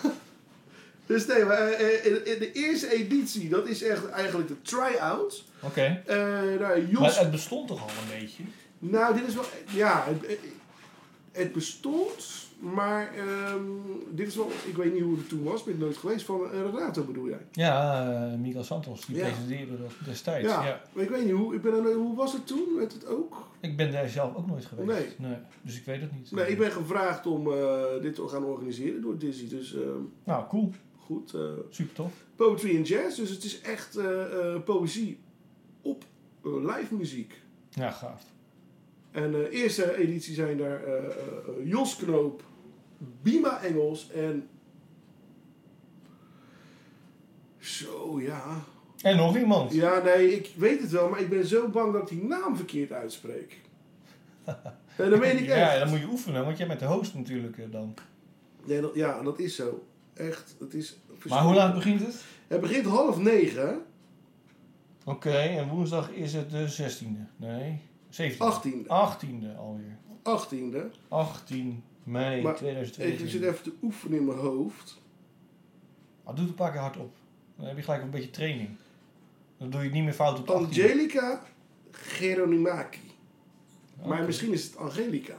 [1.08, 5.44] Dus nee, maar eh, in, in de eerste editie, dat is echt eigenlijk de try-out.
[5.62, 6.02] Oké.
[6.06, 6.16] Eh
[6.60, 8.42] nou, Jos Maar het bestond toch al een beetje?
[8.78, 9.44] Nou, dit is wel.
[9.74, 10.38] Ja, het,
[11.32, 13.60] het bestond, maar ehm,
[14.10, 14.50] dit is wel.
[14.66, 16.24] Ik weet niet hoe het toen was, ben ik nooit geweest.
[16.24, 17.46] Van eh, Renato bedoel jij?
[17.52, 19.24] Ja, eh Miguel Santos, die Ja.
[19.24, 20.48] presenteerde dat destijds.
[20.48, 20.80] Ja, Ja.
[20.92, 21.54] maar ik weet niet hoe.
[21.54, 22.76] Ik ben er, hoe was het toen?
[22.76, 23.46] Werd het ook?
[23.60, 25.18] Ik ben daar zelf ook nooit geweest.
[25.18, 25.36] Nee.
[25.62, 26.30] Dus ik weet het niet.
[26.30, 29.48] Nee, ik ben gevraagd om eh, dit te gaan organiseren door Dizzy.
[29.48, 29.82] Dus ehm,
[30.24, 30.72] Nou, cool.
[31.08, 31.34] Goed.
[31.34, 31.40] eh,
[31.70, 32.12] Super tof.
[32.36, 35.18] poetry en jazz, dus het is echt eh, eh, poëzie
[35.82, 36.04] op
[36.42, 37.40] live muziek.
[37.70, 38.22] Ja, gaaf.
[39.10, 40.80] En de eerste editie zijn daar
[41.64, 42.42] Jos Knoop,
[43.22, 44.48] Bima Engels en.
[47.58, 48.62] Zo ja.
[49.02, 49.72] En nog iemand.
[49.72, 52.56] Ja, nee, ik weet het wel, maar ik ben zo bang dat ik die naam
[52.56, 53.60] verkeerd uitspreek.
[54.96, 55.58] En dat meen ik echt.
[55.58, 57.94] Ja, dan moet je oefenen, want jij bent de host natuurlijk dan.
[58.64, 59.86] Nee, dat, ja, dat is zo.
[60.18, 60.96] Echt, het is.
[61.28, 62.24] Maar hoe laat begint het?
[62.46, 63.82] Het begint half negen,
[65.08, 67.36] Oké, en woensdag is het de 16e.
[67.36, 68.36] Nee, 17e.
[68.36, 68.86] 18e.
[68.86, 69.96] 18e alweer.
[70.22, 70.98] 18e.
[71.08, 73.20] 18 mei Maar 2022.
[73.20, 75.00] Ik zit even te oefenen in mijn hoofd.
[76.24, 77.16] Ah, doe het een paar keer hardop.
[77.56, 78.68] Dan heb je gelijk een beetje training.
[79.58, 80.56] Dan doe je het niet meer fout op de 18e.
[80.56, 81.42] Angelica
[81.90, 83.12] Geronimaki.
[84.06, 85.38] Maar misschien is het Angelica.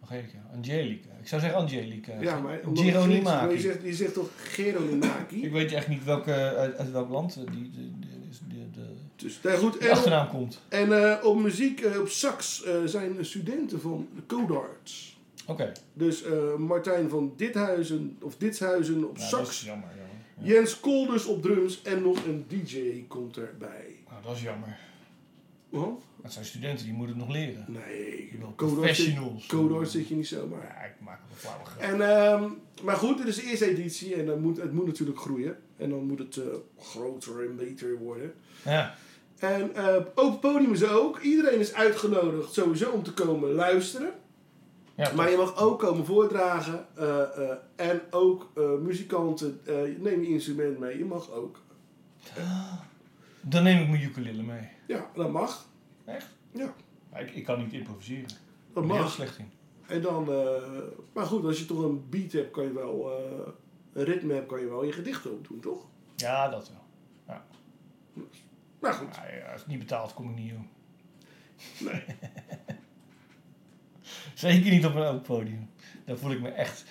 [0.00, 0.38] Angelica.
[0.54, 1.08] Angelica.
[1.28, 2.12] Ik zou zeggen Angelica.
[2.20, 3.54] Ja, maar Geronimaki.
[3.54, 5.42] Je zegt, je zegt toch Geronimaki?
[5.46, 7.92] Ik weet echt niet welke, uit, uit welk land eh, die, die,
[8.48, 8.80] die- de,
[9.16, 10.60] dus, nou goed, de en achternaam komt.
[10.68, 15.18] en, eh, op muziek, eh, op sax, eh, zijn de studenten van de Codarts.
[15.46, 15.72] Oké.
[15.92, 19.50] Dus eh, Martijn van Dithuizen, of Ditshuizen op Nou, dat sax.
[19.50, 19.88] is jammer.
[19.88, 20.14] jammer.
[20.48, 20.54] Ja.
[20.54, 23.96] Jens Kolders op drums en nog een DJ komt erbij.
[24.10, 24.78] Nou, dat is jammer.
[25.68, 26.02] Want?
[26.22, 27.64] Het zijn studenten die moeten het nog leren.
[27.68, 29.46] Nee, professionals.
[29.46, 30.62] Codarts zit je niet zomaar.
[30.62, 31.80] Ja, ik maak een flauwe grap.
[31.80, 32.50] En, ehm,
[32.82, 35.56] maar goed, dit is de eerste editie en dan moet, het moet natuurlijk groeien.
[35.76, 36.44] En dan moet het eh,
[36.78, 38.34] groter en beter worden.
[38.64, 38.94] Ja.
[39.38, 41.20] En eh, open podium is ook.
[41.20, 44.12] Iedereen is uitgenodigd sowieso om te komen luisteren.
[44.94, 46.86] ja Maar je mag ook komen voordragen.
[46.96, 49.60] eh, en ook muzikanten,
[49.98, 50.98] neem je instrument mee.
[50.98, 51.60] Je mag ook.
[53.40, 54.68] Dan neem ik mijn ukulele mee.
[54.86, 55.68] Ja, dat mag.
[56.04, 56.26] Echt?
[56.52, 56.74] Ja,
[57.10, 58.28] Maar ik, ik kan niet improviseren.
[58.72, 59.10] Dat er heel mag.
[59.12, 59.50] slecht in.
[59.86, 60.62] En dan, eh,
[61.12, 63.52] maar goed, als je toch een beat hebt, kan je wel, eh,
[63.92, 65.86] een ritme hebt, kan je wel je gedichten op doen, toch?
[66.16, 66.86] Ja, dat wel.
[68.80, 70.68] Maar goed, ja, als het niet betaald, kom ik niet om.
[71.78, 72.04] Nee.
[74.34, 75.70] Zeker niet op een open podium.
[76.04, 76.84] Daar voel ik me echt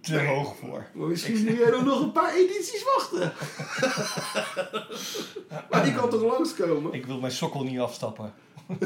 [0.00, 0.86] te hoog voor.
[0.94, 3.32] maar misschien moet jij dan nog een paar edities wachten.
[5.70, 6.92] maar die kan toch langskomen?
[6.92, 8.34] Ik wil mijn sokkel niet afstappen.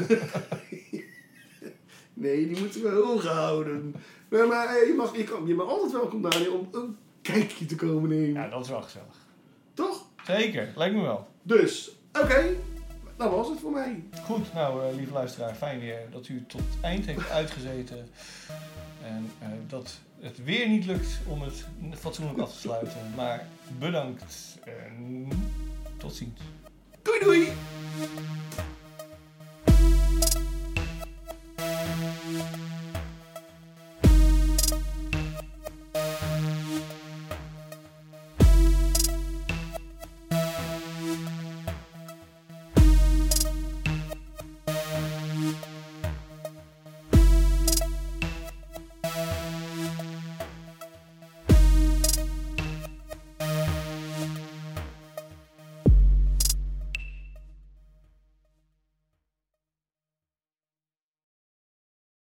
[2.13, 3.95] Nee, die moeten we hoog houden.
[4.29, 7.65] Maar, maar eh, je, mag, je, kan, je bent altijd welkom, Daniel, om een kijkje
[7.65, 8.41] te komen nemen.
[8.41, 9.27] Ja, dat is wel gezellig.
[9.73, 10.05] Toch?
[10.25, 11.27] Zeker, lijkt me wel.
[11.41, 11.91] Dus,
[12.21, 12.55] oké.
[13.17, 14.03] dat was het voor mij.
[14.25, 18.09] Goed, nou eh, lieve luisteraar, fijn weer dat u tot het eind heeft uitgezeten.
[19.03, 21.65] En eh, dat het weer niet lukt om het
[21.99, 23.13] fatsoenlijk af te sluiten.
[23.15, 23.47] Maar
[23.79, 25.27] bedankt en
[25.97, 26.39] tot ziens.
[27.01, 27.51] Doei doei!